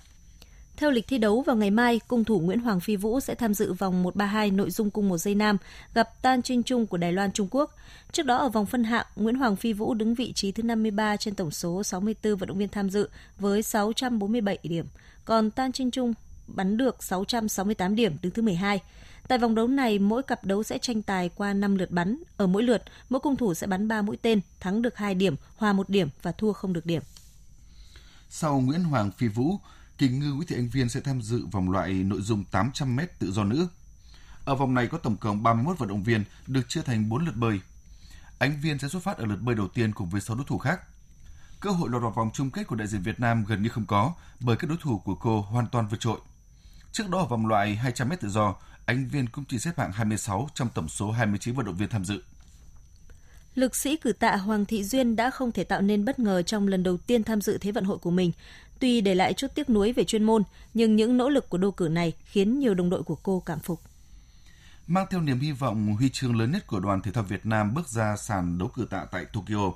Theo 0.77 0.91
lịch 0.91 1.07
thi 1.07 1.17
đấu 1.17 1.41
vào 1.41 1.55
ngày 1.55 1.71
mai, 1.71 1.99
cung 2.07 2.23
thủ 2.23 2.39
Nguyễn 2.39 2.59
Hoàng 2.59 2.79
Phi 2.79 2.95
Vũ 2.95 3.19
sẽ 3.19 3.35
tham 3.35 3.53
dự 3.53 3.73
vòng 3.73 4.03
132 4.03 4.51
nội 4.51 4.69
dung 4.69 4.89
cung 4.89 5.09
một 5.09 5.17
giây 5.17 5.35
nam 5.35 5.57
gặp 5.93 6.21
Tan 6.21 6.41
Trinh 6.41 6.63
Trung 6.63 6.87
của 6.87 6.97
Đài 6.97 7.13
Loan 7.13 7.31
Trung 7.31 7.47
Quốc. 7.51 7.75
Trước 8.11 8.25
đó 8.25 8.37
ở 8.37 8.49
vòng 8.49 8.65
phân 8.65 8.83
hạng, 8.83 9.05
Nguyễn 9.15 9.35
Hoàng 9.35 9.55
Phi 9.55 9.73
Vũ 9.73 9.93
đứng 9.93 10.15
vị 10.15 10.33
trí 10.33 10.51
thứ 10.51 10.63
53 10.63 11.17
trên 11.17 11.35
tổng 11.35 11.51
số 11.51 11.83
64 11.83 12.35
vận 12.35 12.47
động 12.47 12.57
viên 12.57 12.69
tham 12.69 12.89
dự 12.89 13.09
với 13.39 13.61
647 13.61 14.57
điểm, 14.63 14.85
còn 15.25 15.51
Tan 15.51 15.71
Trinh 15.71 15.91
Trung 15.91 16.13
bắn 16.47 16.77
được 16.77 17.03
668 17.03 17.95
điểm 17.95 18.15
đứng 18.21 18.31
thứ 18.31 18.41
12. 18.41 18.81
Tại 19.27 19.37
vòng 19.37 19.55
đấu 19.55 19.67
này, 19.67 19.99
mỗi 19.99 20.23
cặp 20.23 20.45
đấu 20.45 20.63
sẽ 20.63 20.77
tranh 20.77 21.01
tài 21.01 21.29
qua 21.29 21.53
5 21.53 21.75
lượt 21.75 21.91
bắn. 21.91 22.17
Ở 22.37 22.47
mỗi 22.47 22.63
lượt, 22.63 22.83
mỗi 23.09 23.19
cung 23.19 23.35
thủ 23.35 23.53
sẽ 23.53 23.67
bắn 23.67 23.87
3 23.87 24.01
mũi 24.01 24.17
tên, 24.21 24.41
thắng 24.59 24.81
được 24.81 24.97
2 24.97 25.15
điểm, 25.15 25.35
hòa 25.55 25.73
1 25.73 25.89
điểm 25.89 26.09
và 26.21 26.31
thua 26.31 26.53
không 26.53 26.73
được 26.73 26.85
điểm. 26.85 27.01
Sau 28.29 28.59
Nguyễn 28.59 28.83
Hoàng 28.83 29.11
Phi 29.17 29.27
Vũ, 29.27 29.57
kỳ 29.97 30.07
ngư 30.07 30.33
Nguyễn 30.33 30.47
Thị 30.47 30.55
Anh 30.55 30.69
Viên 30.69 30.89
sẽ 30.89 30.99
tham 30.99 31.21
dự 31.21 31.45
vòng 31.51 31.71
loại 31.71 31.93
nội 31.93 32.21
dung 32.21 32.43
800m 32.51 33.07
tự 33.19 33.31
do 33.31 33.43
nữ. 33.43 33.67
Ở 34.45 34.55
vòng 34.55 34.73
này 34.73 34.87
có 34.87 34.97
tổng 34.97 35.17
cộng 35.17 35.43
31 35.43 35.77
vận 35.77 35.89
động 35.89 36.03
viên 36.03 36.23
được 36.47 36.69
chia 36.69 36.81
thành 36.81 37.09
4 37.09 37.25
lượt 37.25 37.35
bơi. 37.35 37.59
Anh 38.39 38.61
Viên 38.61 38.79
sẽ 38.79 38.87
xuất 38.87 39.03
phát 39.03 39.17
ở 39.17 39.25
lượt 39.25 39.41
bơi 39.41 39.55
đầu 39.55 39.67
tiên 39.67 39.93
cùng 39.93 40.09
với 40.09 40.21
6 40.21 40.35
đối 40.35 40.45
thủ 40.45 40.57
khác. 40.57 40.81
Cơ 41.59 41.69
hội 41.69 41.89
lọt 41.89 42.01
vào 42.01 42.11
vòng 42.11 42.29
chung 42.33 42.51
kết 42.51 42.67
của 42.67 42.75
đại 42.75 42.87
diện 42.87 43.01
Việt 43.01 43.19
Nam 43.19 43.45
gần 43.47 43.63
như 43.63 43.69
không 43.69 43.85
có 43.85 44.13
bởi 44.39 44.55
các 44.55 44.67
đối 44.69 44.77
thủ 44.81 44.99
của 44.99 45.15
cô 45.15 45.41
hoàn 45.41 45.67
toàn 45.67 45.87
vượt 45.87 45.99
trội. 45.99 46.19
Trước 46.91 47.09
đó 47.09 47.19
ở 47.19 47.25
vòng 47.25 47.45
loại 47.45 47.79
200m 47.83 48.15
tự 48.15 48.29
do, 48.29 48.55
anh 48.85 49.07
Viên 49.07 49.29
cũng 49.29 49.45
chỉ 49.45 49.59
xếp 49.59 49.77
hạng 49.77 49.91
26 49.91 50.49
trong 50.53 50.69
tổng 50.73 50.89
số 50.89 51.11
29 51.11 51.55
vận 51.55 51.65
động 51.65 51.75
viên 51.75 51.89
tham 51.89 52.05
dự. 52.05 52.21
Lực 53.55 53.75
sĩ 53.75 53.97
cử 53.97 54.13
tạ 54.13 54.35
Hoàng 54.35 54.65
Thị 54.65 54.83
Duyên 54.83 55.15
đã 55.15 55.29
không 55.29 55.51
thể 55.51 55.63
tạo 55.63 55.81
nên 55.81 56.05
bất 56.05 56.19
ngờ 56.19 56.41
trong 56.41 56.67
lần 56.67 56.83
đầu 56.83 56.97
tiên 56.97 57.23
tham 57.23 57.41
dự 57.41 57.57
Thế 57.57 57.71
vận 57.71 57.85
hội 57.85 57.97
của 57.97 58.11
mình. 58.11 58.31
Tuy 58.79 59.01
để 59.01 59.15
lại 59.15 59.33
chút 59.33 59.47
tiếc 59.55 59.69
nuối 59.69 59.93
về 59.93 60.03
chuyên 60.03 60.23
môn, 60.23 60.43
nhưng 60.73 60.95
những 60.95 61.17
nỗ 61.17 61.29
lực 61.29 61.49
của 61.49 61.57
đô 61.57 61.71
cử 61.71 61.87
này 61.87 62.13
khiến 62.25 62.59
nhiều 62.59 62.73
đồng 62.73 62.89
đội 62.89 63.03
của 63.03 63.15
cô 63.15 63.39
cảm 63.39 63.59
phục. 63.59 63.81
Mang 64.87 65.05
theo 65.09 65.21
niềm 65.21 65.39
hy 65.39 65.51
vọng 65.51 65.95
huy 65.95 66.09
chương 66.09 66.35
lớn 66.35 66.51
nhất 66.51 66.67
của 66.67 66.79
đoàn 66.79 67.01
thể 67.01 67.11
thao 67.11 67.23
Việt 67.23 67.45
Nam 67.45 67.73
bước 67.73 67.87
ra 67.87 68.15
sàn 68.15 68.57
đấu 68.57 68.67
cử 68.67 68.87
tạ 68.89 69.05
tại 69.11 69.25
Tokyo, 69.25 69.71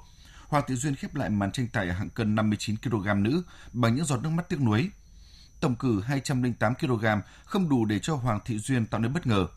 Hoàng 0.48 0.64
Thị 0.68 0.76
Duyên 0.76 0.96
khép 0.96 1.16
lại 1.16 1.30
màn 1.30 1.52
tranh 1.52 1.68
tài 1.74 1.88
ở 1.88 1.94
hạng 1.94 2.10
cân 2.10 2.36
59 2.36 2.76
kg 2.78 3.24
nữ 3.24 3.42
bằng 3.74 3.96
những 3.96 4.06
giọt 4.06 4.18
nước 4.24 4.30
mắt 4.30 4.50
tiếc 4.50 4.62
nuối. 4.62 4.90
Tổng 5.60 5.76
cử 5.76 6.02
208 6.02 6.76
kg 6.76 7.06
không 7.46 7.70
đủ 7.70 7.86
để 7.86 8.00
cho 8.00 8.16
Hoàng 8.16 8.40
Thị 8.46 8.58
Duyên 8.58 8.86
tạo 8.86 9.02
nên 9.02 9.14
bất 9.14 9.28
ngờ. 9.28 9.48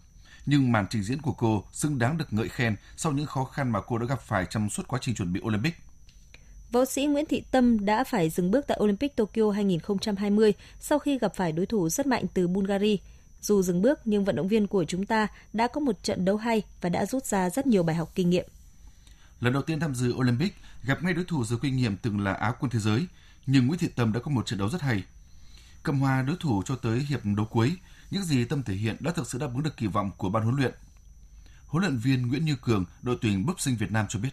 Nhưng 0.46 0.72
màn 0.72 0.86
trình 0.90 1.02
diễn 1.02 1.22
của 1.22 1.32
cô 1.32 1.64
xứng 1.72 1.98
đáng 1.98 2.18
được 2.18 2.32
ngợi 2.32 2.48
khen 2.48 2.76
sau 2.96 3.12
những 3.12 3.26
khó 3.26 3.44
khăn 3.44 3.70
mà 3.70 3.80
cô 3.80 3.98
đã 3.98 4.06
gặp 4.06 4.20
phải 4.20 4.46
trong 4.50 4.70
suốt 4.70 4.88
quá 4.88 4.98
trình 5.02 5.14
chuẩn 5.14 5.32
bị 5.32 5.40
Olympic. 5.44 5.74
Võ 6.72 6.84
sĩ 6.84 7.06
Nguyễn 7.06 7.26
Thị 7.26 7.42
Tâm 7.50 7.84
đã 7.84 8.04
phải 8.04 8.30
dừng 8.30 8.50
bước 8.50 8.66
tại 8.68 8.78
Olympic 8.80 9.16
Tokyo 9.16 9.50
2020 9.50 10.52
sau 10.80 10.98
khi 10.98 11.18
gặp 11.18 11.34
phải 11.34 11.52
đối 11.52 11.66
thủ 11.66 11.88
rất 11.88 12.06
mạnh 12.06 12.24
từ 12.34 12.48
Bulgaria. 12.48 12.96
Dù 13.40 13.62
dừng 13.62 13.82
bước 13.82 14.00
nhưng 14.04 14.24
vận 14.24 14.36
động 14.36 14.48
viên 14.48 14.66
của 14.66 14.84
chúng 14.84 15.06
ta 15.06 15.28
đã 15.52 15.66
có 15.66 15.80
một 15.80 16.02
trận 16.02 16.24
đấu 16.24 16.36
hay 16.36 16.62
và 16.80 16.88
đã 16.88 17.06
rút 17.06 17.24
ra 17.24 17.50
rất 17.50 17.66
nhiều 17.66 17.82
bài 17.82 17.96
học 17.96 18.12
kinh 18.14 18.30
nghiệm. 18.30 18.46
Lần 19.40 19.52
đầu 19.52 19.62
tiên 19.62 19.80
tham 19.80 19.94
dự 19.94 20.12
Olympic, 20.12 20.54
gặp 20.82 21.02
ngay 21.02 21.14
đối 21.14 21.24
thủ 21.24 21.44
giàu 21.44 21.58
kinh 21.62 21.76
nghiệm 21.76 21.96
từng 21.96 22.20
là 22.20 22.32
Á 22.32 22.52
quân 22.60 22.70
thế 22.70 22.78
giới, 22.78 23.06
nhưng 23.46 23.66
Nguyễn 23.66 23.78
Thị 23.78 23.88
Tâm 23.94 24.12
đã 24.12 24.20
có 24.20 24.30
một 24.30 24.46
trận 24.46 24.58
đấu 24.58 24.68
rất 24.68 24.82
hay. 24.82 25.04
Cầm 25.82 26.00
hòa 26.00 26.22
đối 26.22 26.36
thủ 26.40 26.62
cho 26.66 26.76
tới 26.76 26.98
hiệp 26.98 27.20
đấu 27.24 27.46
cuối, 27.46 27.76
những 28.10 28.24
gì 28.24 28.44
Tâm 28.44 28.62
thể 28.62 28.74
hiện 28.74 28.96
đã 29.00 29.12
thực 29.12 29.30
sự 29.30 29.38
đáp 29.38 29.50
ứng 29.54 29.62
được 29.62 29.76
kỳ 29.76 29.86
vọng 29.86 30.10
của 30.16 30.28
ban 30.28 30.42
huấn 30.42 30.56
luyện. 30.56 30.74
Huấn 31.66 31.82
luyện 31.82 31.98
viên 31.98 32.28
Nguyễn 32.28 32.44
Như 32.44 32.56
Cường, 32.56 32.84
đội 33.02 33.18
tuyển 33.20 33.46
bốc 33.46 33.60
sinh 33.60 33.76
Việt 33.76 33.92
Nam 33.92 34.06
cho 34.08 34.18
biết. 34.18 34.30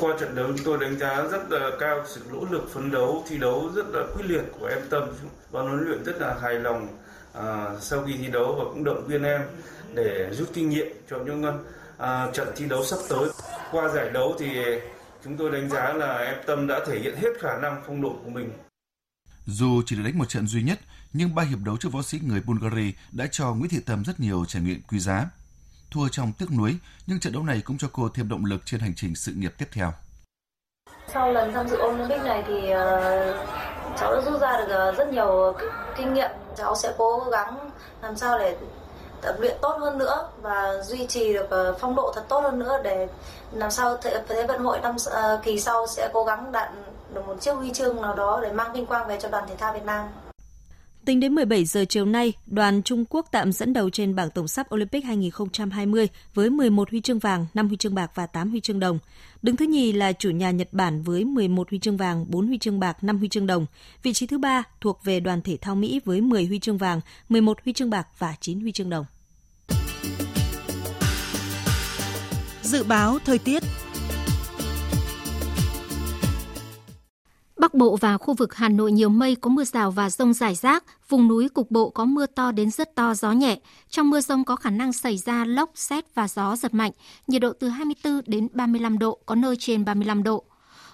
Qua 0.00 0.16
trận 0.20 0.34
đấu 0.34 0.46
chúng 0.46 0.64
tôi 0.64 0.78
đánh 0.80 0.98
giá 0.98 1.22
rất 1.30 1.50
là 1.50 1.70
cao 1.80 2.04
sự 2.06 2.20
nỗ 2.32 2.46
lực 2.50 2.70
phấn 2.74 2.90
đấu, 2.90 3.24
thi 3.28 3.38
đấu 3.38 3.72
rất 3.74 3.86
là 3.88 4.06
quyết 4.14 4.24
liệt 4.26 4.42
của 4.60 4.66
em 4.66 4.78
Tâm. 4.90 5.02
Ban 5.52 5.66
huấn 5.66 5.84
luyện 5.84 6.04
rất 6.04 6.20
là 6.20 6.38
hài 6.42 6.54
lòng 6.54 6.88
à, 7.32 7.66
sau 7.80 8.04
khi 8.06 8.16
thi 8.16 8.26
đấu 8.26 8.54
và 8.58 8.64
cũng 8.64 8.84
động 8.84 9.06
viên 9.06 9.22
em 9.22 9.40
để 9.94 10.30
rút 10.32 10.50
kinh 10.54 10.70
nghiệm 10.70 10.86
cho 11.10 11.18
những 11.18 11.44
à, 11.98 12.30
trận 12.32 12.48
thi 12.56 12.64
đấu 12.68 12.84
sắp 12.84 12.96
tới. 13.08 13.28
Qua 13.72 13.88
giải 13.88 14.10
đấu 14.10 14.36
thì 14.38 14.48
chúng 15.24 15.36
tôi 15.36 15.50
đánh 15.50 15.70
giá 15.70 15.92
là 15.92 16.16
em 16.16 16.34
Tâm 16.46 16.66
đã 16.66 16.80
thể 16.86 16.98
hiện 16.98 17.16
hết 17.16 17.30
khả 17.40 17.56
năng 17.56 17.82
phong 17.86 18.02
độ 18.02 18.16
của 18.24 18.30
mình. 18.30 18.50
Dù 19.46 19.82
chỉ 19.86 19.96
được 19.96 20.02
đánh 20.04 20.18
một 20.18 20.28
trận 20.28 20.46
duy 20.46 20.62
nhất, 20.62 20.80
nhưng 21.12 21.34
ba 21.34 21.42
hiệp 21.42 21.58
đấu 21.64 21.76
trước 21.76 21.92
võ 21.92 22.02
sĩ 22.02 22.20
người 22.22 22.40
Bulgaria 22.40 22.92
đã 23.12 23.26
cho 23.30 23.54
Nguyễn 23.54 23.70
Thị 23.70 23.78
Tâm 23.86 24.04
rất 24.04 24.20
nhiều 24.20 24.44
trải 24.48 24.62
nghiệm 24.62 24.82
quý 24.82 24.98
giá. 24.98 25.26
Thua 25.96 26.08
trong 26.08 26.32
tiếc 26.38 26.46
nuối, 26.58 26.76
nhưng 27.06 27.20
trận 27.20 27.32
đấu 27.32 27.42
này 27.42 27.62
cũng 27.64 27.78
cho 27.78 27.88
cô 27.92 28.08
thêm 28.14 28.28
động 28.28 28.44
lực 28.44 28.60
trên 28.64 28.80
hành 28.80 28.92
trình 28.96 29.14
sự 29.14 29.32
nghiệp 29.36 29.54
tiếp 29.58 29.68
theo. 29.72 29.92
Sau 31.08 31.32
lần 31.32 31.52
tham 31.52 31.68
dự 31.68 31.78
Olympic 31.82 32.22
này 32.22 32.44
thì 32.46 32.54
uh, 32.54 33.36
cháu 33.98 34.14
đã 34.14 34.20
rút 34.26 34.40
ra 34.40 34.56
được 34.58 34.68
ờ, 34.68 34.92
rất 34.92 35.12
nhiều 35.12 35.54
kinh 35.96 36.14
nghiệm. 36.14 36.30
Cháu 36.56 36.76
sẽ 36.76 36.94
cố 36.98 37.24
gắng 37.32 37.70
làm 38.02 38.16
sao 38.16 38.38
để 38.38 38.56
tập 39.22 39.36
luyện 39.40 39.56
tốt 39.62 39.76
hơn 39.80 39.98
nữa 39.98 40.28
và 40.42 40.82
duy 40.82 41.06
trì 41.06 41.32
được 41.32 41.50
ờ, 41.50 41.76
phong 41.80 41.94
độ 41.94 42.12
thật 42.14 42.24
tốt 42.28 42.40
hơn 42.40 42.58
nữa 42.58 42.80
để 42.84 43.08
làm 43.52 43.70
sao 43.70 43.96
thế, 43.96 44.22
thế 44.28 44.46
vận 44.46 44.64
hội 44.64 44.80
năm 44.80 44.96
uh, 44.96 45.42
kỳ 45.42 45.60
sau 45.60 45.86
sẽ 45.86 46.10
cố 46.12 46.24
gắng 46.24 46.52
đạt 46.52 46.70
được 47.14 47.26
một 47.26 47.40
chiếc 47.40 47.52
huy 47.52 47.72
chương 47.72 48.02
nào 48.02 48.14
đó 48.14 48.40
để 48.42 48.52
mang 48.52 48.72
vinh 48.72 48.86
quang 48.86 49.08
về 49.08 49.18
cho 49.20 49.28
đoàn 49.28 49.44
thể 49.48 49.56
thao 49.56 49.72
Việt 49.72 49.84
Nam. 49.84 50.08
Tính 51.06 51.20
đến 51.20 51.34
17 51.34 51.64
giờ 51.64 51.84
chiều 51.88 52.04
nay, 52.04 52.32
đoàn 52.46 52.82
Trung 52.82 53.04
Quốc 53.10 53.26
tạm 53.32 53.52
dẫn 53.52 53.72
đầu 53.72 53.90
trên 53.90 54.14
bảng 54.14 54.30
tổng 54.30 54.48
sắp 54.48 54.74
Olympic 54.74 55.04
2020 55.04 56.08
với 56.34 56.50
11 56.50 56.90
huy 56.90 57.00
chương 57.00 57.18
vàng, 57.18 57.46
5 57.54 57.68
huy 57.68 57.76
chương 57.76 57.94
bạc 57.94 58.10
và 58.14 58.26
8 58.26 58.50
huy 58.50 58.60
chương 58.60 58.80
đồng. 58.80 58.98
Đứng 59.42 59.56
thứ 59.56 59.66
nhì 59.66 59.92
là 59.92 60.12
chủ 60.12 60.30
nhà 60.30 60.50
Nhật 60.50 60.68
Bản 60.72 61.02
với 61.02 61.24
11 61.24 61.70
huy 61.70 61.78
chương 61.78 61.96
vàng, 61.96 62.24
4 62.28 62.46
huy 62.46 62.58
chương 62.58 62.80
bạc, 62.80 63.04
5 63.04 63.18
huy 63.18 63.28
chương 63.28 63.46
đồng. 63.46 63.66
Vị 64.02 64.12
trí 64.12 64.26
thứ 64.26 64.38
ba 64.38 64.62
thuộc 64.80 65.04
về 65.04 65.20
đoàn 65.20 65.42
thể 65.42 65.56
thao 65.56 65.74
Mỹ 65.74 66.00
với 66.04 66.20
10 66.20 66.46
huy 66.46 66.58
chương 66.58 66.78
vàng, 66.78 67.00
11 67.28 67.58
huy 67.64 67.72
chương 67.72 67.90
bạc 67.90 68.08
và 68.18 68.34
9 68.40 68.60
huy 68.60 68.72
chương 68.72 68.90
đồng. 68.90 69.04
Dự 72.62 72.84
báo 72.84 73.18
thời 73.24 73.38
tiết 73.38 73.62
Bắc 77.58 77.74
Bộ 77.74 77.96
và 77.96 78.18
khu 78.18 78.34
vực 78.34 78.54
Hà 78.54 78.68
Nội 78.68 78.92
nhiều 78.92 79.08
mây 79.08 79.36
có 79.36 79.50
mưa 79.50 79.64
rào 79.64 79.90
và 79.90 80.10
rông 80.10 80.34
rải 80.34 80.54
rác, 80.54 80.84
vùng 81.08 81.28
núi 81.28 81.48
cục 81.48 81.70
bộ 81.70 81.90
có 81.90 82.04
mưa 82.04 82.26
to 82.26 82.52
đến 82.52 82.70
rất 82.70 82.94
to 82.94 83.14
gió 83.14 83.32
nhẹ. 83.32 83.58
Trong 83.90 84.10
mưa 84.10 84.20
rông 84.20 84.44
có 84.44 84.56
khả 84.56 84.70
năng 84.70 84.92
xảy 84.92 85.16
ra 85.16 85.44
lốc, 85.44 85.70
xét 85.74 86.14
và 86.14 86.28
gió 86.28 86.56
giật 86.56 86.74
mạnh, 86.74 86.92
nhiệt 87.26 87.42
độ 87.42 87.52
từ 87.52 87.68
24 87.68 88.20
đến 88.26 88.48
35 88.52 88.98
độ, 88.98 89.18
có 89.26 89.34
nơi 89.34 89.56
trên 89.58 89.84
35 89.84 90.22
độ. 90.22 90.44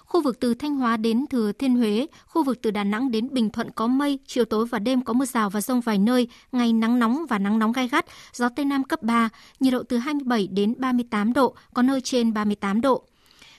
Khu 0.05 0.21
vực 0.21 0.39
từ 0.39 0.53
Thanh 0.53 0.75
Hóa 0.75 0.97
đến 0.97 1.25
Thừa 1.27 1.51
Thiên 1.51 1.75
Huế, 1.75 2.07
khu 2.25 2.43
vực 2.43 2.61
từ 2.61 2.71
Đà 2.71 2.83
Nẵng 2.83 3.11
đến 3.11 3.29
Bình 3.31 3.49
Thuận 3.49 3.71
có 3.71 3.87
mây, 3.87 4.19
chiều 4.27 4.45
tối 4.45 4.65
và 4.65 4.79
đêm 4.79 5.01
có 5.01 5.13
mưa 5.13 5.25
rào 5.25 5.49
và 5.49 5.61
rông 5.61 5.81
vài 5.81 5.97
nơi, 5.97 6.27
ngày 6.51 6.73
nắng 6.73 6.99
nóng 6.99 7.25
và 7.29 7.39
nắng 7.39 7.59
nóng 7.59 7.71
gai 7.71 7.87
gắt, 7.87 8.05
gió 8.33 8.49
Tây 8.55 8.65
Nam 8.65 8.83
cấp 8.83 9.03
3, 9.03 9.29
nhiệt 9.59 9.73
độ 9.73 9.83
từ 9.89 9.97
27 9.97 10.47
đến 10.47 10.75
38 10.77 11.33
độ, 11.33 11.55
có 11.73 11.81
nơi 11.81 12.01
trên 12.01 12.33
38 12.33 12.81
độ. 12.81 13.03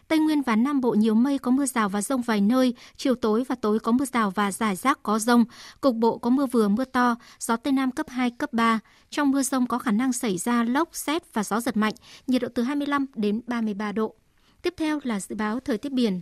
Tây 0.09 0.19
Nguyên 0.19 0.43
và 0.43 0.57
Nam 0.57 0.81
Bộ 0.81 0.91
nhiều 0.91 1.15
mây 1.15 1.39
có 1.39 1.51
mưa 1.51 1.67
rào 1.67 1.89
và 1.89 2.03
rông 2.03 2.23
vài 2.23 2.41
nơi, 2.41 2.75
chiều 2.97 3.15
tối 3.15 3.45
và 3.49 3.55
tối 3.55 3.79
có 3.79 3.93
mưa 3.93 4.05
rào 4.05 4.31
và 4.31 4.53
rải 4.53 4.77
rác 4.77 5.03
có 5.03 5.19
rông, 5.19 5.45
cục 5.81 5.95
bộ 5.97 6.19
có 6.19 6.31
mưa 6.31 6.47
vừa 6.47 6.69
mưa 6.69 6.85
to, 6.85 7.17
gió 7.39 7.57
Tây 7.57 7.73
Nam 7.73 7.91
cấp 7.91 8.07
2, 8.09 8.31
cấp 8.31 8.53
3. 8.53 8.81
Trong 9.11 9.31
mưa 9.31 9.43
rông 9.43 9.67
có 9.67 9.79
khả 9.79 9.91
năng 9.91 10.13
xảy 10.13 10.39
ra 10.39 10.65
lốc, 10.65 10.89
xét 10.93 11.35
và 11.35 11.45
gió 11.45 11.61
giật 11.61 11.77
mạnh, 11.77 11.95
nhiệt 12.27 12.43
độ 12.43 12.49
từ 12.55 12.63
25 12.63 13.07
đến 13.15 13.41
33 13.47 13.93
độ. 13.93 14.15
Tiếp 14.63 14.75
theo 14.77 15.01
là 15.03 15.21
dự 15.21 15.37
báo 15.37 15.61
thời 15.61 15.79
tiết 15.79 15.93
biển. 15.93 16.21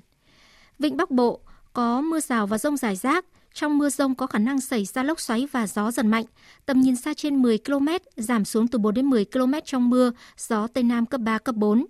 Vịnh 0.79 0.97
Bắc 0.97 1.11
Bộ 1.11 1.41
có 1.73 2.01
mưa 2.01 2.21
rào 2.21 2.47
và 2.47 2.59
rông 2.59 2.77
rải 2.77 2.97
rác, 2.97 3.25
Trong 3.55 3.79
mưa 3.79 3.89
rông 3.89 4.15
có 4.15 4.27
khả 4.27 4.39
năng 4.39 4.61
xảy 4.61 4.85
ra 4.85 5.03
lốc 5.03 5.21
xoáy 5.21 5.49
và 5.53 5.67
gió 5.67 5.91
giật 5.91 6.05
mạnh. 6.05 6.25
Tầm 6.67 6.81
nhìn 6.81 6.97
xa 6.97 7.15
trên 7.15 7.43
10 7.43 7.59
km, 7.59 7.89
giảm 8.17 8.45
xuống 8.45 8.69
từ 8.69 8.79
4 8.79 8.95
đến 8.95 9.07
10 9.07 9.25
km 9.25 9.53
trong 9.65 9.91
mưa, 9.91 10.13
gió 10.37 10.67
Tây 10.67 10.85
Nam 10.85 11.07
cấp 11.07 11.21
3, 11.21 11.39
cấp 11.39 11.55
4. 11.55 11.87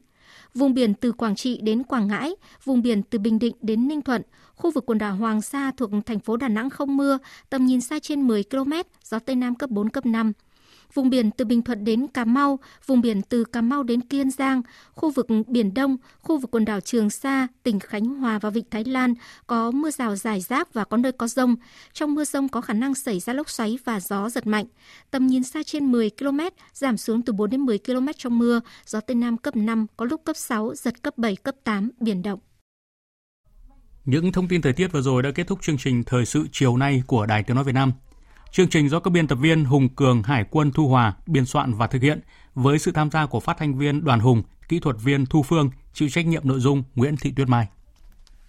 Vùng 0.55 0.75
biển 0.75 0.95
từ 0.95 1.13
Quảng 1.13 1.35
Trị 1.35 1.61
đến 1.63 1.83
Quảng 1.83 2.09
Ngãi, 2.09 2.35
vùng 2.65 2.83
biển 2.83 3.03
từ 3.03 3.19
Bình 3.19 3.39
Định 3.39 3.55
đến 3.61 3.89
Ninh 3.89 4.03
Thuận, 4.03 4.23
khu 4.55 4.71
vực 4.71 4.87
quần 4.87 4.99
đảo 4.99 5.15
Hoàng 5.15 5.43
Sa 5.43 5.73
thuộc 5.77 5.91
thành 6.07 6.21
phố 6.21 6.37
Đà 6.37 6.49
Nẵng 6.49 6.71
không 6.71 6.97
mưa, 6.97 7.19
tầm 7.51 7.67
nhìn 7.67 7.81
xa 7.81 7.99
trên 7.99 8.27
10 8.27 8.45
km, 8.45 8.73
gió 9.05 9.19
Tây 9.19 9.37
Nam 9.37 9.55
cấp 9.55 9.71
4, 9.71 9.91
cấp 9.91 10.07
5 10.07 10.33
vùng 10.95 11.11
biển 11.11 11.31
từ 11.31 11.45
Bình 11.45 11.63
Thuận 11.63 11.85
đến 11.85 12.07
Cà 12.09 12.25
Mau, 12.25 12.59
vùng 12.87 13.01
biển 13.01 13.23
từ 13.23 13.45
Cà 13.45 13.61
Mau 13.61 13.83
đến 13.83 14.01
Kiên 14.01 14.31
Giang, 14.31 14.63
khu 14.95 15.11
vực 15.11 15.27
Biển 15.47 15.75
Đông, 15.75 15.97
khu 16.21 16.39
vực 16.39 16.51
quần 16.51 16.65
đảo 16.65 16.81
Trường 16.81 17.11
Sa, 17.11 17.49
tỉnh 17.63 17.81
Khánh 17.81 18.05
Hòa 18.05 18.39
và 18.39 18.51
Vịnh 18.51 18.65
Thái 18.71 18.85
Lan 18.85 19.15
có 19.47 19.71
mưa 19.71 19.91
rào 19.91 20.17
rải 20.17 20.41
rác 20.41 20.75
và 20.75 20.85
có 20.85 20.97
nơi 20.97 21.13
có 21.13 21.27
rông. 21.27 21.57
Trong 21.93 22.15
mưa 22.15 22.25
rông 22.25 22.49
có 22.49 22.61
khả 22.61 22.75
năng 22.75 22.95
xảy 22.95 23.21
ra 23.21 23.33
lốc 23.33 23.51
xoáy 23.51 23.79
và 23.85 24.01
gió 24.01 24.29
giật 24.29 24.47
mạnh. 24.47 24.67
Tầm 25.11 25.27
nhìn 25.27 25.43
xa 25.43 25.63
trên 25.67 25.93
10 25.93 26.11
km, 26.19 26.41
giảm 26.73 26.97
xuống 26.97 27.23
từ 27.23 27.33
4 27.33 27.51
đến 27.51 27.61
10 27.61 27.79
km 27.79 28.07
trong 28.17 28.39
mưa, 28.39 28.61
gió 28.87 29.01
Tây 29.01 29.15
Nam 29.15 29.37
cấp 29.37 29.57
5, 29.57 29.87
có 29.97 30.05
lúc 30.05 30.25
cấp 30.25 30.37
6, 30.37 30.75
giật 30.75 31.03
cấp 31.03 31.19
7, 31.19 31.37
cấp 31.37 31.55
8, 31.65 31.91
biển 32.01 32.23
động. 32.23 32.39
Những 34.05 34.33
thông 34.33 34.49
tin 34.49 34.63
thời 34.63 34.73
tiết 34.73 34.93
vừa 34.93 35.01
rồi 35.01 35.23
đã 35.23 35.31
kết 35.31 35.47
thúc 35.47 35.63
chương 35.63 35.79
trình 35.79 36.05
Thời 36.07 36.27
sự 36.27 36.47
chiều 36.53 36.77
nay 36.77 37.03
của 37.07 37.27
Đài 37.27 37.43
Tiếng 37.43 37.55
Nói 37.55 37.65
Việt 37.65 37.73
Nam. 37.73 37.93
Chương 38.53 38.69
trình 38.69 38.89
do 38.89 39.01
các 39.01 39.11
biên 39.11 39.27
tập 39.27 39.35
viên 39.35 39.65
Hùng 39.65 39.89
Cường, 39.89 40.23
Hải 40.23 40.45
quân 40.51 40.73
Thu 40.73 40.89
Hòa 40.89 41.15
biên 41.27 41.47
soạn 41.47 41.75
và 41.75 41.87
thực 41.87 42.03
hiện 42.03 42.21
với 42.55 42.79
sự 42.79 42.93
tham 42.93 43.11
gia 43.11 43.27
của 43.27 43.41
phát 43.41 43.57
thanh 43.59 43.79
viên 43.79 44.05
Đoàn 44.05 44.21
Hùng, 44.21 44.43
kỹ 44.69 44.79
thuật 44.79 44.97
viên 45.03 45.27
Thu 45.27 45.43
Phương, 45.43 45.71
chịu 45.93 46.09
trách 46.09 46.27
nhiệm 46.27 46.49
nội 46.49 46.61
dung 46.61 46.83
Nguyễn 46.95 47.17
Thị 47.17 47.33
Tuyết 47.37 47.49
Mai. 47.49 47.67